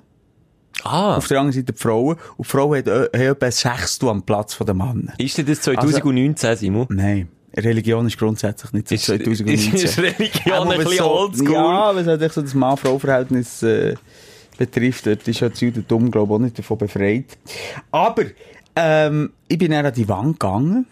Ah, 0.83 1.15
auf 1.17 1.27
der 1.27 1.39
anderen 1.39 1.53
Seite 1.59 1.73
die 1.73 1.81
Frauen. 1.81 2.17
Und 2.37 2.45
die 2.45 2.49
Frauen 2.51 2.77
haben, 2.77 2.87
äh, 2.87 3.17
haben 3.17 3.35
etwa 3.35 3.51
Sechstel 3.51 4.09
am 4.09 4.21
Platz 4.21 4.53
von 4.53 4.67
den 4.67 4.77
Männern. 4.77 5.13
ist 5.17 5.37
denn 5.37 5.45
das 5.47 5.61
2019, 5.61 6.55
Simon? 6.55 6.85
Nein. 6.89 7.29
Religion 7.55 8.05
ist 8.05 8.17
grundsätzlich 8.19 8.71
nicht 8.73 8.87
so 8.87 8.95
Ist- 8.95 9.05
2019. 9.05 9.73
ist- 9.73 9.83
ist 9.83 9.97
Religion 9.97 10.53
Aber 10.53 10.71
ein 10.73 10.79
bisschen 10.79 11.01
oldschool? 11.03 11.51
Ja, 11.51 11.95
was 11.95 12.05
halt 12.05 12.31
so 12.31 12.41
das 12.43 12.53
Mann-Frau-Verhältnis 12.53 13.63
äh, 13.63 13.95
betrifft, 14.59 15.07
dort 15.07 15.27
ist 15.27 15.39
ja 15.39 15.49
das 15.49 15.59
Judentum, 15.59 16.11
glaube 16.11 16.31
ich, 16.33 16.35
auch 16.35 16.39
nicht 16.43 16.59
davon 16.59 16.77
befreit. 16.77 17.25
Aber 17.89 18.23
ähm, 18.77 19.33
ich 19.47 19.57
bin 19.57 19.71
dann 19.71 19.85
an 19.85 19.93
die 19.93 20.07
Wand 20.07 20.39
gegangen 20.39 20.85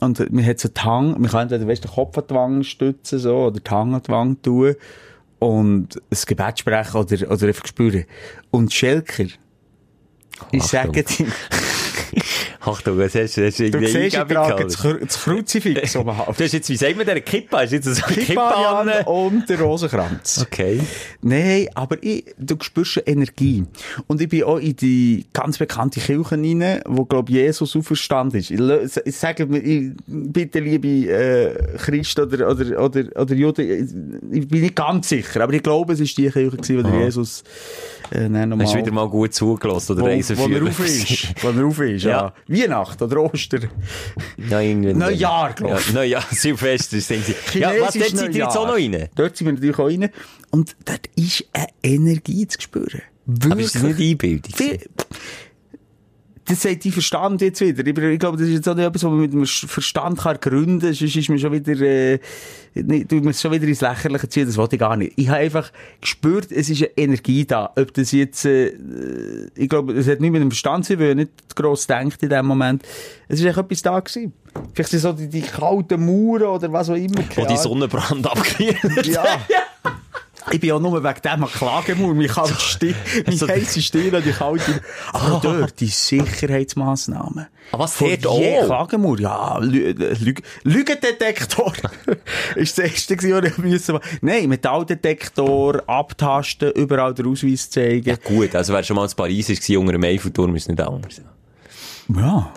und 0.00 0.32
man 0.32 0.44
hat 0.44 0.58
so 0.58 0.68
die 0.68 0.80
Hang, 0.80 1.12
man 1.20 1.30
kann 1.30 1.42
entweder 1.42 1.66
weißt, 1.66 1.84
den 1.84 1.90
Kopf 1.90 2.16
an 2.16 2.24
die 2.28 2.34
Wand 2.34 2.66
stützen 2.66 3.18
so, 3.18 3.36
oder 3.36 3.60
die 3.60 3.70
Hang 3.70 3.94
an 3.94 4.02
die 4.02 4.10
Wand 4.10 4.42
tun 4.42 4.74
und 5.38 5.96
ein 5.96 6.18
Gebet 6.26 6.58
sprechen 6.58 6.96
oder, 6.96 7.30
oder 7.30 7.46
einfach 7.46 7.66
spüren. 7.66 8.04
Und 8.50 8.72
Schelker, 8.72 9.26
ich 10.50 10.62
sage 10.62 11.02
dir, 11.02 11.26
Achtung, 12.60 12.98
was 12.98 13.14
hast 13.14 13.36
du? 13.36 13.46
Hast 13.46 13.58
du 13.58 13.70
du 13.70 13.78
irgendwie 13.78 13.86
siehst, 13.86 14.16
ich 14.16 14.22
trage 14.22 14.64
das, 14.64 14.78
Kru- 14.78 14.98
das 15.04 15.22
Kruzifix 15.22 15.96
oben 15.96 16.12
Du 16.36 16.44
hast 16.44 16.52
jetzt, 16.52 16.68
wie 16.68 16.76
sagt 16.76 16.96
man 16.96 17.06
der 17.06 17.20
Kippa? 17.20 17.60
Hast 17.60 17.70
du 17.72 17.76
jetzt 17.76 17.86
so 17.86 18.02
Kippa 18.06 18.20
Kippa 18.24 18.80
an? 18.80 19.04
und 19.06 19.48
der 19.48 19.60
Rosenkranz. 19.60 20.40
Okay. 20.46 20.80
Nein, 21.22 21.68
aber 21.74 21.96
ich, 22.02 22.24
du 22.38 22.56
spürst 22.60 22.98
eine 22.98 23.06
Energie. 23.06 23.64
Und 24.06 24.20
ich 24.20 24.28
bin 24.28 24.42
auch 24.44 24.58
in 24.58 24.74
die 24.76 25.26
ganz 25.32 25.58
bekannte 25.58 26.00
Kirche 26.00 26.32
rein, 26.32 26.80
wo, 26.86 27.04
glaub 27.04 27.30
Jesus 27.30 27.76
auferstanden 27.76 28.40
ist. 28.40 28.50
Ich, 28.50 28.60
ich 29.04 29.16
sage 29.16 29.46
mir, 29.46 29.58
ich, 29.58 29.92
bitte, 30.06 30.60
liebe 30.60 30.88
äh, 31.10 31.76
Christ 31.78 32.18
oder, 32.18 32.50
oder, 32.50 32.82
oder, 32.82 33.04
oder 33.20 33.34
Juden, 33.34 33.60
ich, 34.32 34.40
ich 34.40 34.48
bin 34.48 34.62
nicht 34.62 34.74
ganz 34.76 35.08
sicher, 35.08 35.42
aber 35.42 35.52
ich 35.52 35.62
glaube, 35.62 35.92
es 35.92 36.00
ist 36.00 36.16
die 36.18 36.28
Kirche 36.30 36.50
gewesen, 36.56 36.78
wo 36.78 36.82
der 36.88 37.00
Jesus 37.04 37.44
äh, 38.10 38.28
dann 38.28 38.48
noch 38.50 38.58
Hast 38.60 38.74
du 38.74 38.78
wieder 38.78 38.92
mal 38.92 39.08
gut 39.08 39.34
zugelassen 39.34 39.92
oder 39.92 40.02
wo, 40.02 40.06
wo 40.06 40.10
Reiseführer? 40.10 40.62
er 40.62 40.68
auf 40.68 40.80
ist. 40.80 41.28
wo 41.42 41.48
er 41.48 41.64
auf 41.66 41.78
ist. 41.80 42.05
Ja. 42.08 42.20
an 42.26 42.32
Weihnachten 42.48 43.02
oder 43.04 43.22
Ostern. 43.22 43.68
Ja, 44.48 44.60
irgendwie- 44.60 44.92
Neujahr, 44.94 45.52
glaub 45.54 45.78
ich. 45.78 45.86
Ja, 45.88 45.92
Neujahr, 45.94 46.24
Silvester, 46.30 47.00
sind 47.00 47.24
sie. 47.24 47.58
Ja, 47.58 47.72
was, 47.80 47.94
dort 47.94 48.10
seid 48.16 48.34
ihr 48.34 48.44
jetzt 48.44 48.56
auch 48.56 48.66
noch 48.66 48.74
rein? 48.74 49.08
Dort 49.14 49.36
sind 49.36 49.46
wir 49.46 49.52
natürlich 49.54 49.78
auch 49.78 49.86
rein. 49.88 50.10
Und 50.50 50.76
dort 50.84 51.06
ist 51.16 51.44
eine 51.52 51.66
Energie 51.82 52.46
zu 52.46 52.60
spüren. 52.60 53.02
Wirklich. 53.26 53.52
Aber 53.52 53.60
ist 53.60 53.74
das 53.74 53.82
nicht 53.82 54.00
Einbildung? 54.00 54.52
Das 56.48 56.62
sagt 56.62 56.84
die 56.84 56.92
Verstand 56.92 57.40
jetzt 57.40 57.60
wieder. 57.60 57.84
Ich, 57.84 57.98
ich 57.98 58.18
glaube, 58.20 58.36
das 58.36 58.46
ist 58.46 58.54
jetzt 58.54 58.68
auch 58.68 58.74
nicht 58.74 58.84
etwas, 58.84 59.02
was 59.02 59.10
man 59.10 59.20
mit 59.20 59.32
dem 59.32 59.44
Verstand 59.44 60.18
kann 60.18 60.38
gründen 60.40 60.80
kann. 60.80 60.94
Sonst 60.94 61.16
ist 61.16 61.28
man 61.28 61.38
schon 61.38 61.52
wieder, 61.52 61.80
äh, 61.80 62.20
nicht, 62.74 63.08
tut 63.08 63.24
man 63.24 63.30
es 63.30 63.40
schon 63.40 63.50
wieder 63.50 63.66
ins 63.66 63.80
Lächerliche 63.80 64.28
ziehen. 64.28 64.46
Das 64.46 64.56
wollte 64.56 64.76
ich 64.76 64.80
gar 64.80 64.96
nicht. 64.96 65.12
Ich 65.16 65.28
habe 65.28 65.38
einfach 65.38 65.72
gespürt, 66.00 66.52
es 66.52 66.70
ist 66.70 66.82
eine 66.82 66.96
Energie 66.96 67.44
da. 67.44 67.72
Ob 67.76 67.92
das 67.94 68.12
jetzt, 68.12 68.44
äh, 68.44 68.72
ich 69.56 69.68
glaube, 69.68 69.94
es 69.94 70.06
hat 70.06 70.20
nicht 70.20 70.30
mit 70.30 70.40
dem 70.40 70.50
Verstand 70.50 70.84
zu 70.84 70.94
tun, 70.94 71.02
weil 71.02 71.08
er 71.08 71.14
nicht 71.16 71.56
gross 71.56 71.86
denkt 71.88 72.22
in 72.22 72.28
dem 72.28 72.46
Moment. 72.46 72.84
Es 73.26 73.40
ist 73.40 73.46
echt 73.46 73.58
etwas 73.58 73.82
da 73.82 73.98
gewesen. 73.98 74.32
Vielleicht 74.72 74.90
sind 74.90 75.00
so 75.00 75.12
die, 75.12 75.28
die 75.28 75.42
kalten 75.42 76.06
Mauern 76.06 76.44
oder 76.44 76.72
was 76.72 76.88
auch 76.90 76.94
immer. 76.94 77.24
Wo 77.34 77.42
die 77.42 77.46
Ahnung. 77.46 77.56
Sonnenbrand 77.56 78.26
abgeklärt 78.26 79.06
Ja. 79.06 79.24
Ich 80.56 80.60
bin 80.60 80.70
ja 80.70 80.78
nur 80.78 81.04
wegen 81.04 81.20
dem 81.22 81.44
an 81.44 81.50
Klagemauer, 81.50 82.14
mich 82.14 82.32
kalte 82.32 82.54
Stirn, 82.58 82.94
meine 83.14 83.26
Also- 83.26 83.46
heisse 83.48 83.82
Stirn 83.82 84.14
und 84.14 84.24
die 84.24 84.32
kalte... 84.32 84.80
Aber 85.12 85.38
dort, 85.42 85.78
die 85.80 85.86
Sicherheitsmassnahmen. 85.86 87.48
Ah, 87.72 87.78
was, 87.78 87.94
Von 87.94 88.08
dort 88.08 88.26
auch? 88.26 88.64
Klagemauer, 88.64 89.20
ja, 89.20 89.58
Lü 89.58 89.92
Lü 89.92 90.34
Lügendetektor. 90.64 91.74
ist 92.54 92.78
das 92.78 92.84
erste 92.90 93.16
was 93.16 93.44
ich 93.44 93.58
müssen 93.58 93.96
machen. 93.96 94.18
Nein, 94.22 94.48
Metalldetektor, 94.48 95.82
abtasten, 95.86 96.70
überall 96.72 97.12
den 97.12 97.26
Ausweis 97.26 97.68
zeigen. 97.68 98.08
Ja, 98.08 98.16
gut, 98.16 98.54
also 98.54 98.72
wer 98.72 98.82
schon 98.82 98.96
mal 98.96 99.04
in 99.04 99.14
Paris 99.14 99.50
war, 99.50 99.78
unter 99.80 99.92
dem 99.92 100.04
Eiffelturm, 100.04 100.56
ist 100.56 100.68
nicht 100.70 100.80
anders. 100.80 101.20
Ja. 102.08 102.50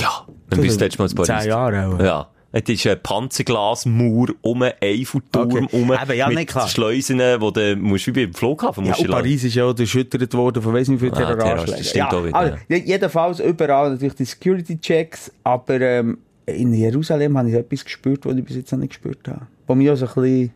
Ja, 0.00 0.26
wenn 0.48 0.60
bist 0.60 0.80
du 0.80 0.84
letztes 0.84 0.98
Mal 0.98 1.08
in 1.08 1.14
Paris. 1.14 1.42
Zehn 1.42 1.50
Jahre 1.50 1.86
auch. 1.86 2.00
Ja. 2.00 2.28
Es 2.50 2.62
ist 2.66 2.86
eine 2.86 2.96
Panzerglasmauer 2.96 4.28
um 4.40 4.62
einen 4.62 4.72
Eiffelturm 4.82 5.50
Okay. 5.64 5.68
um, 5.72 5.92
Eben, 5.92 6.16
ja, 6.16 6.28
mit. 6.30 6.50
Schleusen, 6.68 7.18
wo 7.40 7.50
du 7.50 7.76
musst 7.76 8.06
wie 8.06 8.12
beim 8.12 8.32
Flughafen 8.32 8.84
Ja, 8.84 8.90
musst 8.90 9.00
und 9.00 9.06
du 9.08 9.12
lang. 9.12 9.20
Paris 9.20 9.44
ist 9.44 9.54
ja 9.54 9.64
auch 9.66 9.78
erschüttert 9.78 10.32
worden 10.34 10.62
von 10.62 10.72
weiss 10.72 10.88
nicht 10.88 11.02
wie 11.02 11.10
viel 11.10 11.14
Ah, 11.14 11.34
Terroranschlägen. 11.34 11.84
Ja, 11.94 12.24
wieder, 12.24 12.34
also, 12.36 12.56
jedenfalls 12.68 13.40
überall 13.40 13.90
natürlich 13.90 14.14
die 14.14 14.24
Security-Checks, 14.24 15.30
aber 15.44 15.80
ähm, 15.80 16.18
in 16.46 16.72
Jerusalem 16.72 17.36
habe 17.36 17.50
ich 17.50 17.54
etwas 17.54 17.84
gespürt, 17.84 18.24
was 18.24 18.34
ich 18.36 18.44
bis 18.44 18.56
jetzt 18.56 18.72
noch 18.72 18.78
nicht 18.78 18.90
gespürt 18.90 19.28
habe. 19.28 19.46
Wo 19.66 19.74
mich 19.74 19.90
auch 19.90 19.96
so 19.96 20.06
ein 20.06 20.14
bisschen 20.14 20.52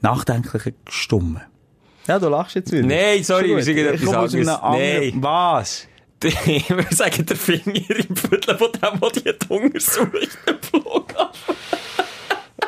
nachdenklich 0.00 0.64
hat 0.66 0.74
gestummen. 0.86 1.40
Ja, 2.06 2.18
du 2.20 2.28
lachst 2.28 2.54
jetzt 2.54 2.70
wieder. 2.72 2.86
Nein, 2.86 3.22
sorry, 3.24 3.48
wir 3.56 3.62
sind 3.62 3.78
etwas 3.78 4.14
anderes. 4.14 4.46
Nein. 4.62 5.12
Was? 5.16 5.88
Ich 6.24 6.70
würde 6.70 6.94
sagen, 6.94 7.26
der 7.26 7.36
Finger 7.36 7.90
im 7.90 8.16
Viertel 8.16 8.58
von 8.58 8.72
dem, 8.72 9.00
der 9.00 9.10
die 9.10 9.28
hat 9.28 9.50
untersucht 9.50 10.38
im 10.46 10.58
Flughafen. 10.60 11.56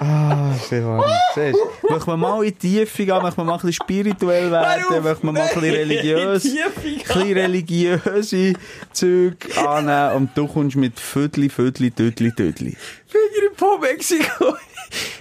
Ah, 0.00 0.52
Stefan, 0.66 1.02
siehst 1.34 1.56
du? 1.56 1.92
Möchten 1.92 2.10
wir 2.10 2.16
mal 2.16 2.44
in 2.44 2.50
die 2.50 2.84
Tiefe 2.84 3.06
gehen, 3.06 3.22
möchten 3.22 3.36
wir 3.36 3.44
mal 3.44 3.54
ein 3.54 3.60
bisschen 3.60 3.84
spirituell 3.84 4.50
werden, 4.50 5.02
möchten 5.02 5.26
wir 5.26 5.32
mal 5.32 5.42
ein 5.42 5.48
bisschen 5.48 5.70
religiös, 5.70 6.44
ein 6.44 6.82
bisschen 6.82 7.32
religiöse 7.32 8.52
Züge 8.92 9.36
annehmen 9.56 10.16
und 10.16 10.36
du 10.36 10.48
kommst 10.48 10.76
mit 10.76 10.98
Viertli, 10.98 11.48
Viertli, 11.48 11.92
Tödli, 11.92 12.32
Tödli. 12.32 12.76
Finger 13.06 13.48
im 13.48 13.56
Po 13.56 13.78
Mexiko. 13.78 14.56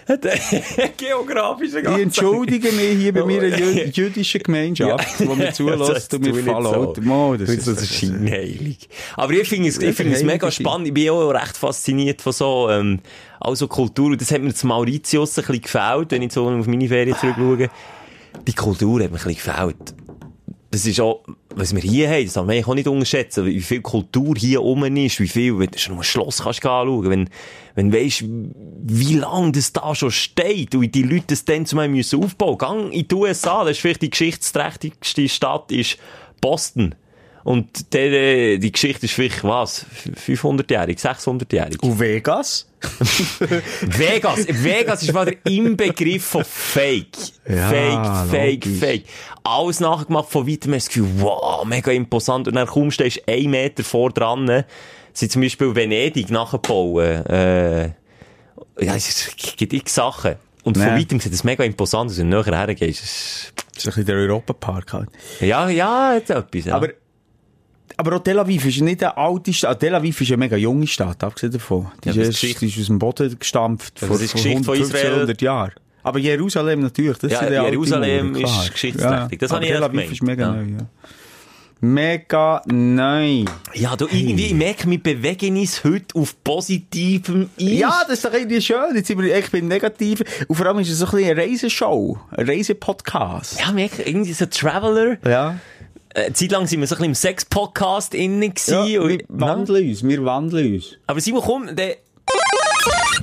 Geografischen 0.97 1.79
Ich 1.79 2.01
entschuldige 2.01 2.71
mich 2.71 2.97
hier 2.97 3.13
bei 3.13 3.23
meiner 3.23 3.57
jü 3.57 3.83
jüdischen 3.93 4.41
Gemeinschaft, 4.41 5.19
die 5.19 5.25
mir 5.25 5.53
zulässt 5.53 6.13
und 6.13 6.21
mir 6.21 6.35
fallen. 6.35 7.05
Mo, 7.05 7.35
das, 7.37 7.55
Das 7.55 7.67
ist 7.67 7.93
scheinheilig. 7.93 8.89
Aber 9.15 9.33
ich 9.33 9.47
finde 9.47 9.69
es, 9.69 9.77
ich 9.77 9.95
finde 9.95 10.15
es 10.15 10.23
mega 10.23 10.51
spannend. 10.51 10.87
Ich 10.87 10.93
bin 10.93 11.09
auch 11.09 11.29
recht 11.29 11.57
fasziniert 11.57 12.21
von 12.21 12.33
so, 12.33 12.69
ähm, 12.69 12.99
also 13.39 13.67
Kultur. 13.67 14.11
Und 14.11 14.21
das 14.21 14.31
hat 14.31 14.41
mir 14.41 14.53
zu 14.53 14.67
Mauritius 14.67 15.37
ein 15.37 15.45
bisschen 15.45 15.61
gefällt, 15.61 16.11
wenn 16.11 16.21
ich 16.21 16.33
so 16.33 16.47
auf 16.47 16.67
meine 16.67 16.87
Ferien 16.87 17.15
zurückschaue. 17.17 17.69
Die 18.47 18.53
Kultur 18.53 19.03
hat 19.03 19.11
mir 19.11 19.17
ein 19.17 19.23
bisschen 19.23 19.35
gefällt. 19.35 19.95
Das 20.71 20.87
ist 20.87 20.99
auch, 20.99 21.23
was 21.53 21.75
wir 21.75 21.83
hier 21.83 22.09
haben, 22.09 22.25
das 22.25 22.33
darf 22.33 22.47
man 22.47 22.63
auch 22.63 22.73
nicht 22.73 22.87
unterschätzen, 22.87 23.45
wie 23.45 23.61
viel 23.61 23.81
Kultur 23.81 24.33
hier 24.35 24.63
oben 24.63 24.97
ist, 24.97 25.19
wie 25.19 25.27
viel, 25.27 25.59
wenn 25.59 25.69
du 25.69 25.77
schon 25.77 25.97
ein 25.97 26.03
Schloss 26.03 26.41
kannst 26.41 26.65
anschauen, 26.65 27.09
wenn, 27.11 27.29
wenn 27.75 27.91
du 27.91 27.97
weisst, 27.97 28.23
wie 28.23 29.15
lange 29.15 29.51
das 29.53 29.73
da 29.73 29.95
schon 29.95 30.11
steht 30.11 30.75
und 30.75 30.93
die 30.93 31.03
Leute 31.03 31.27
das 31.29 31.45
dann 31.45 31.65
zumal 31.65 31.87
müssen 31.87 32.23
aufbauen. 32.23 32.57
Gang 32.57 32.93
in 32.93 33.07
die 33.07 33.15
USA, 33.15 33.63
das 33.63 33.71
ist 33.71 33.79
vielleicht 33.79 34.03
die 34.03 34.09
geschichtsträchtigste 34.09 35.27
Stadt, 35.27 35.71
ist 35.71 35.97
Boston. 36.41 36.95
Und 37.43 37.93
der, 37.93 38.11
äh, 38.11 38.57
die 38.57 38.71
Geschichte 38.71 39.05
ist 39.05 39.13
vielleicht, 39.13 39.43
was, 39.43 39.85
500-jährig, 40.25 40.97
600-jährig. 40.97 41.83
Und 41.83 41.99
Vegas? 41.99 42.69
Vegas, 43.81 44.45
Vegas 44.47 45.03
ist 45.03 45.13
mal 45.13 45.25
der 45.25 45.37
Inbegriff 45.45 46.23
von 46.23 46.45
Fake. 46.45 47.17
Ja, 47.47 47.69
fake, 47.69 48.29
fake, 48.29 48.65
logisch. 48.65 48.79
fake. 48.79 49.03
Alles 49.43 49.81
nachgemacht 49.81 50.29
von 50.29 50.47
weitem, 50.47 50.73
hast 50.73 50.87
das 50.87 50.93
Gefühl, 50.93 51.09
wow, 51.17 51.65
mega 51.65 51.91
imposant. 51.91 52.47
Und 52.47 52.55
dann 52.55 52.91
stehst 52.91 53.17
du 53.17 53.33
einen 53.33 53.51
Meter 53.51 53.83
vor 53.83 54.11
dran, 54.11 54.63
sie 55.13 55.29
zum 55.29 55.41
Beispiel 55.41 55.75
Venedig 55.75 56.29
nachbauen, 56.29 57.25
äh, 57.27 57.85
ja, 58.79 58.95
es 58.95 59.31
gibt 59.57 59.73
x 59.73 59.95
Sachen. 59.95 60.35
Und 60.63 60.77
von 60.77 60.85
Nee. 60.85 61.01
weitem 61.01 61.19
sieht 61.19 61.33
es 61.33 61.43
mega 61.43 61.63
imposant 61.63 62.09
aus, 62.09 62.17
wenn 62.17 62.31
du 62.31 62.41
näher 62.41 62.57
hergehst. 62.57 63.03
Es 63.03 63.09
ist- 63.11 63.53
Das 63.75 63.77
ist 63.77 63.85
ein 63.85 63.89
bisschen 63.89 64.05
der 64.05 64.15
Europapark 64.17 64.93
halt. 64.93 65.09
Ja, 65.41 65.67
ja, 65.67 66.13
jetzt 66.13 66.29
etwas, 66.29 66.65
ja. 66.65 66.75
Aber, 66.75 66.89
aber 67.97 68.15
auch 68.15 68.19
Tel 68.23 68.39
Aviv 68.39 68.65
ist 68.65 68.81
nicht 68.81 69.03
eine 69.03 69.17
alte 69.17 69.51
Stadt. 69.51 69.79
Tel 69.79 69.93
Aviv 69.95 70.21
ist 70.21 70.27
eine 70.29 70.37
mega 70.37 70.55
junge 70.55 70.85
Stadt, 70.87 71.23
abgesehen 71.23 71.51
davon. 71.53 71.91
Die 72.03 72.09
Ja, 72.09 72.13
ist, 72.21 72.29
das 72.29 72.43
erst- 72.43 72.63
ist 72.63 72.79
aus 72.79 72.85
dem 72.85 72.99
Boden 72.99 73.37
gestampft. 73.37 73.99
Ja, 74.01 74.07
das 74.07 74.21
ist 74.21 74.33
Geschichte 74.33 74.63
von 74.63 74.75
150, 74.75 74.95
Israel. 75.01 75.19
100 75.21 75.41
Jahren. 75.41 75.73
Aber 76.03 76.19
Jerusalem 76.19 76.81
natürlich, 76.81 77.17
das 77.17 77.31
Ja, 77.31 77.39
sind 77.39 77.47
alte 77.49 77.71
Jerusalem 77.71 78.35
ist 78.35 78.71
geschichtsträchtig. 78.71 79.39
Das 79.39 79.51
aber 79.51 79.57
habe 79.57 79.65
ich 79.65 79.71
Tel 79.71 79.83
Aviv 79.83 80.11
ist 80.11 80.23
mega 80.23 80.43
Ja. 80.43 80.51
neu, 80.53 80.61
ja. 80.63 80.77
Mega 81.85 82.61
neu. 82.67 83.43
ja, 83.73 83.97
du, 83.97 84.07
irgendwie, 84.09 84.45
ich 84.45 84.53
merke, 84.53 84.89
wir 84.89 85.03
bewegen 85.03 85.57
uns 85.57 85.83
heute 85.83 86.15
auf 86.17 86.41
positivem 86.41 87.49
Eis. 87.59 87.71
Ja, 87.71 88.03
das 88.07 88.19
ist 88.19 88.25
doch 88.25 88.31
irgendwie 88.31 88.61
schön. 88.61 88.95
Jetzt 88.95 89.07
sind 89.07 89.21
wir 89.21 89.35
echt 89.35 89.51
beim 89.51 89.67
Negativen. 89.67 90.25
Und 90.47 90.55
vor 90.55 90.65
allem 90.65 90.79
ist 90.79 90.89
es 90.89 90.99
so 90.99 91.07
ein 91.07 91.11
bisschen 91.11 91.31
eine 91.31 91.41
Reiseshow. 91.41 92.17
Ein 92.31 92.47
Reisepodcast. 92.47 93.59
Ja, 93.59 93.73
merke, 93.73 94.01
irgendwie 94.03 94.31
so 94.31 94.45
Traveler. 94.45 95.17
Ja. 95.29 95.59
Äh, 96.13 96.27
eine 96.27 96.33
Zeit 96.33 96.51
lang 96.51 96.67
sind 96.67 96.79
wir 96.79 96.87
so 96.87 96.95
ein 96.95 96.99
bisschen 96.99 97.11
im 97.11 97.15
Sex-Podcast 97.15 98.13
innen 98.13 98.41
ja 98.43 98.47
gewesen. 98.47 98.87
wir 98.87 99.01
und, 99.03 99.23
wandeln 99.27 99.89
uns. 99.89 100.03
Wir 100.07 100.23
wandeln 100.23 100.75
uns. 100.75 100.97
aber 101.05 101.19
Simon, 101.19 101.41
komm, 101.41 101.75
der, 101.75 101.97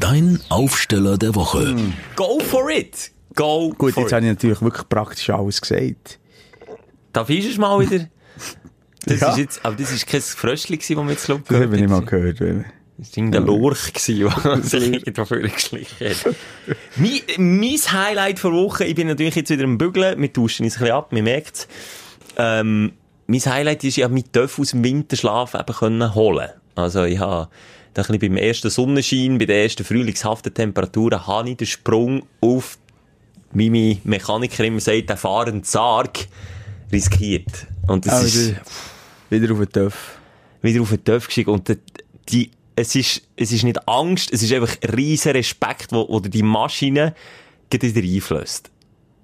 Dein 0.01 0.39
Aufsteller 0.51 1.17
der 1.17 1.35
Woche. 1.35 1.75
go 2.15 2.39
for 2.41 2.69
it. 2.71 3.11
Go 3.35 3.71
Gut, 3.79 3.95
for 3.95 4.03
jetzt 4.03 4.11
it. 4.11 4.17
habe 4.17 4.27
ich 4.27 4.33
natürlich 4.33 4.61
wirklich 4.61 4.87
praktisch 4.87 5.31
alles 5.31 5.63
gesagt. 5.63 6.19
Darf 7.15 7.31
ich 7.31 7.47
es 7.49 7.57
mal 7.57 7.81
wieder? 7.81 8.07
Das 9.07 9.21
Ja. 9.21 9.31
ist 9.33 9.39
jetzt, 9.39 9.65
aber 9.65 9.77
das 9.77 9.93
ist 9.93 10.07
kein 10.07 10.21
Fröschli 10.21 10.77
das 10.79 10.89
wir 10.91 11.05
jetzt 11.11 11.27
gehört 11.27 11.51
Das 11.51 11.57
habe 11.57 11.65
ich 11.75 11.81
nicht 11.81 11.89
mal 11.91 11.97
haben. 11.97 12.07
gehört. 12.07 12.41
weil- 12.41 12.65
Das 12.99 13.09
war 13.13 13.17
irgendein 13.17 13.47
Lurch 13.47 13.93
der 13.93 14.63
sich 14.63 14.93
irgendwo 14.93 15.25
vorgeschlichen 15.25 16.09
hat. 16.11 16.35
mein, 16.97 17.21
mein 17.39 17.79
Highlight 17.79 18.43
der 18.45 18.53
Woche, 18.53 18.85
ich 18.85 18.95
bin 18.95 19.07
natürlich 19.09 19.35
jetzt 19.37 19.49
wieder 19.51 19.65
am 19.65 19.79
Bügeln, 19.79 20.21
wir 20.21 20.31
tauschen 20.33 20.65
uns 20.65 20.75
ein 20.77 20.81
bisschen 20.81 20.95
ab, 20.95 21.13
man 21.13 21.25
merkt 21.25 21.67
ähm, 22.37 22.93
Mein 23.27 23.41
Highlight 23.41 23.85
ist, 23.85 23.97
ich 23.97 24.05
habe 24.05 24.13
meinen 24.13 24.31
Töff 24.33 24.59
aus 24.59 24.73
dem 24.73 24.85
Winterschlaf 24.85 25.55
eben 25.55 25.73
können 25.75 26.15
holen. 26.15 26.51
Also 26.75 27.05
ich 27.05 27.19
habe 27.19 27.49
da 27.95 28.03
ein 28.03 28.07
bisschen 28.07 28.19
beim 28.21 28.37
ersten 28.37 28.69
Sonnenschein, 28.71 29.39
bei 29.39 29.47
den 29.47 29.57
ersten 29.63 29.85
frühlingshaften 29.85 30.53
Temperaturen, 30.53 31.27
habe 31.27 31.49
ich 31.51 31.57
den 31.57 31.67
Sprung 31.67 32.23
auf, 32.41 32.77
wie 33.53 33.71
mein 33.71 33.99
Mechaniker 34.05 34.63
immer 34.65 34.81
sagt, 34.81 35.09
den 35.11 35.17
fahrenden 35.17 35.65
Sarg 35.65 36.27
riskiert. 36.93 37.67
Und 37.87 38.07
das 38.07 38.13
Ah, 38.15 38.21
ist 38.23 38.55
wieder, 39.31 39.53
auf 39.53 39.59
den 39.59 39.71
Töff. 39.71 40.19
wieder 40.63 40.83
auf 40.83 40.91
den 40.91 41.05
Töpf 41.05 41.27
geschickt. 41.29 41.49
Und 41.49 41.69
die, 41.69 41.77
die, 42.29 42.51
es 42.77 42.95
ist, 42.95 43.23
es 43.37 43.53
ist 43.53 43.63
nicht 43.65 43.89
Angst, 43.89 44.33
es 44.33 44.43
ist 44.43 44.53
einfach 44.53 44.77
riesen 44.97 45.33
Respekt, 45.33 45.93
wo, 45.93 46.07
wo 46.09 46.21
die 46.21 46.43
Maschine 46.43 47.15
wieder 47.73 48.03
einflößt. 48.03 48.71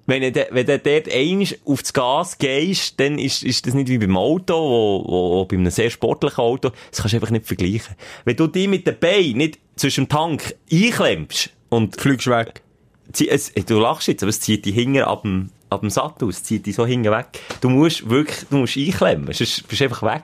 Wenn 0.08 0.32
du, 0.32 0.46
wenn 0.52 0.66
du 0.66 0.78
dort 0.78 1.12
einmal 1.12 1.48
auf 1.64 1.82
das 1.82 1.92
Gas 1.92 2.38
gehst, 2.38 3.00
dann 3.00 3.18
ist, 3.18 3.42
ist 3.42 3.66
das 3.66 3.74
nicht 3.74 3.88
wie 3.88 3.98
beim 3.98 4.16
Auto, 4.16 4.54
wo, 4.54 5.04
wo, 5.04 5.44
bei 5.46 5.56
einem 5.56 5.70
sehr 5.70 5.90
sportlichen 5.90 6.38
Auto, 6.38 6.70
das 6.90 7.00
kannst 7.00 7.14
du 7.14 7.16
einfach 7.16 7.30
nicht 7.30 7.46
vergleichen. 7.46 7.96
Wenn 8.24 8.36
du 8.36 8.46
die 8.46 8.68
mit 8.68 8.86
den 8.86 8.96
Beinen 9.00 9.38
nicht 9.38 9.58
zwischen 9.74 10.04
dem 10.04 10.08
Tank 10.10 10.54
einklemmst 10.72 11.50
und 11.70 12.00
Fliegst 12.00 12.28
weg. 12.28 12.62
zie- 13.12 13.28
es, 13.28 13.52
du 13.52 13.80
lachst 13.80 14.06
jetzt, 14.06 14.22
aber 14.22 14.30
es 14.30 14.38
zieht 14.40 14.64
die 14.64 14.70
Hinger 14.70 15.08
ab 15.08 15.22
dem, 15.22 15.50
ab 15.70 15.80
dem 15.80 15.90
Sattel, 15.90 16.28
es 16.28 16.42
zieht 16.42 16.66
die 16.66 16.72
so 16.72 16.86
hinten 16.86 17.10
weg. 17.10 17.26
Du 17.60 17.68
musst 17.68 18.08
wirklich, 18.08 18.46
du 18.50 18.58
musst 18.58 18.76
einklemmen, 18.76 19.32
sonst 19.32 19.66
bist 19.68 19.80
du 19.80 19.84
einfach 19.84 20.02
weg. 20.02 20.22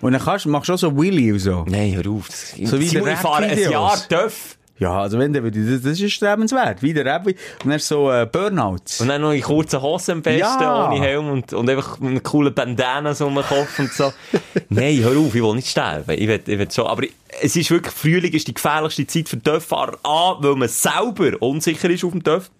Und 0.00 0.12
dann 0.12 0.22
kannst, 0.22 0.46
machst 0.46 0.68
du 0.68 0.72
auch 0.74 0.78
so 0.78 0.96
Willy 0.96 1.30
und 1.32 1.38
so. 1.40 1.64
Nein, 1.68 1.94
hör 1.94 2.10
auf. 2.12 2.26
Das, 2.28 2.54
So 2.70 2.80
wie 2.80 2.88
der 2.88 3.06
ich 3.06 3.18
fahre 3.18 3.44
ein. 3.44 3.58
Jahr 3.58 3.96
TÜV. 4.08 4.56
Ja, 4.78 5.02
also 5.02 5.18
wenn, 5.18 5.30
das, 5.34 5.42
das 5.82 6.00
ist 6.00 6.12
strebenswert. 6.12 6.80
Wieder 6.82 7.04
Rebbi. 7.04 7.36
Und 7.62 7.68
dann 7.70 7.78
so 7.80 8.10
äh, 8.10 8.24
Burnouts. 8.24 9.02
Und 9.02 9.08
dann 9.08 9.20
noch 9.20 9.32
in 9.32 9.42
kurzen 9.42 9.82
Hosen 9.82 10.12
am 10.12 10.22
besten, 10.22 10.40
Ja. 10.62 10.88
ohne 10.90 11.04
Helm 11.04 11.28
und, 11.28 11.52
und 11.52 11.68
einfach 11.68 11.98
mit 12.00 12.08
einem 12.12 12.22
coolen 12.22 12.54
Bandana 12.54 13.12
so 13.12 13.26
um 13.26 13.34
den 13.34 13.44
Kopf 13.44 13.78
und 13.78 13.92
so. 13.92 14.10
Nein, 14.70 15.00
hör 15.02 15.18
auf, 15.18 15.34
ich 15.34 15.42
will 15.42 15.54
nicht 15.54 15.68
sterben. 15.68 16.10
Ich 16.18 16.26
will, 16.26 16.40
ich 16.46 16.58
will 16.58 16.70
schon. 16.70 16.86
Aber 16.86 17.02
es 17.42 17.56
ist 17.56 17.70
wirklich, 17.70 17.92
Frühling 17.92 18.32
ist 18.32 18.48
die 18.48 18.54
gefährlichste 18.54 19.06
Zeit 19.06 19.28
für 19.28 19.38
Töfffahrer. 19.42 19.98
A, 20.02 20.36
weil 20.40 20.56
man 20.56 20.68
selber 20.68 21.32
unsicher 21.42 21.90
ist 21.90 22.02
auf 22.02 22.12
dem 22.12 22.24
Töff. 22.24 22.50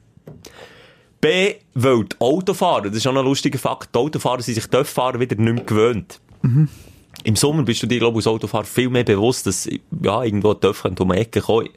B, 1.20 1.54
weil 1.74 2.04
die 2.04 2.16
Autofahrer, 2.20 2.88
das 2.88 2.96
ist 2.96 3.06
auch 3.06 3.12
noch 3.12 3.20
ein 3.20 3.26
lustiger 3.26 3.58
Fakt, 3.58 3.94
die 3.94 3.98
Autofahrer 3.98 4.42
sind 4.42 4.54
sich 4.54 4.66
Töfffahrer 4.66 5.20
wieder 5.20 5.36
nicht 5.36 5.54
mehr 5.54 5.64
gewöhnt. 5.64 6.20
Im 7.24 7.36
Sommer 7.36 7.62
bist 7.62 7.82
du 7.82 7.86
dir, 7.86 7.98
glaube 7.98 8.20
ich, 8.20 8.26
als 8.26 8.34
Autofahrer 8.34 8.64
viel 8.64 8.88
mehr 8.88 9.04
bewusst, 9.04 9.46
dass, 9.46 9.68
ja, 10.02 10.22
irgendwo 10.22 10.54
könnte 10.54 11.02
um 11.02 11.12
die 11.12 11.18
Ecke 11.18 11.40
kommen. 11.40 11.68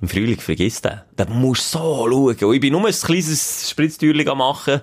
Im 0.00 0.08
Frühling 0.08 0.38
vergiss 0.38 0.82
den. 0.82 1.00
Da 1.16 1.24
musst 1.24 1.74
du 1.74 1.78
so 1.78 2.08
schauen. 2.10 2.36
Und 2.36 2.54
ich 2.54 2.60
bin 2.60 2.72
nur 2.72 2.86
ein 2.86 2.92
kleines 2.92 3.70
Spritztürchen 3.70 4.38
machen. 4.38 4.82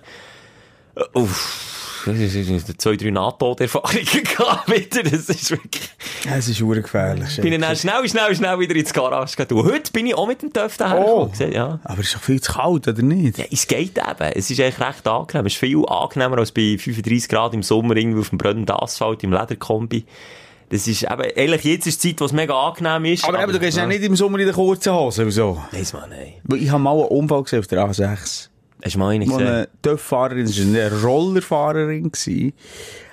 Äh, 0.96 1.20
Uff. 1.20 1.73
Das 2.06 2.18
ist 2.18 2.82
zwei, 2.82 2.96
drei 2.96 3.10
NATO-Erfahrungen 3.12 4.06
gehabt 4.06 4.70
wieder. 4.70 5.04
Das 5.04 5.30
ist 5.30 5.52
wirklich... 5.52 5.90
Es 6.30 6.48
ist 6.48 6.62
urgefährlich. 6.62 7.36
bin 7.42 7.54
ich 7.54 7.60
dann 7.62 7.76
schnell, 7.76 8.08
schnell, 8.08 8.36
schnell 8.36 8.60
wieder 8.60 8.76
ins 8.76 8.94
Garage 8.94 9.36
gegangen. 9.36 9.62
Und 9.62 9.72
heute 9.72 9.92
bin 9.92 10.08
ich 10.08 10.16
auch 10.16 10.28
mit 10.28 10.42
dem 10.42 10.52
Töff 10.52 10.78
daher 10.78 11.06
Oh. 11.06 11.32
Ja. 11.38 11.80
Aber 11.84 12.00
es 12.00 12.08
ist 12.08 12.16
doch 12.16 12.22
viel 12.22 12.42
zu 12.42 12.54
kalt, 12.54 12.88
oder 12.88 13.02
nicht? 13.02 13.38
Ja, 13.38 13.46
es 13.52 13.68
geht 13.68 13.98
eben. 13.98 14.32
Es 14.34 14.50
ist 14.50 14.60
eigentlich 14.60 14.80
recht 14.80 15.08
angenehm. 15.08 15.46
Es 15.46 15.54
ist 15.54 15.60
viel 15.60 15.84
angenehmer 15.88 16.38
als 16.38 16.52
bei 16.52 16.78
35 16.78 17.28
Grad 17.30 17.54
im 17.54 17.64
Sommer 17.64 17.96
irgendwie 17.96 18.22
auf 18.22 18.30
dem 18.30 18.38
brennenden 18.38 18.76
Asphalt 18.76 19.24
im 19.24 19.32
Lederkombi. 19.32 20.06
Das 20.70 20.88
ist 20.88 21.04
eben, 21.04 21.22
ehrlich, 21.36 21.64
jetzt 21.66 21.88
ist 21.88 22.04
die 22.04 22.10
Zeit, 22.12 22.22
wo 22.22 22.26
es 22.26 22.32
mega 22.32 22.54
angenehm 22.56 23.06
ist. 23.14 23.26
Aber, 23.26 23.44
eben, 23.44 23.52
du 23.52 23.60
gehst 23.60 23.78
ja 23.78 23.86
nicht 23.86 24.04
im 24.04 24.16
Sommer 24.16 24.40
in 24.40 24.46
den 24.48 24.56
kurzen 24.56 24.94
Hosen. 24.94 25.28
Wieso? 25.28 25.62
Weiss 25.72 25.94
man 25.94 26.10
nicht. 26.10 26.40
Weil 26.44 26.64
Ich 26.64 26.70
habe 26.70 26.82
mal 26.82 26.94
einen 26.94 27.10
Unfall 27.10 27.44
gesehen 27.44 27.60
auf 27.60 27.68
der 27.68 27.86
A6. 27.86 28.48
Hast 28.84 28.96
du 28.96 29.00
mal 29.00 29.10
einen 29.10 29.30
Wo 29.30 29.38
gesehen? 29.38 29.48
eine 29.48 29.68
Töfffahrerin, 29.82 30.46
das 30.46 30.58
war 30.60 30.66
eine 30.66 31.02
Rollerfahrerin, 31.02 32.12
gewesen, 32.12 32.54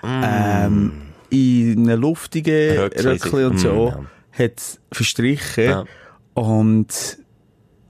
ähm, 0.03 0.93
in 1.31 1.89
einem 1.89 2.01
luftigen 2.01 2.77
Röckchen 2.79 3.45
und 3.45 3.55
mm, 3.55 3.59
so, 3.59 3.89
ja. 3.89 4.45
hat 4.45 4.81
verstrichen. 4.91 5.64
Ja. 5.64 5.85
Und, 6.35 7.18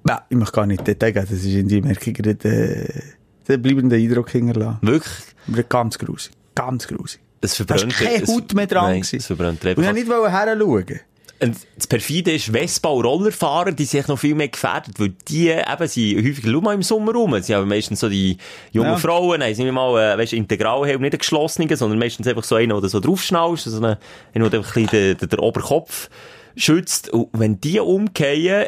ja, 0.06 0.26
ich 0.28 0.36
möchte 0.36 0.52
gar 0.52 0.66
nicht 0.66 0.86
Detail 0.86 1.12
geben, 1.12 1.26
das 1.30 1.38
ist 1.38 1.46
in 1.46 1.68
die 1.68 1.80
Merkung 1.80 2.14
den, 2.14 2.38
den 2.38 3.62
bleibenden 3.62 3.98
Eindruck 3.98 4.30
hinterlassen. 4.30 4.78
Wirklich? 4.82 5.68
Ganz 5.68 5.98
grusig. 5.98 6.32
Ganz 6.54 6.86
grusig. 6.86 7.20
Es 7.40 7.56
Da 7.56 7.64
verbrennt. 7.64 8.00
war 8.00 8.06
keine 8.06 8.26
Haut 8.26 8.54
mehr 8.54 8.66
dran. 8.66 8.90
Nein, 8.90 9.00
es 9.10 9.26
verbrennt 9.26 9.64
ich 9.64 9.76
wollte 9.76 9.94
nicht 9.94 10.08
heranschauen. 10.08 11.00
Das 11.40 11.86
perfide 11.86 12.32
ist, 12.32 12.50
Vespa 12.50 12.90
und 12.90 13.06
Rollerfahrer, 13.06 13.72
die 13.72 13.86
sind 13.86 14.08
noch 14.08 14.18
viel 14.18 14.34
mehr 14.34 14.48
gefährdet, 14.48 15.00
weil 15.00 15.14
die 15.26 15.48
eben 15.48 15.88
sind 15.88 16.18
häufig, 16.18 16.44
schau 16.44 16.60
mal 16.60 16.74
im 16.74 16.82
Sommer 16.82 17.12
rum, 17.12 17.40
sie 17.40 17.54
haben 17.54 17.66
meistens 17.66 18.00
so 18.00 18.10
die 18.10 18.36
jungen 18.72 18.90
Ja. 18.90 18.96
Frauen, 18.98 19.40
nein, 19.40 19.54
sind 19.54 19.64
wir 19.64 19.72
mal, 19.72 19.98
äh, 19.98 20.18
weißt, 20.18 20.34
Integralhelm, 20.34 21.00
nicht 21.00 21.14
einen 21.14 21.18
geschlossenen, 21.18 21.74
sondern 21.74 21.98
meistens 21.98 22.26
einfach 22.26 22.44
so 22.44 22.56
einen, 22.56 22.78
der 22.78 22.90
so 22.90 23.00
draufschnaust, 23.00 23.64
so 23.64 23.76
einen, 23.82 23.96
der 24.34 24.44
einfach 24.44 24.76
ein 24.76 24.84
bisschen 24.84 25.16
den, 25.16 25.28
den, 25.30 25.38
Oberkopf 25.38 26.10
schützt. 26.56 27.08
Und 27.08 27.28
wenn 27.32 27.58
die 27.58 27.80
umkehren, 27.80 28.66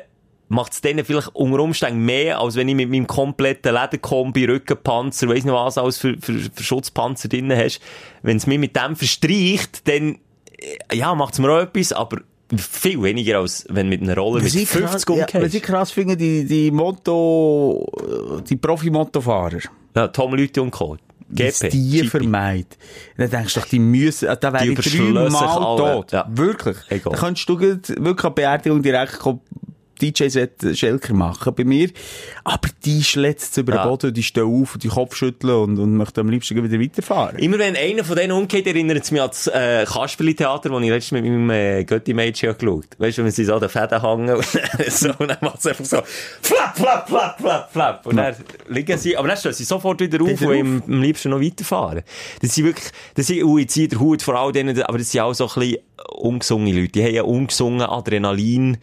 macht 0.49 0.73
es 0.73 0.81
denen 0.81 1.05
vielleicht 1.05 1.29
unter 1.35 1.61
Umständen 1.61 2.07
mehr, 2.07 2.41
als 2.41 2.57
wenn 2.57 2.68
ich 2.68 2.75
mit 2.75 2.89
meinem 2.89 3.07
kompletten 3.07 3.75
Lederkombi, 3.75 4.47
Rückenpanzer, 4.47 5.29
weiss 5.29 5.45
nicht 5.45 5.53
was 5.53 5.77
alles 5.77 5.99
für, 5.99 6.16
für, 6.18 6.39
für 6.39 6.62
Schutzpanzer 6.62 7.29
drin 7.29 7.53
hast. 7.55 7.81
Wenn 8.23 8.39
es 8.39 8.47
mir 8.47 8.59
mit 8.59 8.77
dem 8.77 8.97
verstreicht, 8.97 9.87
dann, 9.87 10.18
äh, 10.59 10.97
ja, 10.97 11.14
macht 11.14 11.35
es 11.35 11.39
mir 11.39 11.51
auch 11.51 11.61
etwas, 11.61 11.93
aber 11.93 12.23
viel 12.59 13.03
weniger 13.03 13.39
als 13.39 13.65
wenn 13.69 13.89
mit 13.89 14.03
einer 14.03 14.17
Roller 14.17 14.43
mit 14.43 14.47
Was 14.47 14.55
ich 14.55 14.69
50 14.69 15.07
krass, 15.07 15.17
ja, 15.17 15.25
was 15.25 15.35
umgehst. 15.35 15.55
ich 15.55 15.63
krass 15.63 15.91
finde, 15.91 16.17
die, 16.17 16.45
die 16.45 16.71
Motto, 16.71 17.87
die 18.49 18.57
Profi-Mottofahrer. 18.57 19.59
Ja, 19.95 20.09
Tom 20.09 20.35
Lüthi 20.35 20.61
und 20.61 20.71
Co. 20.71 20.97
GP. 21.31 21.71
die 21.71 22.07
vermeidet. 22.09 22.77
Dann 23.17 23.31
denkst 23.31 23.55
du 23.55 23.61
doch, 23.61 23.67
die 23.67 23.79
müssen, 23.79 24.29
äh, 24.29 24.37
da 24.39 24.53
wäre 24.53 24.67
ich 24.67 24.79
dreimal 24.79 25.77
tot. 25.77 26.13
Ja. 26.13 26.27
Wirklich. 26.31 26.77
Egal. 26.89 27.13
Da 27.15 27.19
könntest 27.19 27.49
du 27.49 27.59
wirklich 27.59 28.25
an 28.25 28.35
Beerdigung 28.35 28.83
direkt 28.83 29.19
kommen, 29.19 29.41
DJ-Set 30.03 30.77
Schelker 30.77 31.15
machen 31.15 31.55
bei 31.55 31.65
mir. 31.65 31.91
Aber 32.45 32.69
die 32.85 33.03
schlägt 33.05 33.57
über 33.57 33.75
Ja. 33.75 33.85
den 33.85 33.89
Boden, 33.89 34.13
die 34.15 34.23
stehen 34.23 34.45
auf 34.45 34.75
und 34.75 34.83
die 34.83 34.89
Kopf 34.89 35.15
schütteln 35.17 35.55
und, 35.55 35.79
und 35.79 35.97
möchten 35.97 36.21
am 36.21 36.29
liebsten 36.29 36.63
wieder 36.63 36.81
weiterfahren. 36.81 37.39
Immer 37.39 37.59
wenn 37.59 37.77
einer 37.77 38.05
von 38.05 38.17
denen 38.17 38.33
umgeht, 38.33 38.67
erinnert 38.67 39.03
es 39.05 39.11
mich 39.11 39.23
an 39.23 39.29
das 39.29 39.47
äh, 39.47 39.85
Kasperli-Theater, 39.87 40.69
das 40.71 40.83
ich 40.83 40.89
letztens 40.91 41.23
mit 41.23 41.25
meinem 41.25 41.51
äh, 41.51 41.85
Götti-Mädchen 41.85 42.49
habe 42.51 42.59
geschaut 42.59 42.87
Weißt 42.99 43.19
du, 43.19 43.25
wenn 43.25 43.31
sie 43.31 43.45
so 43.45 43.55
an 43.55 43.61
den 43.61 43.69
Fäden 43.69 44.01
hängen 44.03 44.37
und 44.37 44.45
so, 44.89 45.09
und 45.19 45.29
dann 45.29 45.39
macht 45.41 45.59
es 45.61 45.67
einfach 45.67 45.85
so 45.85 46.03
flap, 46.43 46.77
flap, 46.77 47.09
flap, 47.09 47.41
flap, 47.41 47.73
flap. 47.73 48.07
Und 48.07 48.17
dann 48.17 48.35
liegen 48.69 48.99
sie, 48.99 49.17
aber 49.17 49.29
dann 49.29 49.37
stehen 49.37 49.53
sie 49.53 49.65
sofort 49.65 50.01
wieder 50.01 50.21
auf 50.23 50.29
Wieder 50.29 50.49
und 50.51 50.61
am, 50.61 50.83
am 50.87 51.03
liebsten 51.03 51.31
noch 51.31 51.41
weiterfahren. 51.41 52.03
Das 52.41 52.55
sind 52.55 52.65
wirklich, 52.65 52.91
das 53.15 53.27
sind, 53.27 53.43
ui, 53.45 53.67
zieh 53.67 53.89
der 53.89 54.01
Hut 54.01 54.23
vor 54.23 54.35
all 54.35 54.53
denen, 54.53 54.81
aber 54.83 54.99
das 54.99 55.11
sind 55.11 55.21
auch 55.21 55.33
so 55.35 55.49
ein 55.49 55.61
bisschen 55.61 55.79
ungesungene 56.17 56.81
Leute. 56.81 56.93
Die 56.93 57.05
haben 57.05 57.15
ja 57.15 57.23
ungesungen 57.23 57.83
Adrenalin, 57.83 58.79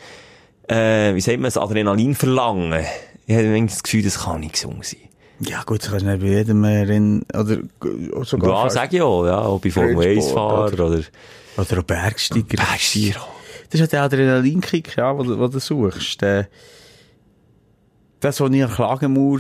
äh, 0.70 1.14
wie 1.16 1.22
sagt 1.22 1.38
man 1.38 1.46
das, 1.46 1.58
Adrenalin 1.58 2.16
verlangen. 2.16 2.84
Ich 3.28 3.36
habe 3.36 3.66
das 3.66 3.84
Gefühl, 3.84 4.04
das 4.04 4.20
kann 4.20 4.40
nicht 4.42 4.54
gesungen 4.54 4.82
sein. 4.84 5.00
Ja 5.42 5.64
gut, 5.64 5.82
das 5.84 5.90
kannst 5.92 6.06
du 6.06 6.10
nicht 6.10 6.22
bei 6.22 6.28
jedem 6.28 6.64
äh, 6.64 6.82
Rennen, 6.84 7.24
oder 7.34 7.56
g- 7.58 8.24
sogar 8.24 8.66
Ja, 8.66 8.70
sag 8.70 8.92
ich 8.94 9.02
auch, 9.02 9.26
ja, 9.26 9.40
auch 9.40 9.60
bei 9.62 9.72
Formel 9.72 9.98
1 10.18 10.26
Sport, 10.30 10.34
Fahrer 10.34 10.86
oder 10.88 11.02
oder 11.58 11.80
auch 11.80 11.84
Bergsteiger. 11.84 12.44
Bergsteiger. 12.58 13.26
Das 13.70 13.80
ist 13.80 13.80
ja 13.82 13.88
der 13.88 14.02
Adrenalinkick, 14.04 14.98
ja, 14.98 15.18
wo, 15.18 15.24
du- 15.24 15.38
wo 15.40 15.48
du 15.48 15.60
suchst. 15.60 16.22
Der, 16.22 16.48
das, 18.20 18.40
was 18.42 18.52
ich 18.52 18.64
an 18.64 18.72
Klagenmauer 18.72 19.40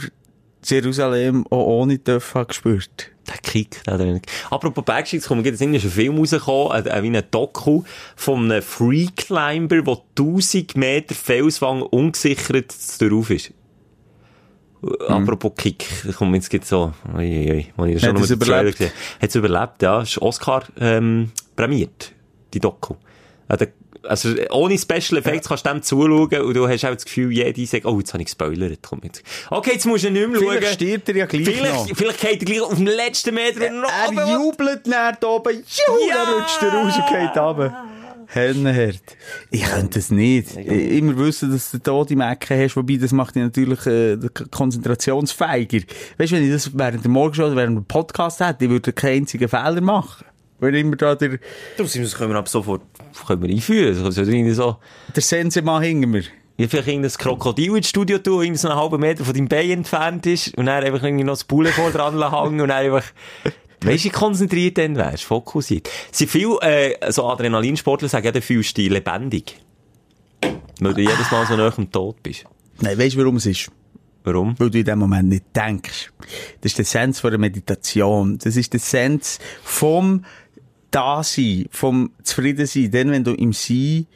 Jerusalem 0.63 1.45
auch 1.49 1.65
ohne 1.65 1.97
habe 2.35 2.47
gespürt. 2.47 3.11
Der 3.27 3.37
Kick, 3.37 3.83
der 3.85 3.93
Adrenalin. 3.93 4.21
Apropos 4.49 4.83
es 5.19 5.27
kommt 5.27 5.45
Sinn, 5.57 5.73
ist 5.75 5.83
ein 5.85 5.91
Film 5.91 6.17
rausgekommen, 6.17 6.71
ein, 6.87 7.03
wie 7.03 7.15
ein 7.17 7.23
Doku 7.29 7.83
von 8.15 8.51
einem 8.51 8.61
Freeclimber, 8.63 9.81
der 9.83 9.97
1000 10.17 10.75
Meter 10.75 11.13
Felswang 11.13 11.81
ungesichert 11.83 12.73
darauf 12.99 13.29
ist. 13.29 13.53
Apropos 15.07 15.51
Kick, 15.57 15.85
mir 16.31 16.37
jetzt 16.37 16.49
gerade 16.49 16.65
so, 16.65 16.93
ui, 17.13 17.25
ui, 17.25 17.51
ui, 17.51 17.73
wo 17.75 17.85
ich 17.85 17.95
das 17.95 18.03
Hat 18.03 18.07
schon 18.07 18.13
noch 18.15 18.21
er's 18.21 18.29
mit 18.29 18.41
der 18.41 18.47
Trailer 18.47 18.61
überlebt? 18.69 18.93
Hat 19.21 19.29
es 19.29 19.35
überlebt, 19.35 19.81
ja. 19.81 20.01
Ist 20.01 20.21
Oscar, 20.21 20.63
ähm, 20.79 21.31
prämiert, 21.55 22.13
die 22.53 22.59
Doku. 22.59 22.95
Ja, 23.49 23.57
der- 23.57 23.67
Also, 24.03 24.29
ohne 24.51 24.77
Special 24.77 25.17
Effects 25.19 25.47
kannst 25.49 25.65
du 25.65 25.69
dem 25.69 25.81
zuschauen 25.83 26.41
und 26.41 26.53
du 26.55 26.67
hast 26.67 26.85
auch 26.85 26.93
das 26.93 27.05
Gefühl, 27.05 27.31
jeder 27.31 27.65
sagt, 27.65 27.85
oh, 27.85 27.97
jetzt 27.99 28.13
habe 28.13 28.21
ich 28.21 28.27
gespoilert, 28.27 28.79
komm 28.81 29.01
jetzt. 29.03 29.23
Okay, 29.49 29.71
jetzt 29.73 29.85
musst 29.85 30.05
du 30.05 30.11
nicht 30.11 30.27
mehr 30.29 30.39
Vielleicht 30.39 30.63
schauen. 30.63 30.73
stirbt 30.73 31.09
er 31.09 31.15
ja 31.17 31.25
gleich 31.25 31.45
noch. 31.47 31.53
Vielleicht, 31.85 31.97
vielleicht 31.97 32.21
geht 32.21 32.39
er 32.41 32.45
gleich 32.45 32.61
auf 32.61 32.75
den 32.75 32.85
letzten 32.85 33.35
Meter 33.35 33.69
noch 33.71 33.89
Er 33.89 34.07
runter. 34.07 34.31
jubelt 34.33 34.87
nach 34.87 35.15
da 35.17 35.27
oben, 35.27 35.53
juhu, 35.53 36.09
Ja! 36.09 36.15
dann 36.25 36.33
rutscht 36.35 36.61
er 36.61 36.73
raus 36.73 36.93
und 36.97 37.07
geht 37.07 37.37
runter. 37.37 37.85
Hennenherd. 38.31 39.01
Ich 39.49 39.63
könnte 39.63 39.97
es 39.97 40.11
nicht. 40.11 40.55
Ich 40.55 40.67
immer 40.67 41.17
wissen, 41.17 41.51
dass 41.51 41.71
du 41.71 41.79
da 41.79 42.03
die 42.03 42.15
Mecken 42.15 42.59
hast, 42.63 42.75
wobei 42.75 42.97
das 42.97 43.11
macht 43.11 43.33
dich 43.35 43.41
natürlich 43.41 43.83
äh, 43.87 44.17
konzentrationsfeiger. 44.51 45.79
Weißt 46.17 46.31
du, 46.31 46.35
wenn 46.35 46.43
ich 46.45 46.51
das 46.51 46.77
während 46.77 47.03
der 47.03 47.11
Morgenshow 47.11 47.45
oder 47.45 47.55
während 47.55 47.77
dem 47.77 47.85
Podcast 47.85 48.39
hätte, 48.39 48.65
ich 48.65 48.69
würde 48.71 48.93
keinen 48.93 49.21
einzigen 49.21 49.49
Fehler 49.49 49.81
machen. 49.81 50.25
Weil 50.59 50.75
immer 50.75 50.95
da 50.95 51.15
der, 51.15 51.39
Du, 51.77 51.83
das 51.83 51.93
können 52.15 52.31
wir 52.31 52.37
ab 52.37 52.49
sofort 52.49 52.81
können 53.25 53.41
wir 53.43 53.49
einführen. 53.49 54.03
Das 54.03 54.15
so, 54.55 54.77
der 55.15 55.21
Sensemann 55.21 55.81
hinter 55.81 56.07
mir. 56.07 56.23
wie 56.57 56.67
vielleicht 56.67 56.89
irgendein 56.89 57.11
Krokodil 57.11 57.77
ins 57.77 57.87
Studio 57.89 58.17
tun, 58.17 58.43
irgendwie 58.43 58.59
so 58.59 58.67
einen 58.67 58.77
halben 58.77 58.99
Meter 58.99 59.23
von 59.23 59.33
deinem 59.33 59.47
Bein 59.47 59.69
entfernt 59.69 60.25
ist 60.25 60.57
und 60.57 60.65
dann 60.65 60.83
einfach 60.83 61.03
irgendwie 61.03 61.23
noch 61.23 61.33
das 61.33 61.45
Bulle 61.45 61.69
vor 61.71 61.91
dran 61.91 62.19
hängen 62.31 62.59
und 62.59 62.67
dann 62.67 62.85
einfach, 62.85 63.05
weißt 63.81 64.05
du, 64.05 64.09
konzentriert 64.09 64.77
dann 64.77 64.97
wärst, 64.97 65.23
fokussiert. 65.23 65.89
Sind 66.11 66.29
viele, 66.29 66.57
äh, 66.61 67.11
so 67.11 67.25
Adrenalinsportler 67.27 68.09
sagen, 68.09 68.25
ja, 68.25 68.31
du 68.33 68.41
fühlst 68.41 68.75
dich 68.75 68.89
lebendig. 68.89 69.55
Weil 70.81 70.93
du 70.93 71.01
jedes 71.01 71.31
Mal 71.31 71.45
so 71.45 71.55
nah 71.55 71.73
am 71.75 71.91
Tod 71.91 72.21
bist. 72.23 72.43
Nein, 72.81 72.97
weißt 72.97 73.15
du, 73.15 73.19
warum 73.19 73.37
es 73.37 73.45
ist? 73.45 73.71
Warum? 74.23 74.53
Weil 74.59 74.69
du 74.69 74.79
in 74.79 74.85
dem 74.85 74.99
Moment 74.99 75.29
nicht 75.29 75.45
denkst. 75.55 76.11
Das 76.61 76.71
ist 76.73 76.77
der 76.77 76.85
Sens 76.85 77.21
von 77.21 77.31
der 77.31 77.39
Meditation. 77.39 78.37
Das 78.37 78.57
ist 78.57 78.73
der 78.73 78.79
Sens 78.79 79.39
vom 79.63 80.25
Dasein, 80.91 81.65
vom 81.71 82.11
Zufriedensein. 82.23 82.91
Dann, 82.91 83.11
wenn 83.11 83.23
du 83.23 83.33
im 83.33 83.53
Sein, 83.53 84.07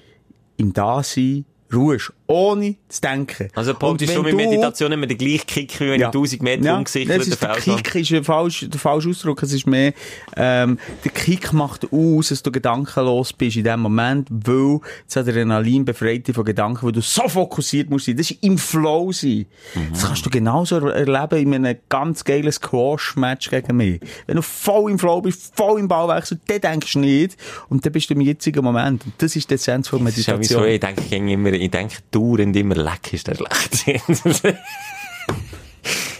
im 0.57 0.74
Dasein 0.74 1.45
ruhst, 1.74 2.13
ohne 2.28 2.76
zu 2.93 3.01
denken. 3.01 3.49
Also, 3.55 3.73
praktisch 3.73 4.09
Und 4.09 4.15
schon 4.15 4.25
mit 4.25 4.35
Meditation 4.35 4.91
immer 4.91 5.07
den 5.07 5.17
gleichen 5.17 5.47
Kick, 5.47 5.79
wie 5.79 5.89
wenn 5.89 5.99
ich 5.99 6.05
1000 6.05 6.41
Meter 6.43 6.63
ja, 6.65 6.77
umgesichert 6.77 7.19
das 7.19 7.27
ist 7.27 7.41
der. 7.41 7.51
Kick 7.55 7.95
ist 7.95 8.11
ein 8.11 8.23
falsch, 8.23 8.65
der 8.69 8.79
falsche 8.79 9.09
Ausdruck. 9.09 9.41
Es 9.43 9.53
ist 9.53 9.67
mehr, 9.67 9.93
ähm, 10.37 10.77
der 11.03 11.11
Kick 11.11 11.51
macht 11.53 11.87
aus, 11.91 12.29
dass 12.29 12.43
du 12.43 12.51
gedankenlos 12.51 13.33
bist 13.33 13.57
in 13.57 13.63
dem 13.63 13.79
Moment, 13.81 14.27
weil 14.29 14.79
das 15.07 15.17
Adrenalin 15.17 15.85
befreit 15.85 16.27
dich 16.27 16.35
von 16.35 16.45
Gedanken, 16.45 16.85
weil 16.85 16.91
du 16.91 17.01
so 17.01 17.27
fokussiert 17.27 17.89
musst 17.89 18.05
sein. 18.05 18.17
Das 18.17 18.29
ist 18.31 18.43
im 18.43 18.57
Flow 18.57 19.11
sein. 19.11 19.45
Das 19.91 20.05
kannst 20.05 20.25
du 20.25 20.29
genauso 20.29 20.77
er- 20.77 20.93
erleben 21.07 21.53
in 21.53 21.65
einem 21.65 21.77
ganz 21.89 22.23
geilen 22.23 22.51
Squash-Match 22.51 23.49
gegen 23.49 23.77
mich. 23.77 23.99
Wenn 24.27 24.35
du 24.35 24.41
voll 24.41 24.91
im 24.91 24.99
Flow 24.99 25.21
bist, 25.21 25.53
voll 25.55 25.79
im 25.79 25.87
Ballwechsel, 25.87 26.39
dann 26.47 26.61
denkst 26.61 26.93
du 26.93 26.99
nicht. 26.99 27.37
Und 27.69 27.85
dann 27.85 27.91
bist 27.93 28.09
du 28.09 28.13
im 28.13 28.21
jetzigen 28.21 28.63
Moment. 28.63 29.05
Und 29.05 29.13
das 29.17 29.35
ist 29.35 29.49
die 29.49 29.55
Essenz 29.55 29.87
von 29.87 30.03
Das 30.05 30.17
ist 30.17 30.27
ja 30.27 30.39
wie 30.39 30.43
so, 30.45 30.59
Meditation. 30.59 30.73
ich 30.73 30.79
denke 31.09 31.27
ich 31.27 31.33
immer, 31.33 31.51
ich 31.53 31.71
denke, 31.71 31.95
dauernd 32.11 32.55
immer 32.55 32.75
leck 32.84 33.13
ist 33.13 33.27
der 33.27 33.36
schlecht. 33.36 33.86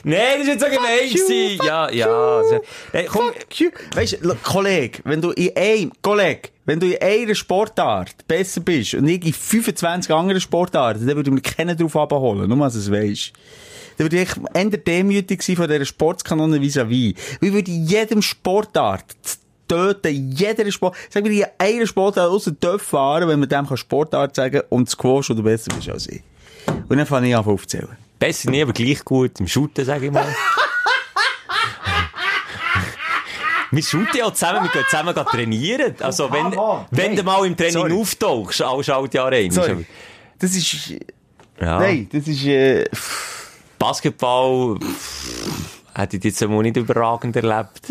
Nein, 0.06 0.20
das 0.40 0.42
ist 0.42 0.48
jetzt 0.48 0.64
so 0.64 0.70
gemein 0.70 1.10
gewesen. 1.10 1.60
Ja, 1.66 1.90
ja. 1.90 2.08
also- 2.08 2.60
Hey, 2.92 3.06
komm. 3.10 3.32
Weißt 3.96 4.18
du, 4.22 4.36
Kollege, 4.44 5.00
wenn 5.06 5.22
du 5.22 5.32
in 5.32 5.56
einem, 5.56 5.92
Kollege, 6.02 6.50
wenn 6.66 6.80
du 6.80 6.88
in 6.88 7.02
einer 7.02 7.34
Sportart 7.36 8.28
besser 8.28 8.60
bist 8.60 8.96
und 8.96 9.08
ich 9.08 9.26
in 9.26 9.32
25 9.34 10.14
anderen 10.14 10.42
Sportarten, 10.42 11.08
dann 11.08 11.16
würde 11.16 11.30
ich 11.30 11.34
mir 11.34 11.42
keinen 11.42 11.78
drauf 11.78 11.96
abholen, 11.96 12.50
nur 12.50 12.58
du 12.76 12.80
es 12.80 12.92
weisst. 12.92 13.32
Dann 13.98 14.06
würde 14.12 14.22
ich 14.24 14.30
eher 14.54 14.66
demütig 14.78 15.42
sein 15.42 15.56
von 15.56 15.70
dieser 15.70 15.86
Sportskanone 15.86 16.58
vis-à-vis. 16.60 17.16
Ich 17.40 17.54
würde 17.54 17.72
in 17.72 17.86
jedem 17.86 18.22
Sportart 18.22 19.06
töten, 19.70 20.34
jeder 20.36 20.70
Sport, 20.72 20.96
sagen 21.10 21.30
wir, 21.30 21.46
in 21.46 21.52
einer 21.58 21.88
Sportart 21.88 22.30
außer 22.30 22.52
fahren, 22.80 23.30
wenn 23.30 23.40
man 23.40 23.48
dem 23.48 23.68
kann 23.68 23.78
Sportart 23.78 24.36
sagen 24.36 24.64
und 24.70 24.90
Squash 24.90 25.30
oder 25.30 25.44
besser 25.44 25.72
bist 25.74 25.90
als 25.90 26.08
ich. 26.08 26.22
Und 26.90 26.98
dann 26.98 27.06
fange 27.06 27.28
ich 27.30 27.36
an 27.36 27.46
aufzählen. 27.46 27.88
besser 28.20 28.50
nie, 28.52 28.62
aber 28.62 28.74
gleich 28.74 29.04
gut 29.04 29.40
im 29.40 29.48
Shooten, 29.48 29.86
sag 29.86 30.02
ich 30.02 30.12
mal. 30.12 30.26
Wir 33.72 33.82
shooten 33.82 34.16
ja 34.18 34.32
zusammen, 34.32 34.66
wir 34.66 34.70
gehen 34.72 34.84
zusammen 34.88 35.16
trainieren. 35.16 35.96
Also, 36.00 36.32
wenn, 36.32 36.52
come 36.52 36.58
on. 36.62 36.86
wenn 36.92 37.16
du 37.16 37.24
mal 37.24 37.44
im 37.44 37.58
Training 37.58 37.74
Sorry. 37.74 37.94
auftauchst, 37.94 38.62
alle 38.62 38.84
schalten 38.84 39.18
ja 39.18 39.26
rein. 39.26 39.50
Sorry. 39.50 39.88
Das 40.38 40.52
ist, 40.56 40.92
Ja. 41.60 41.80
nein, 41.80 42.08
das 42.12 42.28
ist, 42.28 42.46
äh, 42.46 42.86
Basketball, 43.80 44.78
hätte 45.96 46.18
ich 46.18 46.24
jetzt 46.24 46.48
mal 46.48 46.62
nicht 46.62 46.78
überragend 46.78 47.36
erlebt. 47.36 47.90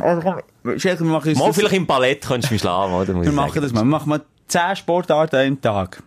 also 0.00 0.20
komm, 0.20 0.78
Schelke, 0.80 1.04
wir 1.04 1.12
machen 1.12 1.28
uns 1.30 1.38
Mal 1.38 1.52
vielleicht 1.52 1.74
im 1.74 1.86
Ballett 1.86 2.26
könntest 2.26 2.50
du 2.50 2.54
mich 2.54 2.62
schlagen, 2.62 2.92
oder? 2.92 3.12
Muss 3.12 3.24
Wir 3.24 3.30
ich 3.30 3.36
machen 3.36 3.62
das 3.62 3.72
mal. 3.72 3.80
Wir 3.82 3.84
machen 3.84 4.08
mal 4.08 4.20
10 4.48 4.74
Sportarten 4.76 5.36
einem 5.36 5.60
Tag. 5.60 6.02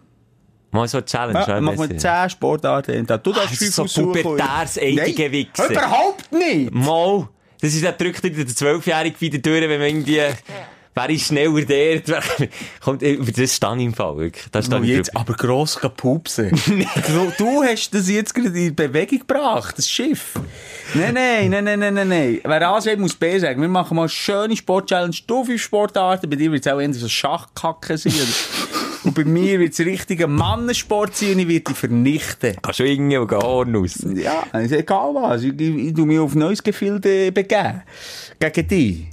Mal 0.73 0.87
so 0.87 0.97
eine 0.97 1.05
Challenge. 1.05 1.45
Ja, 1.47 1.61
machen 1.61 1.77
wir 1.77 1.87
besser. 1.87 2.21
10 2.23 2.29
Sportarten 2.31 2.91
einem 2.95 3.07
Tag. 3.07 3.23
Du 3.23 3.31
darfst 3.31 3.51
das 3.53 3.61
ist 3.61 3.75
5 3.75 3.75
so 3.75 3.83
aussuchen. 3.83 4.23
pubertäres, 4.23 4.77
eidige 4.79 5.23
Nein, 5.23 5.31
Wichser. 5.31 5.69
überhaupt 5.69 6.31
nicht! 6.31 6.73
Mal. 6.73 7.29
Das 7.61 7.73
ist, 7.73 7.85
dann 7.85 7.95
drückt 7.95 8.23
der 8.23 8.47
Zwölfjährige 8.47 9.21
wieder 9.21 9.37
durch, 9.37 9.61
wenn 9.61 9.79
man 9.79 9.87
irgendwie, 9.87 10.19
wer 10.95 11.09
ist 11.11 11.27
schneller 11.27 11.61
der? 11.61 12.01
Kommt, 12.81 13.03
über 13.03 13.31
das 13.31 13.55
stehe 13.55 13.75
ich 13.75 13.83
im 13.83 13.93
Fall, 13.93 14.17
wirklich. 14.17 14.45
Das 14.51 14.67
ich 14.67 14.83
jetzt 14.83 15.09
drüber. 15.09 15.19
aber 15.19 15.33
gross 15.35 15.79
pupsen. 15.95 16.49
du, 17.07 17.33
du 17.37 17.63
hast 17.63 17.93
das 17.93 18.09
jetzt 18.09 18.33
gerade 18.33 18.59
in 18.59 18.75
Bewegung 18.75 19.19
gebracht, 19.19 19.77
das 19.77 19.87
Schiff. 19.87 20.33
Nein, 20.95 21.13
nein, 21.13 21.51
nein, 21.51 21.63
nein, 21.63 21.79
nein, 21.79 21.93
nein, 21.93 22.07
nein. 22.07 22.41
Wer 22.43 22.67
A 22.67 22.81
sagt, 22.81 22.97
muss 22.97 23.15
B 23.15 23.37
sagen. 23.37 23.61
Wir 23.61 23.69
machen 23.69 23.95
mal 23.95 24.03
eine 24.03 24.09
schöne 24.09 24.57
Sportchallenge. 24.57 25.17
Du 25.27 25.45
fünf 25.45 25.61
Sportarten. 25.61 26.27
Bei 26.29 26.35
dir 26.35 26.51
wird 26.51 26.65
es 26.65 26.71
auch 26.73 26.79
eher 26.79 26.93
so 26.93 27.07
Schachkacke 27.07 27.95
sein. 27.95 28.13
Und 29.03 29.15
bei 29.15 29.25
mir 29.25 29.59
wird 29.59 29.73
es 29.73 29.79
richtiger 29.79 30.27
Mannensport 30.27 31.15
sein 31.15 31.33
und 31.33 31.39
ich 31.39 31.47
werde 31.47 31.63
dich 31.65 31.77
vernichten. 31.77 32.55
Kannst 32.61 32.79
du 32.79 32.83
irgendwie 32.85 33.17
auch 33.17 33.29
Horn 33.29 33.75
raus. 33.75 34.05
Ja, 34.15 34.43
ist 34.59 34.71
egal 34.71 35.13
was. 35.13 35.43
Ich, 35.43 35.59
ich, 35.59 35.75
ich 35.87 35.93
tu 35.93 36.05
mich 36.05 36.19
auf 36.19 36.35
neues 36.35 36.63
Gefilde 36.63 37.31
begeben. 37.31 37.81
Gegen 38.39 38.67
dich. 38.67 39.07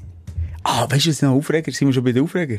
Ah, 0.63 0.87
weißt 0.89 1.07
du, 1.07 1.11
was 1.11 1.23
noch 1.23 1.33
Aufreger? 1.33 1.73
Sind 1.73 1.89
wir 1.89 1.95
schon 1.95 2.05
bei 2.05 2.13
den 2.13 2.23
Aufreger? 2.23 2.59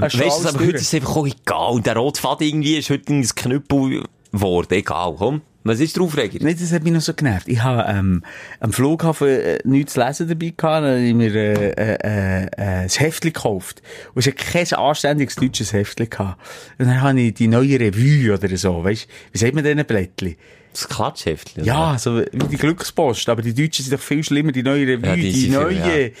Hast 0.00 0.18
weißt 0.18 0.44
du 0.44 0.48
aber 0.48 0.58
durch? 0.58 0.68
heute 0.68 0.76
ist 0.76 0.82
es 0.82 0.94
einfach 0.94 1.16
auch 1.16 1.26
egal. 1.26 1.72
Und 1.72 1.86
der 1.86 1.96
rote 1.96 2.20
Faden 2.20 2.46
irgendwie 2.46 2.76
ist 2.76 2.90
heute 2.90 3.12
ein 3.12 3.22
Knüppel 3.22 4.04
geworden. 4.32 4.72
Egal, 4.72 5.14
komm. 5.16 5.42
Was 5.66 5.80
ist 5.80 5.96
der 5.96 6.02
Aufreger? 6.02 6.38
Nein, 6.42 6.56
das 6.60 6.72
hat 6.72 6.84
mich 6.84 6.92
noch 6.92 7.00
so 7.00 7.14
genervt. 7.14 7.48
Ich 7.48 7.62
habe 7.62 7.90
ähm, 7.90 8.22
am 8.60 8.72
Flughafen 8.72 9.28
äh, 9.28 9.58
nichts 9.64 9.94
zu 9.94 10.04
lesen 10.04 10.28
dabei 10.28 10.52
gehabt, 10.54 10.84
dann 10.84 10.84
habe 10.84 11.00
ich 11.00 11.14
mir 11.14 11.34
äh, 11.34 11.70
äh, 11.70 11.94
äh, 12.02 12.48
ein 12.82 12.88
Heftchen 12.88 13.32
gekauft. 13.32 13.82
Und 14.14 14.20
es 14.20 14.26
hat 14.26 14.36
kein 14.36 14.70
anständiges 14.78 15.36
deutsches 15.36 15.72
Heftchen 15.72 16.10
gehabt. 16.10 16.38
Und 16.78 16.86
dann 16.86 17.00
habe 17.00 17.18
ich 17.18 17.32
die 17.34 17.48
neue 17.48 17.80
Revue 17.80 18.34
oder 18.34 18.54
so, 18.58 18.84
weißt 18.84 19.08
Wie 19.32 19.38
sagt 19.38 19.54
man 19.54 19.64
denn 19.64 19.82
Blättchen? 19.86 20.36
Das 20.72 20.88
Klatschheftchen. 20.88 21.64
Ja, 21.64 21.96
so 21.98 22.18
wie 22.20 22.48
die 22.50 22.56
Glückspost. 22.56 23.28
Aber 23.28 23.40
die 23.40 23.54
Deutschen 23.54 23.84
sind 23.84 23.94
doch 23.94 24.00
viel 24.04 24.22
schlimmer, 24.22 24.52
die 24.52 24.62
neue 24.62 24.86
Revue, 24.86 25.08
Ja, 25.08 25.14
die 25.16 25.22
die, 25.22 25.32
viel, 25.32 25.50
neue, 25.50 26.12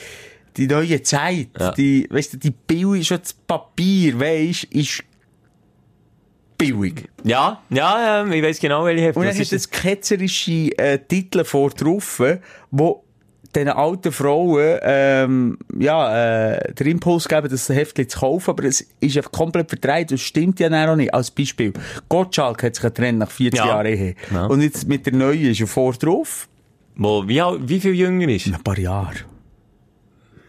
die 0.56 0.66
neue 0.68 1.02
Zeit, 1.02 1.48
Ja. 1.58 1.72
die, 1.72 2.06
weißt 2.08 2.34
du, 2.34 2.36
die 2.38 2.50
Bill, 2.52 3.02
schon 3.04 3.18
das 3.20 3.32
Papier, 3.32 4.18
weißt 4.18 4.64
ist 4.70 5.02
billig. 6.72 7.08
Ja, 7.22 7.62
ja, 7.70 8.24
ja, 8.24 8.32
ich 8.32 8.42
weiss 8.42 8.60
genau, 8.60 8.84
welche 8.84 9.04
Heft 9.04 9.16
Und 9.16 9.24
das 9.24 9.36
dann 9.36 9.44
hat 9.44 9.52
es 9.52 9.70
ketzerische 9.70 10.76
äh, 10.78 10.98
Titel 10.98 11.44
vor 11.44 11.70
drauf, 11.70 12.22
wo 12.70 13.04
den 13.54 13.68
alten 13.68 14.12
Frauen 14.12 14.78
ähm, 14.82 15.58
ja, 15.78 16.54
äh, 16.54 16.74
den 16.74 16.86
Impuls 16.88 17.28
geben, 17.28 17.48
das 17.48 17.68
Heftchen 17.68 18.08
zu 18.08 18.18
kaufen, 18.18 18.50
aber 18.50 18.64
es 18.64 18.86
ist 19.00 19.16
einfach 19.16 19.32
komplett 19.32 19.68
verdreht 19.68 20.10
und 20.10 20.18
stimmt 20.18 20.60
ja 20.60 20.90
auch 20.90 20.96
nicht. 20.96 21.14
Als 21.14 21.30
Beispiel, 21.30 21.72
Gottschalk 22.08 22.62
hat 22.62 22.74
sich 22.74 22.82
getrennt 22.82 23.18
nach 23.18 23.30
40 23.30 23.58
Ja. 23.58 23.66
Jahren 23.66 23.86
Ehe. 23.86 24.14
Ja. 24.32 24.46
Und 24.46 24.60
jetzt 24.60 24.88
mit 24.88 25.06
der 25.06 25.12
neuen 25.12 25.50
ist 25.50 25.60
er 25.60 25.66
vor 25.66 25.92
drauf. 25.92 26.48
Wo, 26.96 27.26
wie, 27.26 27.40
wie 27.60 27.80
viel 27.80 27.94
jünger 27.94 28.28
ist? 28.28 28.46
In 28.46 28.54
ein 28.54 28.62
paar 28.62 28.78
Jahre. 28.78 29.14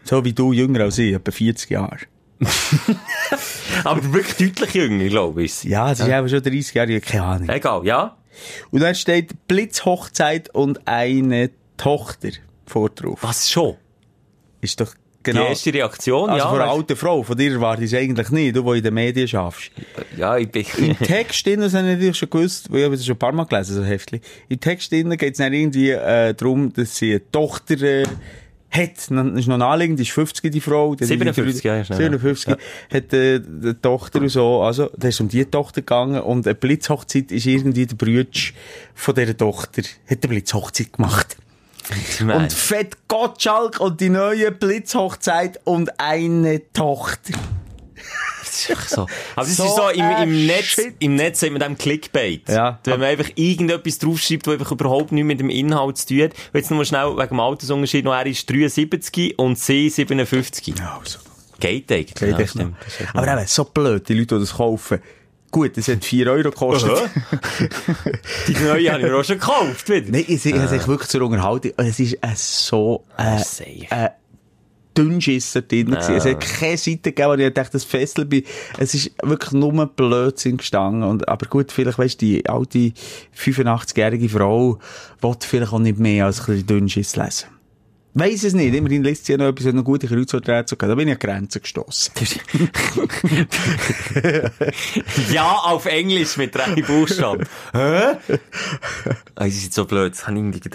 So 0.04 0.24
wie 0.24 0.32
du, 0.32 0.52
jünger 0.52 0.84
als 0.84 0.98
ich, 0.98 1.14
etwa 1.14 1.30
40 1.30 1.70
Jahre. 1.70 1.98
Aber 3.84 4.12
wirklich 4.12 4.52
deutlich 4.54 4.74
jünger, 4.74 5.08
glaube 5.08 5.44
ich. 5.44 5.64
Ja, 5.64 5.92
es 5.92 6.00
ist 6.00 6.08
einfach 6.08 6.30
schon 6.30 6.42
30 6.42 6.74
Jahre, 6.74 7.00
keine 7.00 7.24
Ahnung. 7.24 7.48
Egal, 7.48 7.86
ja. 7.86 8.16
Und 8.70 8.80
dann 8.80 8.94
steht 8.94 9.48
Blitzhochzeit 9.48 10.54
und 10.54 10.86
eine 10.86 11.50
Tochter 11.76 12.28
vor 12.66 12.90
drauf. 12.90 13.18
Was 13.22 13.50
schon? 13.50 13.76
Ist 14.60 14.80
doch 14.80 14.92
Die 14.94 15.30
genau. 15.32 15.46
erste 15.46 15.72
Reaktion, 15.72 16.28
Also 16.28 16.44
ja. 16.44 16.50
von 16.50 16.60
einer 16.60 16.70
alten 16.70 16.96
Frau, 16.96 17.22
von 17.22 17.36
dir 17.36 17.52
erwarte 17.52 17.84
ich 17.84 17.92
es 17.92 17.98
eigentlich 17.98 18.30
nicht, 18.30 18.56
du, 18.56 18.62
die 18.62 18.78
in 18.78 18.84
den 18.84 18.94
Medien 18.94 19.28
schaffst. 19.28 19.70
Ja, 20.16 20.36
ich 20.36 20.50
bin... 20.50 20.66
Im 20.78 20.98
Text 20.98 21.46
drin, 21.46 21.60
das 21.60 21.74
habe 21.74 21.86
ich 21.86 21.94
natürlich 21.94 22.18
schon 22.18 22.30
gewusst, 22.30 22.70
weil 22.70 22.80
ich 22.80 22.84
habe 22.84 22.96
das 22.96 23.06
schon 23.06 23.14
ein 23.14 23.18
paar 23.18 23.32
Mal 23.32 23.44
gelesen, 23.44 23.76
so 23.76 23.84
Heftchen. 23.84 24.20
Im 24.48 24.60
Text 24.60 24.92
drin 24.92 25.10
geht 25.16 25.32
es 25.32 25.38
dann 25.38 25.52
irgendwie 25.52 25.90
äh, 25.90 26.34
darum, 26.34 26.72
dass 26.72 26.96
sie 26.96 27.12
eine 27.12 27.30
Tochter 27.30 27.80
äh, 27.80 28.04
hat. 28.70 28.96
Das 28.96 29.10
ist 29.10 29.46
noch 29.46 29.58
naheliegend, 29.58 29.98
die 29.98 30.04
ist 30.04 30.12
50, 30.12 30.52
die 30.52 30.60
Frau. 30.60 30.94
Dann 30.94 31.08
57, 31.08 31.64
ja, 31.64 31.84
schnell. 31.84 31.98
57, 31.98 32.56
hat 32.92 33.12
äh, 33.12 33.40
eine 33.62 33.80
Tochter 33.80 34.20
und 34.20 34.28
so. 34.28 34.62
Also, 34.62 34.90
da 34.96 35.08
ist 35.08 35.20
um 35.20 35.28
die 35.28 35.44
Tochter 35.44 35.82
gegangen 35.82 36.20
und 36.20 36.46
eine 36.46 36.54
Blitzhochzeit 36.54 37.32
ist 37.32 37.46
irgendwie 37.46 37.86
der 37.86 37.96
Brütsch 37.96 38.52
von 38.94 39.14
dieser 39.14 39.36
Tochter, 39.36 39.82
hat 39.82 40.18
eine 40.22 40.28
Blitzhochzeit 40.28 40.92
gemacht. 40.92 41.36
Und 42.20 42.52
Fett 42.52 42.96
Gottschalk 43.06 43.78
und 43.80 44.00
die 44.00 44.08
neue 44.08 44.50
Blitzhochzeit 44.50 45.60
und 45.64 46.00
eine 46.00 46.60
Tochter. 46.72 47.34
Das 48.56 48.62
ist 48.64 48.70
einfach 48.70 48.88
so. 48.88 49.02
Aber 49.02 49.46
das 49.46 49.56
So 49.56 49.64
ist 49.64 49.76
so, 49.76 49.88
im, 49.90 50.10
im 50.22 50.46
Netz, 50.46 50.64
Shit. 50.64 50.94
im 51.00 51.14
Netz 51.16 51.40
sagt 51.40 51.52
man 51.52 51.60
dem 51.60 51.76
Clickbait. 51.76 52.48
Ja. 52.48 52.78
Wenn 52.84 53.00
man 53.00 53.08
einfach 53.10 53.30
irgendetwas 53.34 53.98
draufschreibt, 53.98 54.46
das 54.46 54.54
einfach 54.54 54.72
überhaupt 54.72 55.12
nichts 55.12 55.26
mit 55.26 55.40
dem 55.40 55.50
Inhalt 55.50 55.98
zu 55.98 56.06
tun 56.08 56.22
hat. 56.22 56.30
Und 56.32 56.54
Jetzt 56.54 56.70
nur 56.70 56.84
schnell 56.84 57.16
wegen 57.16 57.28
dem 57.28 57.40
Altersunterschied 57.40 58.04
noch, 58.04 58.14
er 58.14 58.26
ist 58.26 58.48
73 58.50 59.38
und 59.38 59.58
sie 59.58 59.90
57. 59.90 60.74
Also. 60.80 61.18
Geht 61.60 61.90
eigentlich. 61.92 62.14
Geht 62.14 62.30
ja, 62.30 62.38
echt 62.38 62.50
stimmt. 62.50 62.76
Aber 63.14 63.26
noch- 63.26 63.38
eben, 63.38 63.46
so 63.46 63.64
blöd, 63.64 64.08
die 64.08 64.14
Leute, 64.14 64.34
die 64.36 64.40
das 64.40 64.54
kaufen. 64.54 65.00
Gut, 65.50 65.76
das 65.76 65.88
hat 65.88 66.04
4 66.04 66.26
Euro 66.30 66.50
gekostet. 66.50 66.90
Die 68.48 68.52
neue 68.54 68.90
habe 68.92 69.00
ich 69.00 69.06
mir 69.06 69.16
auch 69.16 69.24
schon 69.24 69.38
gekauft, 69.38 69.88
wieder. 69.88 70.10
Nein, 70.10 70.24
ich 70.26 70.42
sehe 70.42 70.54
es 70.54 70.86
wirklich 70.88 71.08
zur 71.08 71.22
Unterhaltung. 71.22 71.72
Es 71.76 71.98
ist 72.00 72.14
äh, 72.14 72.34
so 72.34 73.04
äh, 73.16 73.38
safe. 73.38 73.86
äh, 73.90 74.08
Dünnschisser 74.96 75.62
drin. 75.62 75.86
gewesen. 75.86 76.14
Es 76.14 76.24
hat 76.24 76.40
keine 76.40 76.76
Seite 76.76 77.12
gegeben, 77.12 77.28
wo 77.28 77.34
ich 77.34 77.54
dachte, 77.54 77.72
das 77.72 77.84
Fessel 77.84 78.24
bin. 78.24 78.44
Es 78.78 78.94
ist 78.94 79.12
wirklich 79.22 79.52
nur 79.52 79.86
Blödsinn 79.86 80.56
gestanden. 80.56 81.02
Und, 81.02 81.28
aber 81.28 81.46
gut, 81.46 81.72
vielleicht, 81.72 81.98
weißt 81.98 82.20
du, 82.20 82.26
die 82.26 82.48
alte 82.48 82.92
85-jährige 83.36 84.28
Frau 84.28 84.78
will 85.20 85.36
vielleicht 85.40 85.72
auch 85.72 85.78
nicht 85.78 85.98
mehr 85.98 86.26
als 86.26 86.40
ein 86.40 86.46
bisschen 86.46 86.66
Dünnschiss 86.66 87.16
lesen. 87.16 87.55
Weiss 88.18 88.44
es 88.44 88.54
nicht. 88.54 88.74
Immerhin 88.74 89.04
liest 89.04 89.26
sie 89.26 89.32
ja 89.32 89.38
noch 89.38 89.48
etwas, 89.48 89.66
hat 89.66 89.74
noch 89.74 89.84
gute 89.84 90.06
Kreuzworträtsel 90.06 90.78
gehabt. 90.78 90.90
Da 90.90 90.94
bin 90.94 91.06
ich 91.06 91.14
an 91.14 91.20
die 91.20 91.26
Grenzen 91.26 91.60
gestossen. 91.60 92.12
Ja, 95.30 95.52
auf 95.64 95.84
Englisch 95.86 96.36
mit 96.36 96.54
drei 96.54 96.82
Buchstaben. 96.82 97.46
Hä? 97.72 98.16
Das 99.34 99.48
ist 99.48 99.64
jetzt 99.64 99.74
so 99.74 99.84
blöd. 99.84 100.12
Das 100.12 100.26
habe 100.26 100.36
ich 100.36 100.42
irgendwie 100.42 100.60
den 100.60 100.72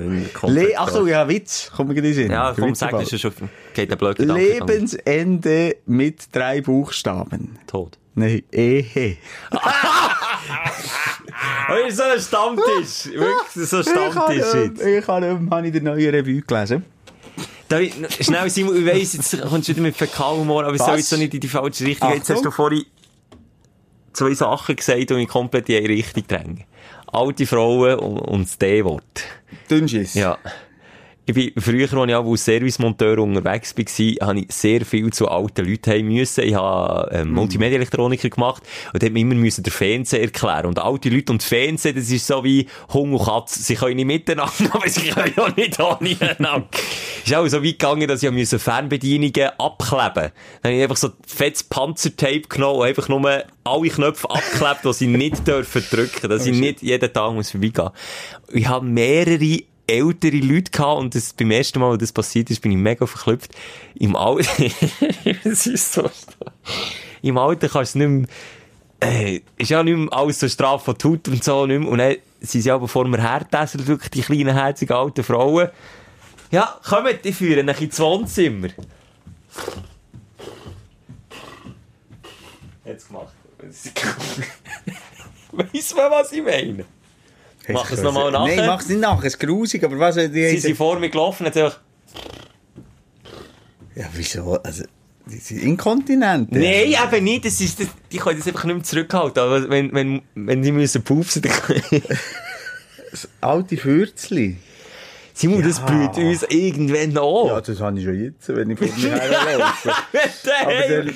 irgendwie 0.00 0.28
komplett 0.28 0.68
Le 0.68 0.78
Achtung, 0.78 1.08
ja, 1.08 1.28
Witz. 1.28 1.72
Komm 1.74 1.88
mir 1.88 1.94
gleich 1.94 2.18
in. 2.18 2.30
Ja, 2.30 2.54
komm, 2.56 2.74
sag, 2.74 2.92
das 2.92 3.20
schon, 3.20 3.32
geht 3.72 3.90
der 3.90 3.96
Gedankengang. 4.14 4.68
Lebensende 4.68 5.76
mit 5.86 6.28
drei 6.32 6.60
Buchstaben. 6.60 7.58
Tot. 7.66 7.98
Nein, 8.14 8.44
Ehe. 8.52 9.16
Ist 11.86 11.96
so 11.96 12.02
ein 12.02 12.20
Stammtisch. 12.20 13.06
Wirklich 13.12 13.68
so 13.68 13.76
ein 13.78 13.82
Stammtisch 13.82 14.54
jetzt. 14.54 14.82
Ich 14.82 15.06
habe 15.06 15.26
eben 15.26 15.50
habe 15.50 15.66
ich 15.66 15.72
die 15.72 15.80
neue 15.80 16.12
Revue 16.12 16.42
gelesen. 16.42 16.84
Da, 17.68 17.78
schnell, 18.20 18.50
Simon, 18.50 18.76
ich 18.76 18.86
weiss, 18.86 19.14
jetzt 19.14 19.40
kommst 19.48 19.68
du 19.68 19.72
wieder 19.72 19.82
mit 19.82 19.96
Fäkalhumor, 19.96 20.64
aber 20.64 20.74
es 20.74 20.84
soll 20.84 20.98
jetzt 20.98 21.08
so 21.08 21.16
nicht 21.16 21.32
in 21.32 21.40
die 21.40 21.48
falsche 21.48 21.84
Richtung. 21.86 22.10
Jetzt 22.10 22.22
Achtung. 22.22 22.36
hast 22.36 22.44
du 22.44 22.50
vorhin 22.50 22.84
zwei 24.12 24.34
Sachen 24.34 24.76
gesagt, 24.76 25.10
die 25.10 25.14
mich 25.14 25.28
komplett 25.28 25.68
in 25.68 25.78
eine 25.78 25.88
Richtung 25.88 26.26
drängen. 26.26 26.64
Alte 27.06 27.46
Frauen 27.46 27.98
und, 27.98 28.18
und 28.18 28.44
das 28.44 28.58
D-Wort. 28.58 29.22
Dünnschiss. 29.70 30.14
Ja. 30.14 30.36
Ich 31.26 31.32
bin, 31.34 31.52
früher, 31.56 31.90
als 31.90 32.08
ich 32.10 32.14
auch 32.14 32.30
als 32.30 32.44
Servicemonteur 32.44 33.18
unterwegs 33.18 33.74
war, 33.74 34.28
habe 34.28 34.40
ich 34.40 34.52
sehr 34.52 34.84
viel 34.84 35.10
zu 35.10 35.26
alten 35.26 35.66
Leuten 35.66 35.90
heim 35.90 36.08
müssen. 36.08 36.44
Ich 36.44 36.54
habe 36.54 37.10
ähm, 37.12 37.32
Multimedia-Elektroniker 37.32 38.28
gemacht 38.28 38.62
und 38.92 39.02
dort 39.02 39.16
immer 39.16 39.34
müssen 39.34 39.62
den 39.62 39.72
Fernseher 39.72 40.20
erklären. 40.20 40.66
Und 40.66 40.78
alte 40.78 41.08
Leute 41.08 41.32
und 41.32 41.42
Fernsehen, 41.42 41.96
das 41.96 42.10
ist 42.10 42.26
so 42.26 42.44
wie 42.44 42.66
Hund 42.92 43.14
und 43.14 43.24
Katze. 43.24 43.62
Sie 43.62 43.74
können 43.74 43.96
nicht 43.96 44.04
miteinander, 44.04 44.52
aber 44.72 44.86
sie 44.86 45.08
können 45.08 45.32
auch 45.38 45.56
nicht 45.56 45.80
Es 45.80 47.30
ist 47.30 47.34
auch 47.34 47.48
so 47.48 47.64
weit 47.64 47.78
gegangen, 47.78 48.06
dass 48.06 48.22
ich 48.22 48.30
musste 48.30 48.58
Fernbedienungen 48.58 49.50
abkleben. 49.56 50.30
Dann 50.60 50.72
habe 50.72 50.74
ich 50.74 50.82
einfach 50.82 50.98
so 50.98 51.08
fettes 51.26 51.62
Panzertape 51.62 52.42
genommen 52.42 52.80
und 52.80 52.86
einfach 52.86 53.08
nur 53.08 53.44
alle 53.64 53.88
Knöpfe 53.88 54.28
abgeklebt, 54.28 54.84
die 54.84 54.92
sie 54.92 55.06
nicht 55.06 55.46
dürfen 55.46 55.82
drücken, 55.90 56.28
dass 56.28 56.44
ich 56.44 56.54
nicht 56.54 56.82
jeden 56.82 57.10
Tag 57.10 57.32
muss 57.32 57.50
vorbeigehen. 57.50 57.88
Ich 58.52 58.68
habe 58.68 58.84
mehrere 58.84 59.62
ältere 59.86 60.38
Leute 60.38 60.70
gehabt 60.70 61.00
und 61.00 61.14
das, 61.14 61.32
beim 61.32 61.50
ersten 61.50 61.78
Mal, 61.78 61.92
wo 61.92 61.96
das 61.96 62.12
passiert 62.12 62.50
ist, 62.50 62.60
bin 62.60 62.72
ich 62.72 62.78
mega 62.78 63.06
verklüpft. 63.06 63.54
Im 63.94 64.16
Alter, 64.16 64.64
ist 65.44 65.92
so, 65.92 66.10
im 67.22 67.38
Alter 67.38 67.68
kannst 67.68 67.94
du 67.94 67.98
nicht 68.00 68.08
mehr, 68.08 68.28
äh, 69.10 69.40
ist 69.56 69.70
ja 69.70 69.82
nicht 69.82 69.96
mehr 69.96 70.12
alles 70.12 70.40
so 70.40 70.48
straff 70.48 70.84
von 70.84 70.96
Tut 70.96 71.28
und 71.28 71.42
so, 71.42 71.66
nicht 71.66 71.80
mehr. 71.80 71.88
Und 71.88 71.98
dann 71.98 72.16
sind 72.40 72.62
sie 72.62 72.70
aber 72.70 72.88
vor 72.88 73.06
mir 73.06 73.20
hergetessen, 73.20 73.86
wirklich 73.86 74.10
die 74.10 74.22
kleinen, 74.22 74.54
herzigen 74.54 74.96
alten 74.96 75.24
Frauen. 75.24 75.68
Ja, 76.50 76.78
kommt, 76.84 77.24
ich 77.24 77.34
führe 77.34 77.68
euch 77.68 77.80
ins 77.80 77.98
Wohnzimmer. 77.98 78.68
Jetzt 82.84 83.08
gemacht. 83.08 83.34
Weiss 85.52 85.94
man, 85.94 86.10
was 86.10 86.32
ich 86.32 86.42
meine? 86.42 86.84
Mach 87.68 87.90
es 87.90 88.02
nochmal 88.02 88.30
nachher. 88.30 88.56
Nein, 88.56 88.66
mach 88.66 88.80
es 88.80 88.88
nicht 88.88 89.00
nachher, 89.00 89.26
es 89.26 89.34
ist 89.34 89.40
grusig, 89.40 89.82
aber 89.84 89.98
was... 89.98 90.16
Die 90.16 90.28
Sie 90.28 90.58
sind 90.58 90.76
vor 90.76 90.98
mir 90.98 91.08
gelaufen, 91.10 91.46
jetzt 91.46 91.56
einfach, 91.56 91.80
Ja, 93.94 94.04
wieso? 94.14 94.58
Also, 94.62 94.84
die 95.26 95.38
sind 95.38 95.62
inkontinent. 95.62 96.52
Nein, 96.52 96.62
eben 96.64 97.24
nicht. 97.24 97.44
Das 97.46 97.60
ist, 97.60 97.80
das, 97.80 97.86
die 98.12 98.18
können 98.18 98.38
das 98.38 98.46
einfach 98.48 98.64
nicht 98.64 98.74
mehr 98.74 98.84
zurückhalten. 98.84 99.42
Aber 99.42 99.70
wenn, 99.70 99.92
wenn, 99.94 100.22
wenn 100.34 100.62
die 100.62 100.72
müssen 100.72 101.02
pupsen, 101.02 101.42
dann 101.42 101.52
Alte 103.40 103.76
Fürzli. 103.76 104.56
Simon, 105.32 105.62
das 105.62 105.78
Ja. 105.78 105.84
blüht 105.86 106.16
uns 106.18 106.42
irgendwann 106.48 107.10
Ja, 107.12 107.22
an. 107.56 107.62
das 107.66 107.80
habe 107.80 107.98
ich 107.98 108.04
schon 108.04 108.22
jetzt, 108.22 108.48
wenn 108.48 108.70
ich 108.70 108.78
vor 108.78 108.88
mir 108.98 109.18
herlaufe. 109.18 109.90
Aber 110.62 111.10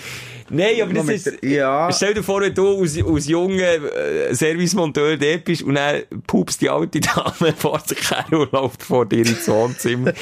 Nein, 0.51 0.83
aber 0.83 0.93
das 0.95 1.09
ist... 1.09 1.43
ja. 1.43 1.91
Stell 1.93 2.15
dir 2.15 2.23
vor, 2.23 2.41
wenn 2.41 2.55
du 2.55 2.81
als, 2.81 2.97
als 3.03 3.29
junger 3.29 3.63
äh, 3.63 4.35
Servicemonteur 4.35 5.17
dort 5.17 5.45
bist 5.45 5.63
und 5.63 5.75
dann 5.75 6.03
pupst 6.27 6.61
die 6.61 6.71
alte 6.71 7.01
Dame 7.01 7.53
vor 7.57 7.81
sich 7.81 8.11
her 8.11 8.25
und 8.31 8.53
läuft 8.53 8.83
vor 8.83 9.07
dir 9.07 9.27
ins 9.27 9.49
Wohnzimmer. 9.49 10.13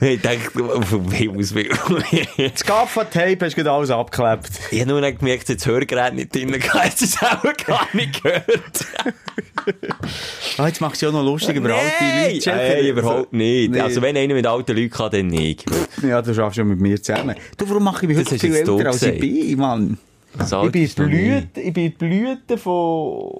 ich 0.00 0.20
denke, 0.20 0.64
auf 0.64 0.94
Himmels 1.12 1.54
Willen. 1.54 1.76
Das 2.36 2.64
Gaffer-Tape 2.64 3.38
hast 3.40 3.52
du 3.56 3.62
gerade 3.62 3.72
alles 3.72 3.90
abgeklebt. 3.90 4.50
Ich 4.70 4.80
habe 4.80 4.90
nur 4.90 5.00
noch 5.00 5.16
gemerkt, 5.18 5.48
dass 5.48 5.56
das 5.56 5.66
Hörgerät 5.66 6.14
nicht 6.14 6.34
drin 6.34 6.52
war. 6.52 6.84
Jetzt 6.84 7.02
ist 7.02 7.16
es 7.16 7.22
auch 7.22 7.42
gar 7.66 7.88
nicht 7.92 8.22
gehört. 8.22 8.86
Ah, 10.58 10.68
jetzt 10.68 10.80
machst 10.80 11.02
du 11.02 11.06
ja 11.06 11.12
noch 11.12 11.24
lustig 11.24 11.56
über 11.56 11.74
alte 11.74 12.32
Leute. 12.32 12.50
Nein, 12.50 12.86
überhaupt 12.86 13.32
nicht. 13.32 13.70
Nee. 13.72 13.80
Also, 13.80 14.00
wenn 14.00 14.16
einer 14.16 14.34
mit 14.34 14.46
alten 14.46 14.76
Leuten 14.76 14.90
kann, 14.90 15.10
dann 15.10 15.26
nicht. 15.26 15.64
Ja, 16.02 16.22
du 16.22 16.34
schaffst 16.34 16.58
ja 16.58 16.64
mit 16.64 16.80
mir 16.80 17.02
zusammen. 17.02 17.36
Du, 17.56 17.68
warum 17.68 17.84
mache 17.84 18.04
ich 18.04 18.08
mich 18.08 18.18
Das 18.18 18.32
heute 18.32 18.38
viel 18.38 18.54
älter, 18.54 18.86
als 18.86 19.02
ich 19.02 19.20
bin, 19.20 19.50
Mann? 19.76 19.98
Ich 20.38 20.94
bin. 20.94 21.08
Blüte, 21.08 21.60
ich 21.60 21.72
bin 21.72 21.84
die 21.84 21.88
Blüte 21.90 22.58
von, 22.58 23.32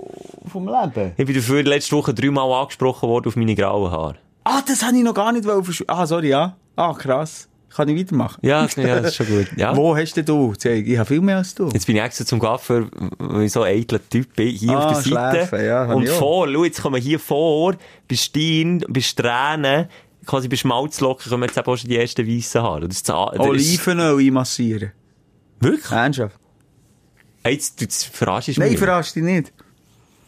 vom 0.51 0.66
Leben. 0.66 1.12
Ich 1.16 1.26
bin 1.26 1.34
dafür 1.34 1.62
letzte 1.62 1.95
Woche 1.97 2.14
dreimal 2.14 2.51
angesprochen 2.62 3.09
worden 3.09 3.28
auf 3.28 3.37
meine 3.37 3.55
grauen 3.55 3.91
Haare. 3.91 4.16
Ah, 4.45 4.62
das 4.66 4.82
habe 4.82 4.97
ich 4.97 5.03
noch 5.03 5.12
gar 5.14 5.32
nicht 5.32 5.45
versch... 5.45 5.84
Ah, 5.89 6.07
sorry, 6.07 6.28
ja. 6.28 6.57
Ah, 6.76 6.95
krass. 6.95 7.49
Kann 7.74 7.89
ich 7.91 7.99
weitermachen? 7.99 8.39
Ja, 8.41 8.66
ja, 8.76 9.01
das 9.01 9.11
ist 9.11 9.16
schon 9.16 9.26
gut. 9.26 9.49
Ja. 9.57 9.76
Wo 9.76 9.95
hast 9.95 10.14
denn 10.16 10.24
du? 10.24 10.55
Ich 10.64 10.97
habe 10.97 11.07
viel 11.07 11.20
mehr 11.20 11.39
als 11.39 11.55
du. 11.55 11.68
Jetzt 11.68 11.87
bin 11.87 11.97
ich 11.97 12.03
extra 12.03 12.24
zum 12.24 12.39
Gaffer, 12.39 12.87
weil 13.18 13.43
ich 13.43 13.53
so 13.53 13.62
ein 13.62 13.74
eitler 13.74 14.01
Typ 14.09 14.34
bin, 14.34 14.49
hier 14.49 14.70
Ah, 14.70 14.87
auf 14.89 15.03
der 15.03 15.12
Seite. 15.12 15.37
Schläfe, 15.49 15.66
ja, 15.66 15.84
und 15.93 16.09
vor, 16.09 16.49
schau, 16.51 16.64
jetzt 16.64 16.80
kommen 16.80 17.03
hier 17.03 17.18
vor, 17.18 17.74
bei 18.09 18.14
Stirn, 18.16 18.82
bei 18.89 19.01
Strähnen, 19.01 19.89
quasi 20.24 20.49
bei 20.49 20.57
Schmalzlocken 20.57 21.30
kommen 21.30 21.43
jetzt 21.43 21.59
auch 21.59 21.76
schon 21.76 21.91
die 21.91 21.99
ersten 21.99 22.26
weißen 22.26 22.62
Haare. 22.62 22.89
Das 22.89 22.97
ist, 22.97 23.09
das 23.09 23.32
ist, 23.34 23.41
Olivenöl 23.41 24.20
einmassieren. 24.20 24.93
Wirklich? 25.61 25.91
Ernsthaft? 25.91 26.39
Hey, 27.45 27.55
jetzt, 27.55 27.81
jetzt 27.81 28.05
verarschst 28.07 28.57
du 28.57 28.61
Nein, 28.61 28.71
mich. 28.71 28.79
verarsch 28.79 29.13
dich 29.13 29.23
nicht. 29.23 29.53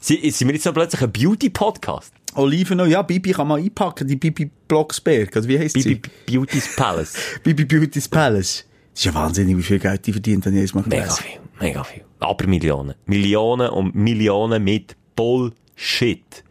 Sie- 0.00 0.30
Sind 0.30 0.48
wir 0.48 0.54
jetzt 0.54 0.64
so 0.64 0.72
plötzlich 0.72 1.02
ein 1.02 1.10
Beauty-Podcast? 1.12 2.12
Olivenöl, 2.34 2.88
ja, 2.88 3.02
Bibi 3.02 3.32
kann 3.32 3.48
man 3.48 3.60
einpacken, 3.60 4.06
die 4.06 4.14
Bibi 4.16 4.50
Blocksberg, 4.68 5.34
oder 5.34 5.48
wie 5.48 5.58
heisst 5.58 5.74
Bibi 5.74 6.00
sie? 6.26 6.36
Beauty's 6.36 6.76
Palace. 6.76 7.14
Bibi 7.42 7.64
Beauty's 7.64 8.06
Palace. 8.08 8.64
Das 8.92 9.00
ist 9.00 9.04
ja 9.06 9.14
wahnsinnig, 9.14 9.56
wie 9.56 9.62
viel 9.62 9.78
Geld 9.78 10.06
die 10.06 10.12
verdient, 10.12 10.44
habe 10.46 10.54
ich 10.54 10.60
jedes 10.60 10.74
Mal 10.74 10.84
Mega 10.86 11.10
viel, 11.12 11.40
mega 11.60 11.82
viel. 11.84 12.04
Aber 12.20 12.46
Millionen. 12.46 12.94
Millionen 13.06 13.70
und 13.70 13.94
Millionen 13.94 14.62
mit 14.62 14.94
Bullshit. 15.16 16.44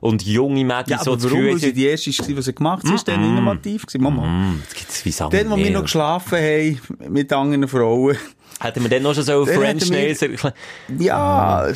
Und 0.00 0.24
junge 0.24 0.64
Mädchen 0.64 0.92
Ja, 0.92 1.04
so 1.04 1.12
aber 1.12 1.22
das 1.22 1.30
warum? 1.30 1.46
Weil 1.46 1.58
sie 1.58 1.72
die 1.74 1.86
erste 1.86 2.10
war, 2.10 2.26
die 2.26 2.42
sie 2.42 2.52
gemacht 2.54 2.82
hat. 2.82 2.88
Sie 2.88 2.94
ist 2.94 3.06
dann 3.06 3.22
innovativ 3.22 3.84
gewesen. 3.84 4.02
Mama. 4.02 4.26
Mm, 4.26 4.62
das 4.64 4.74
gibt's 4.74 5.04
wie 5.04 5.10
Sachen. 5.10 5.30
Dann, 5.30 5.50
wo 5.50 5.56
wir 5.56 5.70
noch 5.70 5.82
geschlafen 5.82 6.38
haben, 6.38 6.80
mit 7.12 7.30
anderen 7.32 7.68
Frauen. 7.68 8.16
Hätten 8.60 8.82
wir 8.82 8.88
dann 8.90 9.02
noch 9.02 9.14
schon 9.14 9.24
so 9.24 9.44
French 9.44 9.90
wir- 9.90 9.96
Nails 9.96 10.22
erklärt? 10.22 10.54
Ja, 10.98 11.70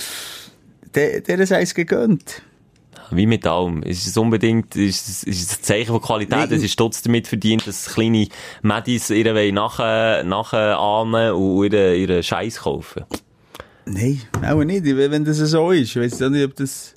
der, 0.94 1.20
der 1.20 1.46
sei 1.46 1.62
es 1.62 1.74
gegönnt. 1.74 2.42
Wie 3.10 3.26
mit 3.26 3.46
allem. 3.46 3.82
Es 3.82 4.06
ist 4.06 4.16
unbedingt, 4.16 4.74
es 4.74 5.08
ist, 5.08 5.28
es 5.28 5.42
ist 5.42 5.58
ein 5.58 5.62
Zeichen 5.62 5.88
von 5.88 6.00
Qualität. 6.00 6.50
Es 6.50 6.62
ist 6.62 6.72
stolz 6.72 7.02
damit 7.02 7.28
verdient, 7.28 7.66
dass 7.66 7.92
kleine 7.92 8.28
Mädis 8.62 9.10
ihre 9.10 9.52
nachher, 9.52 10.24
ahnen 10.78 11.32
und 11.32 11.64
ihren, 11.64 11.96
ihren 11.96 12.22
Scheiß 12.22 12.60
kaufen. 12.60 13.04
Nein, 13.84 14.22
auch 14.42 14.64
nicht. 14.64 14.84
Wenn 14.84 15.24
das 15.24 15.36
so 15.36 15.70
ist. 15.70 15.94
Ich 15.94 15.96
weiss 15.96 16.18
nicht, 16.18 16.44
ob 16.44 16.56
das... 16.56 16.93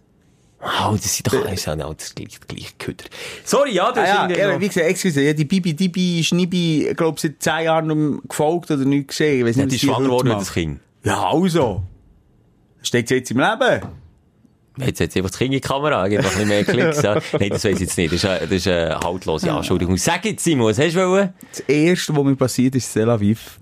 Oh, 0.60 0.93
das 0.93 1.16
sind 1.16 1.28
doch 1.28 1.45
alles 1.45 1.66
ja 1.66 1.74
auch 1.86 1.93
das 1.93 2.16
gleiche, 2.16 2.39
gleiche 2.47 2.74
Köder. 2.80 3.05
Sorry, 3.43 3.74
ja, 3.76 3.91
du 3.91 4.01
Ah, 4.01 4.24
hast 4.28 4.36
ja, 4.38 4.49
ja, 4.49 4.60
wie 4.60 4.68
gesagt, 4.68 4.88
excuse, 4.88 5.22
ja, 5.22 5.34
die 5.34 5.45
Bibi, 5.45 5.74
Dibi, 5.76 6.24
Schnibi, 6.24 6.88
ich 6.89 6.97
glaube, 6.97 7.20
seit 7.20 7.41
zehn 7.41 7.66
Jahren 7.66 7.88
nicht 7.88 8.30
gefolgt 8.30 8.72
oder 8.72 8.84
nicht 8.84 9.10
gesehen. 9.10 9.39
Ich 9.39 9.45
weiss 9.45 9.55
Ja, 9.55 9.64
nicht, 9.66 9.72
die 9.74 9.76
ist 9.76 9.82
schwanger 9.91 10.05
geworden, 10.05 10.30
das 10.30 10.51
Kind. 10.53 10.80
Ja, 11.03 11.30
also. 11.30 11.84
Steht 12.82 13.08
sie 13.08 13.16
jetzt 13.16 13.30
im 13.32 13.38
Leben? 13.39 13.82
Jetzt 14.80 14.99
hat 14.99 15.16
einfach 15.16 15.30
das 15.32 15.38
Kind 15.39 15.53
in 15.53 15.62
die 15.62 15.62
Kamera, 15.62 16.08
gibt 16.08 16.24
noch 16.24 16.30
ein 16.32 16.47
bisschen 16.47 16.49
mehr 16.49 16.64
Klicks. 16.64 17.01
Ja. 17.01 17.16
Nein, 17.39 17.49
das 17.49 17.64
weiss 17.64 17.76
ich 17.76 17.80
jetzt 17.82 17.97
nicht. 17.97 18.14
Das 18.14 18.24
ist 18.24 18.30
eine, 18.30 18.39
das 18.41 18.51
ist 18.51 18.68
eine 18.68 18.99
haltlose 18.99 19.51
Anschuldigung. 19.51 19.97
Sag 19.97 20.26
jetzt, 20.26 20.43
Simon, 20.43 20.68
was 20.68 20.80
hast 20.80 20.95
du 20.95 21.08
wollen? 21.08 21.34
Das 21.51 21.60
erste, 21.62 22.16
was 22.16 22.24
mir 22.24 22.36
passiert 22.36 22.76
ist, 22.76 22.91
Tel 22.93 23.10
Aviv. 23.10 23.60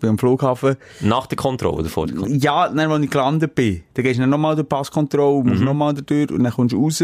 Bin 0.00 0.10
am 0.10 0.18
Flughafen. 0.18 0.76
Nach 1.00 1.26
der 1.26 1.36
Kontrolle 1.36 1.76
oder 1.76 1.88
vor 1.88 2.06
der 2.06 2.16
Kontrolle? 2.16 2.38
Ja, 2.40 2.68
dann, 2.68 2.90
als 2.90 3.04
ich 3.04 3.10
gelandet 3.10 3.54
bin. 3.54 3.82
Dann 3.94 4.04
gehst 4.04 4.18
du 4.18 4.26
nochmal 4.26 4.54
durch 4.56 4.66
die 4.66 4.68
Passkontrolle, 4.74 5.44
musst 5.44 5.62
nochmal 5.62 5.94
da 5.94 6.00
durch 6.00 6.30
und 6.30 6.42
dann 6.42 6.52
kommst 6.52 6.72
du 6.72 6.82
raus, 6.82 7.02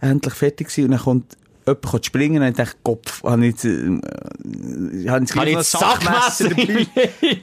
endlich 0.00 0.34
fertig 0.34 0.68
gewesen 0.68 0.84
und 0.84 0.90
dann 0.92 1.00
kommt 1.00 1.36
jemand 1.66 1.84
kommt 1.84 2.06
springen 2.06 2.42
und 2.42 2.48
ich 2.48 2.54
dachte, 2.54 2.76
Kopf, 2.84 3.24
habe 3.24 3.44
ich 3.46 3.52
jetzt, 3.54 3.64
äh, 3.64 3.68
äh, 3.68 5.08
habe 5.08 5.24
ich 5.24 5.30
Kann 5.30 5.48
jetzt 5.48 5.70
Sackmesser 5.72 6.50
liegen? 6.50 6.86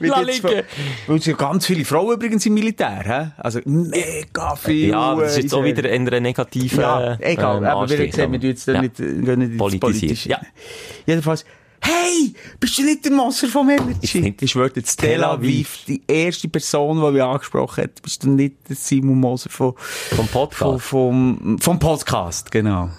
Weil 0.00 1.16
es 1.18 1.26
ja 1.26 1.34
ganz 1.34 1.66
viele 1.66 1.84
Frauen 1.84 2.14
übrigens 2.14 2.46
im 2.46 2.54
Militär, 2.54 3.02
hä? 3.04 3.30
Also, 3.36 3.60
mega 3.66 4.56
viel. 4.56 4.88
Ja, 4.90 5.14
das 5.14 5.32
ist 5.36 5.42
jetzt 5.42 5.54
auch 5.54 5.62
äh, 5.62 5.66
wieder 5.76 5.90
in 5.90 6.08
einer 6.08 6.20
negativen 6.20 6.80
Ja, 6.80 7.18
egal. 7.20 7.58
ähm, 7.58 7.64
aber 7.64 7.80
Anstrich, 7.82 8.10
gesagt, 8.12 8.32
wir 8.32 8.38
jetzt 8.40 8.66
Ja. 8.66 8.80
nicht, 8.80 8.98
äh, 9.00 9.12
gehen 9.12 9.38
nicht 9.38 9.60
ins. 9.60 9.80
Politische. 9.80 10.28
Ja. 10.30 10.40
Jedenfalls, 11.06 11.44
hey, 11.84 12.34
bist 12.58 12.78
du 12.78 12.82
nicht 12.82 13.04
der 13.04 13.12
Moser 13.12 13.48
vom 13.48 13.68
Energy? 13.70 14.20
nicht- 14.20 14.42
Ich 14.42 14.50
schwöre, 14.50 14.70
jetzt 14.74 14.96
Tel 14.96 15.22
Aviv, 15.22 15.84
die 15.86 16.02
erste 16.06 16.48
Person, 16.48 17.00
die 17.04 17.12
mich 17.12 17.22
angesprochen 17.22 17.84
hat, 17.84 18.02
bist 18.02 18.22
du 18.24 18.30
nicht 18.30 18.56
der 18.68 18.76
Simon 18.76 19.20
Moser 19.20 19.50
von, 19.50 19.74
Vom 19.76 20.16
von, 20.16 20.28
Podcast. 20.28 20.84
vom, 20.86 21.58
vom 21.60 21.78
Podcast, 21.78 22.50
genau. 22.50 22.90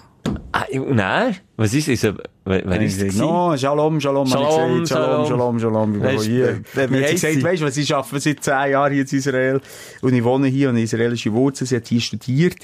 Ah, 0.52 0.64
nein, 0.72 1.36
was 1.56 1.72
ist 1.72 1.88
es? 1.88 2.02
Wer, 2.44 2.80
ist 2.82 3.00
es? 3.00 3.14
No, 3.16 3.56
Shalom, 3.56 4.00
Shalom, 4.00 4.26
ich 4.26 4.32
Shalom, 4.32 4.80
gesagt. 4.80 4.88
Shalom, 4.88 5.26
Shalom, 5.26 5.60
Shalom. 5.60 6.04
Ich 6.04 6.14
von 6.14 6.22
hier. 6.24 6.60
wie 6.74 6.96
heisst 7.02 7.12
gesagt, 7.14 7.34
sie? 7.34 7.42
weißt 7.44 7.62
du, 7.62 7.66
was, 7.66 7.76
ich 7.76 7.94
arbeite 7.94 8.20
seit 8.20 8.42
zehn 8.42 8.70
Jahren 8.72 8.92
hier 8.92 9.02
in 9.08 9.18
Israel 9.18 9.60
und 10.02 10.14
ich 10.14 10.24
wohne 10.24 10.48
hier 10.48 10.70
und 10.70 10.76
israelische 10.78 11.32
Wurzeln. 11.32 11.66
Sie 11.68 11.76
hat 11.76 11.86
hier 11.86 12.00
studiert 12.00 12.56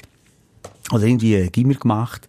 oder 0.91 1.03
irgendwie 1.05 1.47
Gimmer 1.51 1.75
gemacht 1.75 2.27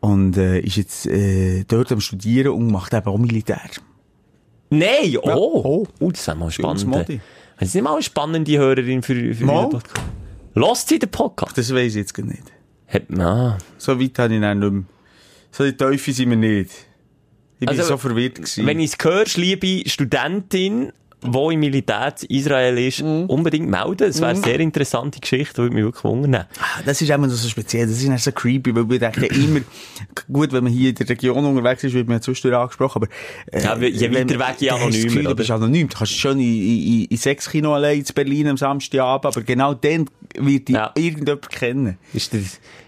und 0.00 0.36
äh, 0.36 0.60
ist 0.60 0.76
jetzt 0.76 1.06
äh, 1.06 1.64
dort 1.64 1.90
am 1.92 2.00
Studieren 2.00 2.52
und 2.52 2.70
macht 2.70 2.94
eben 2.94 3.06
auch 3.06 3.18
Militär. 3.18 3.60
Nein, 4.70 5.16
oh. 5.22 5.30
oh. 5.30 5.86
oh. 5.98 6.10
das 6.10 6.26
wäre 6.26 6.36
mal 6.36 6.50
spannend. 6.50 7.20
Das 7.58 7.68
ist 7.68 7.74
nicht 7.74 7.82
mal 7.82 7.94
eine 7.94 8.02
spannende 8.02 8.56
Hörerin 8.56 9.02
für, 9.02 9.34
für 9.34 9.44
Mal? 9.44 9.62
den 9.62 9.70
Podcast. 9.70 10.06
Lost 10.54 10.88
sie 10.88 10.98
den 10.98 11.10
Podcast? 11.10 11.58
Das 11.58 11.74
weiss 11.74 11.92
ich 11.92 11.96
jetzt 11.96 12.14
gar 12.14 12.24
nicht. 12.24 12.42
Hat, 12.86 13.02
ah. 13.18 13.58
So 13.78 14.00
weit 14.00 14.18
habe 14.18 14.34
ich 14.34 14.40
dann 14.40 14.58
nicht 14.58 14.72
mehr. 14.72 14.84
So 15.50 15.64
die 15.64 15.76
Teufel 15.76 16.14
sind 16.14 16.30
wir 16.30 16.36
nicht. 16.36 16.70
Ich 17.60 17.66
bin 17.66 17.68
Also, 17.70 17.82
so 17.82 17.96
verwirrt 17.96 18.36
gewesen. 18.36 18.66
Wenn 18.66 18.78
ich 18.78 18.92
es 18.92 19.04
höre, 19.04 19.26
liebe 19.34 19.88
Studentin 19.88 20.92
wo 21.22 21.50
im 21.50 21.60
Militär 21.60 22.14
in 22.28 22.36
Israel 22.38 22.78
ist, 22.78 23.02
Mhm. 23.02 23.24
unbedingt 23.26 23.68
melden. 23.68 24.08
Es 24.08 24.20
wäre 24.20 24.30
eine 24.30 24.40
sehr 24.40 24.60
interessante 24.60 25.18
Geschichte, 25.18 25.58
würde 25.62 25.74
mich 25.74 25.84
wirklich 25.84 26.04
wundern. 26.04 26.46
Ah, 26.60 26.80
Das 26.86 27.00
ist 27.02 27.10
immer 27.10 27.28
so 27.28 27.48
speziell, 27.48 27.86
das 27.88 27.96
ist 27.96 28.08
nicht 28.08 28.22
so 28.22 28.30
creepy, 28.32 28.74
weil 28.74 28.88
wir 28.88 28.98
denken 29.00 29.24
immer, 29.24 29.60
gut, 30.32 30.52
wenn 30.52 30.64
man 30.64 30.72
hier 30.72 30.90
in 30.90 30.94
der 30.94 31.08
Region 31.08 31.44
unterwegs 31.44 31.82
ist, 31.84 31.92
wird 31.94 32.06
man 32.06 32.18
ja 32.18 32.20
zwischendurch 32.20 32.60
angesprochen, 32.60 33.02
aber... 33.02 33.08
Äh, 33.52 33.62
Ja, 33.64 33.76
je 33.76 34.14
weiter 34.14 34.38
weg, 34.38 34.54
je 34.60 34.70
anonymer, 34.70 35.04
Gefühl, 35.04 35.24
Du 35.24 35.34
bist 35.34 35.50
anonym, 35.50 35.88
du 35.88 35.96
kannst 35.96 36.16
schon 36.18 36.38
in, 36.38 36.46
in, 36.46 37.04
in 37.06 37.16
sechs 37.16 37.50
Kino 37.50 37.74
allein 37.74 37.98
in 37.98 38.04
Berlin 38.14 38.48
am 38.48 38.56
Samstagabend, 38.56 39.26
aber 39.26 39.42
genau 39.44 39.74
dann 39.74 40.08
wird 40.36 40.68
dich 40.68 40.76
Ja. 40.76 40.92
irgendjemand 40.94 41.50
kennen. 41.50 41.98
Ist 42.12 42.32
der, 42.32 42.40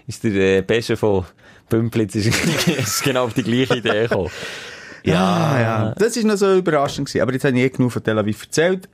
ist 0.07 0.23
der 0.25 0.59
äh, 0.59 0.63
Beste 0.63 0.97
von 0.97 1.25
Bümplitz 1.69 2.15
ist, 2.15 2.27
ist 2.79 3.03
genau 3.03 3.25
auf 3.25 3.35
die 3.35 3.43
gleiche 3.43 3.77
Idee 3.79 4.03
gekommen. 4.03 4.31
Ah, 5.07 5.61
ja. 5.61 5.95
Das 5.97 6.17
ist 6.17 6.25
noch 6.25 6.37
so 6.37 6.55
überraschend 6.57 7.07
gewesen, 7.09 7.23
aber 7.23 7.33
jetzt 7.33 7.45
habe 7.45 7.57
ich 7.59 7.65
eh 7.65 7.69
genug 7.71 7.93
von 7.93 8.03
Tel 8.03 8.19
Aviv 8.19 8.43
erzählt. 8.43 8.89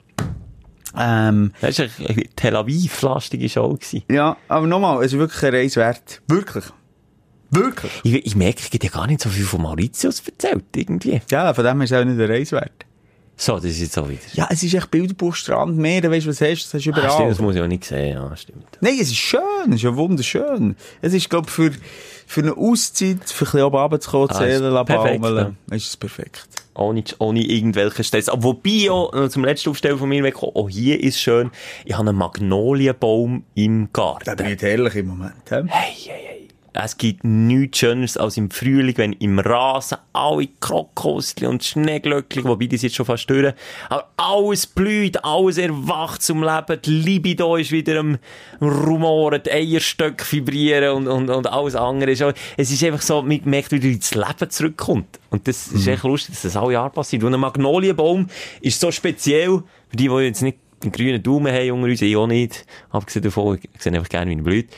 Ähm, 0.99 1.53
Das 1.61 1.79
war 1.79 1.87
eine 2.09 2.23
Tel 2.37 2.57
Aviv-lastige 2.57 3.49
Show. 3.49 3.75
Gewesen. 3.75 4.03
ja, 4.11 4.37
aber 4.49 4.67
nochmal, 4.67 5.05
es 5.05 5.13
ist 5.13 5.19
wirklich 5.19 5.43
eine 5.45 5.57
Reise 5.59 5.81
wert. 5.81 6.23
Wirklich. 6.29 6.65
Wirklich. 7.51 7.93
Ich, 8.03 8.27
ich 8.27 8.37
merke, 8.37 8.59
ich 8.61 8.67
habe 8.73 8.85
ja 8.85 8.91
gar 8.91 9.07
nicht 9.07 9.21
so 9.21 9.29
viel 9.29 9.45
von 9.45 9.63
Mauritius 9.63 10.21
erzählt, 10.27 10.65
irgendwie. 10.75 11.21
Ja, 11.31 11.53
von 11.55 11.65
dem 11.65 11.81
ist 11.83 11.93
es 11.93 11.99
auch 11.99 12.05
nicht 12.05 12.15
eine 12.21 12.29
Reise 12.29 12.57
wert. 12.57 12.85
So, 13.39 13.57
das 13.57 13.67
ist 13.67 13.81
jetzt 13.81 13.99
auch 13.99 14.09
wieder. 14.09 14.19
Ja, 14.33 14.49
es 14.51 14.63
ist 14.63 14.73
echt 14.73 14.91
Bilderbuch, 14.91 15.35
Strand, 15.35 15.77
Meer, 15.77 16.11
weißt 16.11 16.25
du, 16.25 16.31
was 16.31 16.41
hast 16.41 16.49
du, 16.63 16.65
das 16.65 16.75
hast 16.75 16.87
du 16.87 16.91
Ah, 16.91 16.99
überall. 16.99 17.11
stimmt, 17.11 17.31
das 17.33 17.39
muss 17.41 17.55
ich 17.55 17.61
auch 17.61 17.67
nicht 17.67 17.85
sehen, 17.85 18.15
ja, 18.15 18.35
stimmt. 18.37 18.65
Nein, 18.81 18.95
es 18.95 19.09
ist 19.09 19.17
schön, 19.17 19.41
es 19.69 19.75
ist 19.77 19.83
ja 19.83 19.95
wunderschön. 19.95 20.75
Es 21.03 21.13
ist, 21.13 21.29
glaube 21.29 21.47
ich, 21.49 21.53
für, 21.53 21.71
für 22.27 22.43
eine 22.43 22.57
Auszeit, 22.57 23.19
für 23.25 23.45
ein 23.45 23.51
bisschen 23.51 23.63
oben 23.63 23.77
runterzukommen, 23.77 24.29
Ah, 24.31 25.75
ist 25.75 25.89
es 25.89 25.97
perfekt. 25.97 26.47
Ohne, 26.75 27.03
ohne 27.19 27.41
irgendwelchen 27.41 28.05
Stress. 28.05 28.29
Aber 28.29 28.43
wobei, 28.43 28.91
auch, 28.91 29.29
zum 29.29 29.45
letzten 29.45 29.71
Aufstellen 29.71 29.99
von 29.99 30.09
mir 30.09 30.23
wegkommen, 30.23 30.55
auch 30.57 30.69
hier 30.69 31.03
ist 31.03 31.19
schön, 31.21 31.51
ich 31.85 31.95
habe 31.97 32.09
einen 32.11 32.19
Magnolienbaum 32.19 33.45
im 33.55 33.89
Garten. 33.93 34.25
Der 34.25 34.35
blüht 34.37 34.63
herrlich 34.63 34.95
im 34.97 35.07
Moment. 35.07 35.35
He? 35.49 35.55
Hey, 35.55 35.63
hey, 35.69 36.25
hey. 36.27 36.36
Es 36.79 36.99
gibt 36.99 37.25
nichts 37.25 37.79
Schöneres 37.79 38.19
als 38.19 38.37
im 38.37 38.51
Frühling, 38.51 38.99
wenn 38.99 39.13
im 39.15 39.39
Rasen 39.39 39.97
alle 40.13 40.49
Krokusli 40.61 41.47
und 41.47 41.65
Schneeglöckli, 41.65 42.45
wobei 42.45 42.67
die 42.67 42.77
sind 42.77 42.89
jetzt 42.89 42.97
schon 42.97 43.07
fast 43.07 43.31
durch, 43.31 43.55
aber 43.89 44.11
alles 44.19 44.67
blüht, 44.67 45.25
alles 45.25 45.57
erwacht 45.57 46.21
zum 46.21 46.43
Leben, 46.43 46.79
die 46.83 46.91
Libido 46.91 47.57
ist 47.57 47.73
wieder 47.73 48.01
am 48.01 48.19
Rumoren, 48.61 49.43
die 49.43 49.53
Eierstöcke 49.53 50.31
vibrieren 50.31 50.97
und, 50.97 51.09
und, 51.09 51.31
und 51.31 51.47
alles 51.47 51.75
andere. 51.75 52.11
Ist 52.11 52.23
auch, 52.23 52.35
es 52.59 52.71
ist 52.71 52.85
einfach 52.85 53.01
so, 53.01 53.23
man 53.23 53.41
merkt, 53.45 53.73
wie 53.73 53.81
du 53.81 53.89
ins 53.89 54.15
Leben 54.15 54.51
zurückkommt. 54.51 55.19
Und 55.31 55.49
das 55.49 55.69
ist 55.69 55.87
echt 55.87 56.03
lustig, 56.03 56.35
dass 56.35 56.43
das 56.43 56.57
alle 56.57 56.75
Jahre 56.75 56.91
passiert. 56.91 57.25
Und 57.25 57.33
ein 57.33 57.41
Magnolienbaum 57.41 58.27
ist 58.61 58.79
so 58.79 58.91
speziell, 58.91 59.63
für 59.89 59.97
die, 59.97 60.09
die 60.09 60.15
jetzt 60.17 60.43
nicht 60.43 60.59
den 60.85 60.93
grünen 60.93 61.23
Daumen 61.23 61.53
haben 61.55 61.71
unter 61.71 61.89
uns, 61.89 62.03
ich 62.03 62.17
auch 62.17 62.27
nicht, 62.27 62.67
abgesehen 62.91 63.23
davon, 63.23 63.59
ich 63.59 63.83
sehe 63.83 63.95
einfach 63.95 64.11
gerne, 64.11 64.31
wie 64.31 64.37
er 64.37 64.43
blüht. 64.43 64.69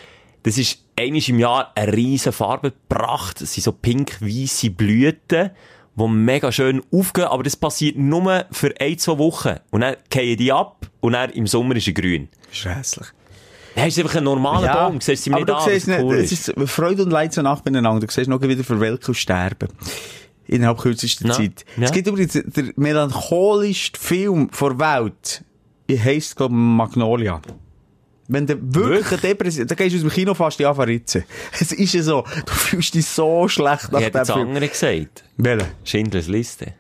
Das 0.43 0.57
ist 0.59 0.82
einmal 0.97 1.22
im 1.26 1.39
Jahr 1.39 1.72
eine 1.74 1.93
riesen 1.93 2.32
Farbenpracht. 2.32 3.41
Das 3.41 3.53
sind 3.55 3.64
so 3.64 3.72
pink-weisse 3.72 4.70
Blüten, 4.70 5.51
die 5.97 6.09
mega 6.09 6.53
schön 6.53 6.82
aufgehen, 6.93 7.24
aber 7.26 7.43
das 7.43 7.57
passiert 7.57 7.97
nur 7.97 8.47
für 8.53 8.72
ein, 8.80 8.99
zwei 8.99 9.18
Wochen. 9.18 9.57
Und 9.70 9.80
dann 9.82 9.97
fallen 10.12 10.36
die 10.36 10.53
ab 10.53 10.86
und 11.01 11.12
dann 11.12 11.30
im 11.30 11.47
Sommer 11.47 11.76
ist 11.76 11.86
er 11.89 11.93
grün. 11.95 12.28
Ist 12.53 12.64
hässlich. 12.64 13.07
Ist 13.74 13.99
einfach 13.99 14.16
ein 14.16 14.24
normaler 14.24 14.72
Baum, 14.74 15.01
siehst 15.01 15.26
du 15.26 15.30
ihm 15.30 15.34
aber 15.34 15.45
nicht 15.45 15.49
du 15.51 15.57
an, 15.57 15.70
siehst 15.70 15.86
nicht, 15.89 16.01
cool 16.01 16.16
es 16.16 16.32
ist. 16.32 16.49
ist 16.49 16.70
Freude 16.70 17.05
und 17.05 17.11
Leid 17.11 17.32
so 17.32 17.43
nach 17.43 17.61
beieinander. 17.61 18.05
Du 18.05 18.12
siehst 18.12 18.28
noch 18.28 18.41
wieder 18.41 18.64
verwelken 18.64 19.07
und 19.09 19.14
sterben. 19.14 19.68
Innerhalb 20.49 20.78
kürzester 20.78 21.26
Ja. 21.28 21.32
Zeit. 21.34 21.64
Ja. 21.76 21.84
Es 21.84 21.93
gibt 21.93 22.09
übrigens 22.09 22.32
der 22.32 22.64
melancholischste 22.76 24.01
Film 24.01 24.51
der 24.59 24.78
Welt. 24.78 25.45
Er 25.86 26.05
heisst, 26.05 26.36
glaube 26.36 26.55
Magnolia. 26.55 27.41
Wenn 28.31 28.47
du 28.47 28.57
wirklich 28.61 29.11
eine 29.11 29.20
Depression, 29.20 29.66
dann 29.66 29.76
gehst 29.76 29.95
du 29.95 29.97
aus 29.97 30.03
dem 30.03 30.11
Kino 30.11 30.35
fast 30.35 30.59
die 30.59 30.64
ritzen. 30.64 31.24
Es 31.61 31.72
ist 31.72 31.95
ja 31.95 32.03
so, 32.03 32.24
du 32.45 32.53
fühlst 32.53 32.95
dich 32.95 33.07
so 33.07 33.49
schlecht 33.49 33.91
nach 33.91 34.01
Ich 34.01 34.11
dem 34.11 34.24
Film. 34.26 34.49
andere 34.49 34.68
gesagt. 34.68 35.24
Welchen? 35.39 35.66
Schindlers 35.85 36.29
Liste. 36.29 36.74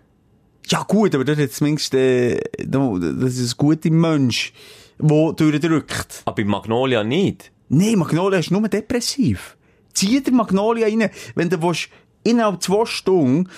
Ja 0.66 0.82
gut, 0.86 1.14
aber 1.14 1.24
das 1.24 1.38
ist 1.38 1.56
zumindest, 1.56 1.94
äh, 1.94 2.38
das 2.58 3.36
ist 3.38 3.54
ein 3.54 3.56
guter 3.56 3.90
Mensch, 3.90 4.52
der 4.98 5.32
durchdrückt. 5.32 6.22
Aber 6.26 6.36
bei 6.36 6.44
Magnolia 6.44 7.02
nicht. 7.02 7.50
Nee, 7.70 7.96
Magnolia 7.96 8.38
ist 8.40 8.50
nur 8.50 8.68
depressiv. 8.68 9.56
Zieh 9.94 10.22
dir 10.22 10.32
Magnolia 10.32 10.86
rein, 10.86 11.08
wenn 11.34 11.48
du 11.48 11.62
willst, 11.62 11.88
innerhalb 12.24 12.62
zwei 12.62 12.84
Stunden 12.84 13.48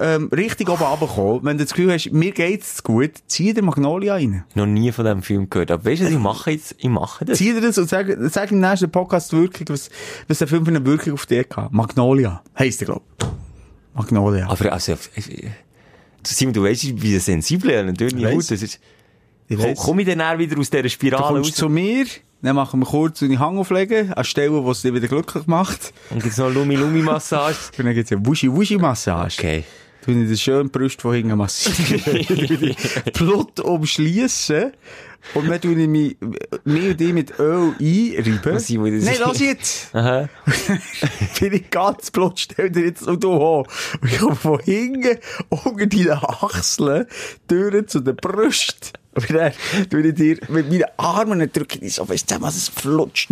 ähm, 0.00 0.28
richtig 0.32 0.68
oben 0.68 0.82
runterkommen 0.82 1.44
wenn 1.44 1.58
du 1.58 1.64
das 1.64 1.74
Gefühl 1.74 1.92
hast, 1.92 2.10
mir 2.12 2.32
geht's 2.32 2.82
gut, 2.82 3.12
zieh 3.26 3.52
dir 3.52 3.62
Magnolia 3.62 4.14
rein. 4.14 4.44
Noch 4.54 4.66
nie 4.66 4.90
von 4.92 5.04
diesem 5.04 5.22
Film 5.22 5.50
gehört. 5.50 5.70
Aber 5.70 5.84
weißt 5.84 6.02
du, 6.02 6.08
ich 6.08 6.18
mache 6.18 6.50
jetzt? 6.50 6.74
Ich 6.78 6.88
mache 6.88 7.24
das. 7.24 7.38
Zieh 7.38 7.52
dir 7.52 7.60
das 7.60 7.78
und 7.78 7.88
sag, 7.88 8.06
sag 8.30 8.50
im 8.50 8.60
nächsten 8.60 8.90
Podcast 8.90 9.32
wirklich, 9.32 9.68
was, 9.68 9.90
was 10.26 10.38
der 10.38 10.48
Film 10.48 10.64
für 10.64 10.70
eine 10.70 10.84
Wirkung 10.84 11.12
auf 11.12 11.26
dich 11.26 11.46
hat. 11.54 11.72
Magnolia. 11.72 12.42
Heisst 12.58 12.80
der, 12.80 12.86
glaub 12.86 13.02
ich. 13.20 13.26
Magnolia. 13.94 14.48
Aber 14.48 14.72
also, 14.72 14.94
Simon, 16.22 16.52
du 16.52 16.62
weißt, 16.64 17.02
wie 17.02 17.18
sensibel 17.18 17.70
ich 17.70 17.84
natürlich 17.84 18.30
gut. 18.30 18.50
Das 18.50 18.62
ist, 18.62 18.80
komm, 19.48 19.74
komm 19.74 19.98
ich 20.00 20.06
dann 20.06 20.38
wieder 20.38 20.58
aus 20.58 20.70
dieser 20.70 20.82
Du 20.82 20.90
Spirale 20.90 21.34
kommst 21.34 21.50
raus? 21.50 21.56
zu 21.56 21.68
mir, 21.68 22.06
dann 22.42 22.56
machen 22.56 22.80
wir 22.80 22.86
kurz 22.86 23.22
eine 23.22 23.38
Hangauflegen, 23.38 24.12
an 24.12 24.24
Stellen, 24.24 24.64
wo 24.64 24.70
es 24.70 24.82
dich 24.82 24.94
wieder 24.94 25.08
glücklich 25.08 25.46
macht. 25.46 25.92
Und 26.10 26.24
jetzt 26.24 26.38
noch 26.38 26.50
Lumi-Lumi-Massage. 26.50 27.70
Und 27.76 27.78
dann 27.86 27.94
gibt's 27.94 28.12
eine 28.12 28.24
Wuschi-Wuschi-Massage. 28.24 29.38
Okay. 29.38 29.64
Tu 30.04 30.12
ich 30.12 30.30
das 30.30 30.40
schön 30.40 30.66
die 30.66 30.78
Brust 30.78 31.02
von 31.02 31.14
hinten 31.14 31.36
massieren. 31.36 32.74
Blut 33.12 33.60
umschliessen. 33.60 34.72
Und 35.34 35.48
dann 35.48 35.60
tue 35.60 35.72
ich 35.72 35.88
mich, 35.88 36.16
mich 36.64 36.90
und 36.90 37.00
dich 37.00 37.12
mit 37.12 37.38
Öl 37.38 37.74
einreiben. 37.78 38.40
Was, 38.42 38.66
das 38.66 39.04
Nein, 39.04 39.16
lass 39.20 39.40
jetzt! 39.40 39.94
Aha. 39.94 40.28
Bin 41.40 41.52
ich 41.52 41.70
ganz 41.70 42.10
Blut, 42.10 42.40
stell 42.40 42.70
dir 42.70 42.86
jetzt 42.86 43.02
und 43.02 43.22
du 43.22 43.32
hoch. 43.32 43.66
Und 44.00 44.10
ich 44.10 44.18
komme 44.18 44.34
von 44.34 44.60
hinten 44.60 45.18
unter 45.50 45.86
deinen 45.86 46.10
Achseln 46.10 47.06
durch 47.48 47.86
zu 47.88 48.00
der 48.00 48.14
Brust. 48.14 48.94
Und 49.14 49.30
dann 49.30 49.52
tue 49.90 50.08
ich 50.08 50.14
dir 50.14 50.38
mit 50.48 50.70
meinen 50.70 50.84
Armen 50.96 51.52
drücke 51.52 51.78
dich 51.78 51.94
so 51.94 52.06
fest 52.06 52.28
zusammen, 52.28 52.46
dass 52.46 52.56
es 52.56 52.68
flutscht. 52.68 53.28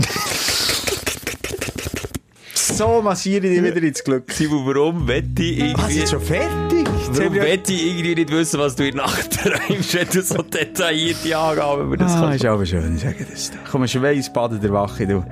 So 2.69 3.03
massiere 3.03 3.47
ich 3.47 3.55
dich 3.61 3.63
wieder 3.75 3.83
ins 3.87 4.03
Glück. 4.05 4.31
Simon, 4.33 4.65
warum 4.67 5.07
wette 5.09 5.43
ich 5.43 5.75
Was, 5.75 5.89
irgendwie... 5.91 5.99
ist 6.03 6.11
schon 6.11 6.21
fertig? 6.21 6.87
Warum 7.13 7.35
wette 7.35 7.73
ich 7.73 7.87
irgendwie 7.87 8.15
nicht 8.15 8.31
wissen, 8.31 8.61
was 8.61 8.77
du 8.77 8.87
in 8.87 8.97
der 8.97 9.05
Nacht 9.07 9.31
träumst, 9.33 9.95
wenn 9.95 10.09
du 10.09 10.23
so 10.23 10.43
detaillierte 10.43 11.37
Angaben 11.37 11.87
über 11.87 11.97
das 11.97 12.13
Ah, 12.15 12.21
kannst? 12.21 12.45
ist 12.45 12.47
aber 12.51 12.67
schön, 12.67 12.97
ich 12.97 13.03
sage 13.03 13.27
das. 13.31 13.51
Komm, 13.71 13.87
Schweiß 13.87 14.33
baden 14.33 14.61
der 14.61 14.73
Wache, 14.73 15.07
du. 15.07 15.25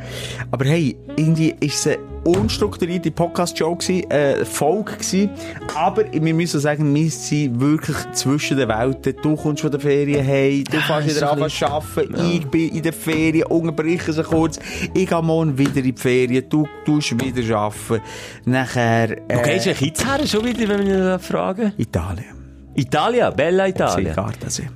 Aber 0.50 0.64
hey, 0.64 0.96
irgendwie 1.16 1.54
ist 1.60 1.86
es 1.86 1.98
unstrukturierte 2.26 3.10
Podcast-Show 3.10 3.78
äh, 4.08 4.44
Folge 4.44 4.92
gewesen. 4.92 5.30
Aber 5.74 6.04
wir 6.12 6.34
müssen 6.34 6.60
sagen, 6.60 6.94
wir 6.94 7.10
sind 7.10 7.60
wirklich 7.60 7.96
zwischen 8.12 8.56
den 8.56 8.68
Welten. 8.68 9.14
Du 9.22 9.36
kommst 9.36 9.62
von 9.62 9.70
der 9.70 9.80
Ferien 9.80 10.24
hey, 10.24 10.64
du 10.64 10.78
fährst 10.78 11.08
wieder 11.08 11.32
an 11.32 11.48
zu 11.48 11.66
arbeiten, 11.66 12.30
ich 12.30 12.46
bin 12.46 12.70
in 12.70 12.82
der 12.82 12.92
Ferien, 12.92 13.46
unterbreche 13.46 14.12
sie 14.12 14.22
kurz. 14.22 14.58
Ich 14.94 15.08
gehe 15.08 15.22
morgen 15.22 15.56
wieder 15.56 15.76
in 15.76 15.84
die 15.84 15.92
Ferien, 15.92 16.44
du 16.48 16.66
tust 16.84 17.18
wieder 17.22 17.56
arbeiten. 17.56 18.02
Nachher, 18.44 19.16
Wo 19.28 19.40
äh, 19.40 19.42
gehst 19.42 19.66
du 19.66 19.74
denn 19.74 19.88
jetzt 19.88 20.06
her 20.06 20.26
schon 20.26 20.44
wieder, 20.44 20.68
wenn 20.68 20.86
wir 20.86 21.18
fragen? 21.18 21.72
Italien. 21.76 22.36
Italia, 22.74 23.30
Bella 23.30 23.68
Italia. 23.68 24.12
Gardasee. 24.12 24.68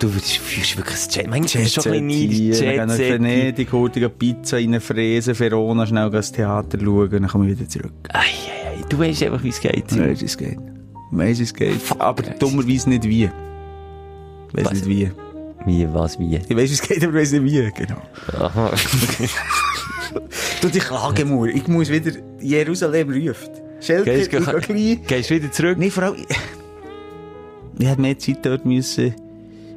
Du 0.00 0.08
fühlst 0.08 0.78
wirklich 0.78 0.96
das 0.96 1.14
Jet. 1.14 1.28
Manchmal 1.28 1.64
es 1.64 1.74
schon 1.74 1.92
ein 1.92 2.08
bisschen 2.08 2.48
neidisch. 2.58 3.00
Venedig, 3.00 3.70
hurtige 3.70 4.08
Pizza 4.08 4.56
reinfräsen, 4.56 5.38
Verona, 5.38 5.86
schnell 5.86 6.10
das 6.10 6.32
Theater 6.32 6.78
schauen 6.82 7.10
dann 7.10 7.28
kommen 7.28 7.46
wir 7.46 7.58
wieder 7.58 7.68
zurück. 7.68 7.92
Ei, 8.08 8.18
ei, 8.18 8.78
ei. 8.78 8.84
Du 8.88 8.98
weißt 8.98 9.22
einfach, 9.24 9.44
wie 9.44 9.50
es 9.50 9.60
geht. 9.60 9.90
Simon. 9.90 10.08
Weißt 10.08 10.22
du, 10.22 10.24
es 10.24 10.38
geht. 10.38 10.58
Weißt 11.10 11.40
du, 11.40 11.44
es 11.44 11.54
geht. 11.54 11.80
Aber 11.98 12.22
dummerweise 12.22 12.88
nicht 12.88 13.04
wie. 13.04 13.30
Was? 14.52 14.72
nicht 14.72 14.86
wie. 14.86 15.10
Wie, 15.66 15.86
was, 15.92 16.18
wie? 16.18 16.36
Ich 16.48 16.56
weiss, 16.56 16.70
es 16.70 16.80
geht, 16.80 17.04
aber 17.04 17.12
weiss 17.12 17.32
nicht 17.32 17.44
wie. 17.44 17.70
Genau. 17.70 18.00
Aha. 18.38 18.72
Du, 20.60 20.68
die 20.68 20.80
Klagemauer. 20.80 21.48
Ich 21.48 21.68
muss 21.68 21.88
wieder 21.88 22.10
Jerusalem 22.40 23.10
ruft. 23.10 23.50
Schelke, 23.80 24.12
ich 24.12 24.28
Gehst, 24.28 24.46
gehe 24.46 24.60
gleich. 24.60 25.06
gehst 25.06 25.30
du 25.30 25.34
wieder 25.36 25.52
zurück? 25.52 25.78
Nee, 25.78 25.88
vor 25.88 26.02
allem, 26.02 26.16
ich, 26.16 26.36
ich 27.78 27.86
hätte 27.86 28.00
mehr 28.00 28.18
Zeit 28.18 28.44
dort 28.44 28.66
müssen. 28.66 29.14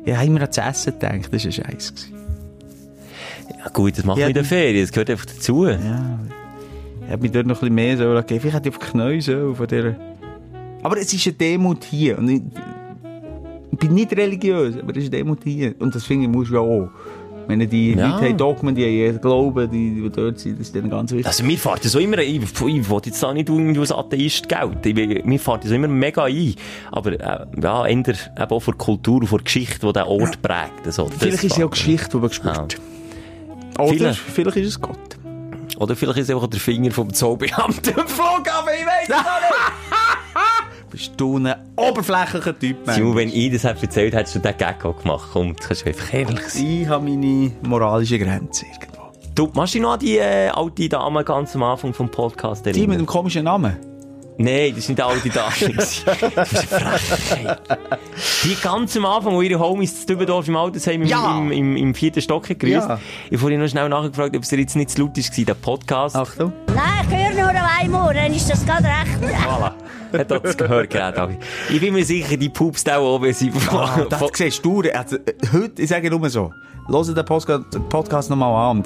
Ich 0.06 0.14
habe 0.14 0.26
immer 0.26 0.42
an 0.42 0.50
das 0.54 0.58
Essen 0.58 0.94
gedacht. 0.94 1.30
Das 1.32 1.44
war 1.44 1.46
ein 1.46 1.52
Scheiß. 1.52 1.96
gewesen. 1.96 2.14
Ja, 3.64 3.70
gut, 3.72 3.98
das 3.98 4.06
machen 4.06 4.20
wir 4.20 4.28
in 4.28 4.34
der 4.34 4.44
Ferien. 4.44 4.84
Das 4.84 4.92
gehört 4.92 5.10
einfach 5.10 5.26
dazu. 5.26 5.66
Ja. 5.66 6.20
Ich 7.02 7.10
hätte 7.10 7.22
mich 7.22 7.32
dort 7.32 7.48
noch 7.48 7.58
ein 7.58 7.60
bisschen 7.60 7.76
mehr 7.76 7.98
so 7.98 8.04
gegeben. 8.14 8.52
Hätte 8.52 8.70
ich 8.70 8.76
auf 8.76 8.80
die 8.80 8.92
Knie 8.92 9.22
so 9.22 9.54
von 9.54 9.68
dieser... 9.68 9.96
Aber 10.82 10.98
es 10.98 11.14
ist 11.14 11.26
eine 11.28 11.36
Demut 11.36 11.84
hier. 11.86 12.18
Und 12.18 12.30
ich, 12.30 12.42
ich 13.72 13.78
bin 13.78 13.94
nicht 13.94 14.16
religiös, 14.16 14.78
aber 14.78 14.92
es 14.92 15.04
ist 15.04 15.14
eine 15.14 15.24
Demut 15.24 15.40
hier. 15.44 15.76
Und 15.80 15.96
das 15.96 16.04
finde 16.04 16.26
ich, 16.26 16.32
muss 16.32 16.50
ja 16.50 16.60
auch. 16.60 16.90
Wenn 17.48 17.70
die 17.70 17.94
Ja. 17.94 18.10
Leute 18.16 18.26
haben 18.30 18.38
Dogmen, 18.38 18.76
die 18.76 19.08
haben 19.10 19.20
Glauben, 19.22 19.70
die, 19.70 20.02
die 20.02 20.10
dort 20.10 20.40
sind, 20.40 20.60
das 20.60 20.68
ist 20.68 20.76
denen 20.76 20.90
ganz 20.90 21.12
wichtig. 21.12 21.28
Also, 21.28 21.44
mir 21.44 21.58
fährt 21.58 21.84
so 21.84 22.00
immer, 22.00 22.18
ich, 22.20 22.42
ich 22.42 22.62
will 22.62 23.02
jetzt 23.06 23.22
da 23.22 23.34
nicht 23.34 23.50
irgendwie 23.50 23.80
als 23.80 23.92
Atheist 23.92 24.48
gelten. 24.48 24.98
Ich, 24.98 25.26
mir 25.26 25.40
fährt 25.40 25.64
so 25.64 25.74
immer 25.76 25.88
mega 25.88 26.24
ein. 26.26 26.56
Aber, 26.92 27.12
äh, 27.12 27.46
ja, 27.62 27.86
eher 27.86 27.98
eben 27.98 28.16
auch 28.38 28.60
von 28.60 28.74
der 28.74 28.86
Kultur 28.86 29.22
und 29.22 29.28
von 29.28 29.40
der 29.40 29.44
Geschichte, 29.46 29.86
die 29.86 29.94
der 29.94 30.08
Ort 30.08 30.42
prägt. 30.42 30.86
Also, 30.86 31.10
das 31.10 31.18
Vielleicht 31.18 31.44
ist 31.44 31.52
es 31.52 31.58
ja 31.58 31.66
auch 31.66 31.72
Geschichte, 31.72 32.10
die 32.12 32.18
man 32.18 32.32
spürt. 32.32 32.78
Oder 33.80 33.88
Vielleicht. 33.90 34.20
vielleicht 34.20 34.58
ist 34.58 34.68
es 34.68 34.82
Gott. 34.82 34.98
Oder 35.78 35.96
vielleicht 35.96 36.20
ist 36.20 36.30
es 36.30 36.36
einfach 36.36 36.48
der 36.48 36.60
Finger 36.60 36.92
vom 36.92 37.12
Zoobeamten 37.14 37.94
im 37.98 38.08
Flughafen, 38.08 38.70
ich 38.80 38.86
weiss 38.86 39.10
es 39.10 39.16
auch 39.16 39.24
Bist 40.94 41.14
du 41.18 41.38
ein 41.40 41.56
oberflächlicher 41.76 42.58
Typ. 42.60 42.78
Simon, 42.86 43.16
wenn 43.16 43.30
ich 43.30 43.52
das 43.52 43.64
hätte 43.64 43.82
erzählt, 43.82 44.14
hättest 44.14 44.36
du 44.36 44.40
den 44.40 44.56
Gag 44.56 44.86
auch 44.86 44.96
gemacht. 44.96 45.28
Komm, 45.34 45.56
das 45.56 45.66
kannst 45.68 45.82
du 45.86 45.90
einfach 45.90 46.14
ehrlich 46.14 46.40
sein. 46.50 46.66
Ich 46.84 46.88
habe 46.88 47.04
meine 47.10 47.52
moralische 47.64 48.20
Grenze 48.20 48.66
irgendwo. 48.68 49.02
Du, 49.34 49.50
machst 49.56 49.74
du 49.74 49.80
noch 49.80 49.98
die 49.98 50.20
äh, 50.20 50.50
alte 50.50 50.88
Dame 50.88 51.24
ganz 51.24 51.56
am 51.56 51.64
Anfang 51.64 51.96
vom 51.96 52.10
Podcast 52.10 52.64
Die 52.68 52.70
mit 52.70 52.78
erinnern? 52.78 52.98
dem 53.00 53.06
komischen 53.08 53.44
Namen. 53.46 53.76
Nein, 54.38 54.74
das 54.76 54.86
sind 54.86 55.00
die 55.00 55.02
alte 55.04 55.30
Dame. 55.30 55.52
gewesen. 55.60 56.06
das 56.36 56.54
ist 56.54 56.74
eine 56.74 56.96
Frechheit. 56.98 57.60
Die 58.44 58.56
ganz 58.62 58.96
am 58.96 59.06
Anfang, 59.06 59.34
wo 59.34 59.42
ihre 59.42 59.60
Homies 59.60 60.02
zu 60.02 60.06
Dübendorf 60.14 60.48
im 60.48 60.56
Altersheim 60.56 61.02
im, 61.02 61.08
Ja. 61.08 61.38
im, 61.40 61.52
im, 61.52 61.76
im 61.76 61.96
vierten 61.96 62.22
Stock 62.22 62.44
gegrüßt. 62.48 62.74
Ja. 62.88 63.00
Ich 63.32 63.42
habe 63.42 63.58
noch 63.58 63.68
schnell 63.68 63.90
nachgefragt, 63.90 64.36
ob 64.36 64.44
es 64.44 64.50
dir 64.50 64.60
jetzt 64.60 64.76
nicht 64.76 64.92
zu 64.92 65.02
laut 65.02 65.18
war, 65.18 65.46
der 65.46 65.54
Podcast. 65.56 66.16
Achtung. 66.16 66.54
Nein, 66.68 67.08
ich 67.10 67.38
höre 67.38 67.52
nur 67.54 67.62
einmal, 67.80 68.14
dann 68.14 68.34
ist 68.34 68.48
das 68.50 68.64
gerade 68.66 68.86
recht. 68.86 69.36
Voilà. 69.48 69.72
Hat 70.14 70.32
auch 70.32 70.40
das 70.40 70.58
gehört 70.58 70.90
gerade. 70.90 71.38
Ich 71.70 71.80
bin 71.80 71.94
mir 71.94 72.06
sicher, 72.06 72.38
die 72.38 72.50
pupst 72.50 72.90
auch 72.92 73.16
oben, 73.16 73.34
Ah, 73.70 74.06
das 74.10 74.22
siehst 74.36 74.64
du. 74.64 74.82
Also, 74.94 75.18
äh, 75.18 75.34
heute, 75.52 75.82
ich 75.82 75.90
sage 75.90 76.10
nur 76.10 76.30
so, 76.30 76.52
hört 76.88 77.18
den 77.18 77.26
Podcast, 77.26 77.66
Podcast 77.90 78.30
nochmal 78.30 78.72
an. 78.72 78.84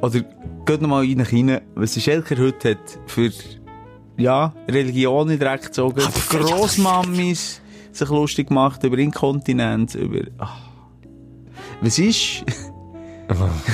Oder 0.00 0.20
geht 0.66 0.80
nochmal 0.82 1.04
rein, 1.04 1.20
rein, 1.20 1.60
was 1.74 1.94
der 1.94 2.00
Schelker 2.00 2.36
heute 2.38 2.70
hat 2.72 2.98
für, 3.06 3.30
ja, 4.16 4.52
Religion 4.68 5.30
in 5.30 5.38
Dreck 5.38 5.62
gezogen. 5.62 6.02
Grossmammis 6.28 7.60
sich 7.92 8.08
lustig 8.08 8.48
gemacht 8.48 8.82
über 8.84 8.98
Inkontinenz, 8.98 9.94
über, 9.94 10.20
ah. 10.38 10.56
Was 11.80 11.98
ist? 11.98 12.44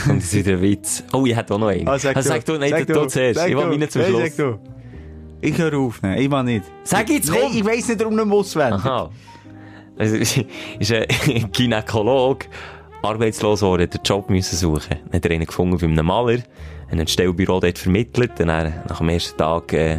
Und 0.09 0.16
das 0.16 0.24
ist 0.24 0.35
wieder 0.35 0.53
ein 0.53 0.62
Witz. 0.62 1.03
Oh, 1.12 1.24
ich 1.26 1.37
hätte 1.37 1.55
auch 1.55 1.59
noch 1.59 1.68
einen. 1.68 1.89
Ah, 1.89 1.99
sag, 1.99 2.16
Also 2.16 2.28
sag 2.28 2.45
du, 2.45 2.57
nein, 2.57 2.87
du, 2.87 2.93
du 2.93 3.07
zuerst. 3.07 3.47
Ich 3.47 3.57
will 3.57 3.66
meinen 3.66 3.89
zum 3.89 4.03
Schluss. 4.03 4.37
Ich 5.41 5.57
höre 5.57 5.78
auf, 5.78 6.03
nein, 6.03 6.20
ich 6.20 6.30
will 6.30 6.43
nicht. 6.43 6.64
Sag 6.84 7.09
jetzt, 7.09 7.32
komm! 7.32 7.53
ich 7.53 7.64
weiss 7.64 7.88
nicht, 7.88 8.01
darum 8.01 8.14
nicht 8.14 8.26
mehr 8.26 8.36
auswendig. 8.36 8.84
Aha. 8.84 9.11
Also, 9.99 10.16
ist 10.16 10.93
ein 10.93 11.53
Gynäkolog 11.53 12.47
arbeitslos 13.03 13.61
geworden, 13.61 13.82
hat 13.82 13.95
einen 13.95 14.05
Job 14.05 14.30
müssen 14.30 14.57
suchen. 14.57 14.97
Dann 15.05 15.12
hat 15.14 15.24
er 15.24 15.30
einen 15.32 15.47
gefunden 15.47 15.78
bei 15.78 15.86
einem 15.86 16.07
Maler, 16.07 16.38
hat 16.38 16.99
ein 16.99 17.07
Stellbüro 17.07 17.61
dort 17.61 17.78
vermittelt, 17.78 18.32
dann 18.36 18.51
hat 18.51 18.66
er 18.66 18.84
nach 18.88 18.99
dem 18.99 19.09
ersten 19.09 19.36
Tag, 19.38 19.72
äh, 19.72 19.99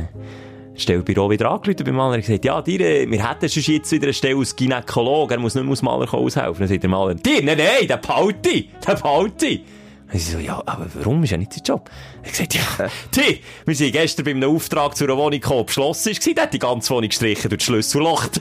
das 0.73 0.83
Stellbüro 0.83 1.29
wieder 1.29 1.51
angerufen 1.51 1.83
beim 1.85 1.95
Maler 1.95 2.15
und 2.15 2.21
gesagt, 2.21 2.45
ja, 2.45 2.61
dir, 2.61 2.79
äh, 2.81 3.09
wir 3.09 3.29
hätten 3.29 3.49
schon 3.49 3.73
jetzt 3.73 3.91
wieder 3.91 4.05
eine 4.05 4.13
Stelle 4.13 4.37
als 4.37 4.55
Gynäkolog, 4.55 5.31
er 5.31 5.39
muss 5.39 5.55
nicht 5.55 5.63
mehr 5.63 5.71
als 5.71 5.81
Maler 5.81 6.13
aushelfen. 6.13 6.59
Dann 6.59 6.67
sagt 6.67 6.83
der 6.83 6.89
Maler, 6.89 7.15
dir, 7.15 7.43
nein, 7.43 7.57
nein, 7.57 7.87
der 7.87 7.99
ich, 8.43 8.69
der 8.85 9.31
ich. 9.49 9.61
Und 10.13 10.19
sie 10.19 10.31
so, 10.31 10.39
ja, 10.39 10.61
aber 10.65 10.87
warum 10.95 11.23
ist 11.23 11.29
ja 11.29 11.37
nicht 11.37 11.53
sein 11.53 11.63
Job? 11.65 11.89
Er 12.23 12.31
gesagt, 12.31 12.53
ja, 12.53 12.61
die, 13.15 13.41
wir 13.65 13.75
sind 13.75 13.91
gestern 13.93 14.25
bei 14.25 14.31
einem 14.31 14.49
Auftrag 14.49 14.95
zu 14.95 15.05
einer 15.05 15.15
Wohnung 15.17 15.39
gekommen, 15.39 15.65
beschlossen 15.65 16.09
ist, 16.09 16.25
der 16.25 16.43
hat 16.43 16.53
die 16.53 16.59
ganze 16.59 16.93
Wohnung 16.93 17.09
gestrichen 17.09 17.49
durch 17.49 17.59
die 17.59 17.65
Schlüsselloch. 17.65 18.27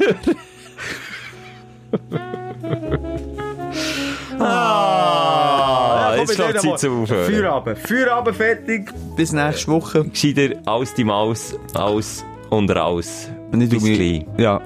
Ah, 4.43 6.15
jetzt 6.17 6.37
komm, 6.37 6.47
kommt 6.47 6.61
Zeit 6.61 6.79
zum 6.81 7.03
Aufhören. 7.03 7.31
Feierabend. 7.31 7.79
Feierabend 7.79 8.37
fertig. 8.37 8.91
Bis 9.17 9.33
nächste 9.33 9.67
Woche. 9.69 10.05
Gescheiter 10.05 10.55
als 10.67 10.95
die 10.95 11.05
Maus, 11.05 11.55
als 11.75 12.25
und 12.49 12.71
raus. 12.71 13.29
Und 13.53 13.61
ich 13.61 13.69
Bis 13.69 13.83
mich, 13.83 14.25
ja, 14.39 14.61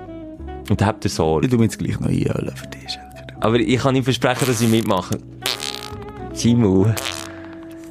Und 0.71 0.81
habt 0.85 1.05
ihr 1.05 1.11
Sorge. 1.11 1.47
ich 1.47 1.51
tu 1.51 1.59
mich 1.59 1.73
jetzt 1.73 1.79
gleich 1.79 1.99
noch 1.99 2.09
einölen 2.09 2.55
für 2.55 2.67
dich. 2.69 2.99
Aber 3.41 3.57
ich 3.57 3.79
kann 3.81 3.95
nicht 3.95 4.05
versprechen, 4.05 4.47
dass 4.47 4.61
ich 4.61 4.69
mitmache. 4.69 5.19
Simon. 6.35 6.95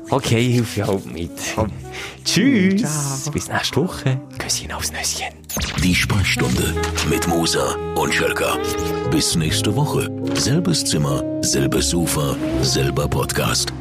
Okay, 0.10 0.40
ich 0.40 0.56
hilf 0.56 0.78
ja 0.78 0.88
auch 0.88 1.04
mit. 1.06 1.32
Tschüss. 2.26 3.30
Bis 3.32 3.48
nächste 3.48 3.78
Woche. 3.82 4.20
Küsschen 4.38 4.72
aufs 4.72 4.92
Nüsschen. 4.92 5.34
Die 5.82 5.96
Sprechstunde 5.96 6.76
mit 7.10 7.28
Musa 7.28 7.76
und 7.96 8.14
Schelka. 8.14 8.58
Bis 9.10 9.36
nächste 9.36 9.76
Woche. 9.76 10.10
Selbes 10.36 10.86
Zimmer, 10.86 11.24
selbes 11.42 11.90
Sofa, 11.90 12.36
selber 12.62 13.08
Podcast. 13.08 13.74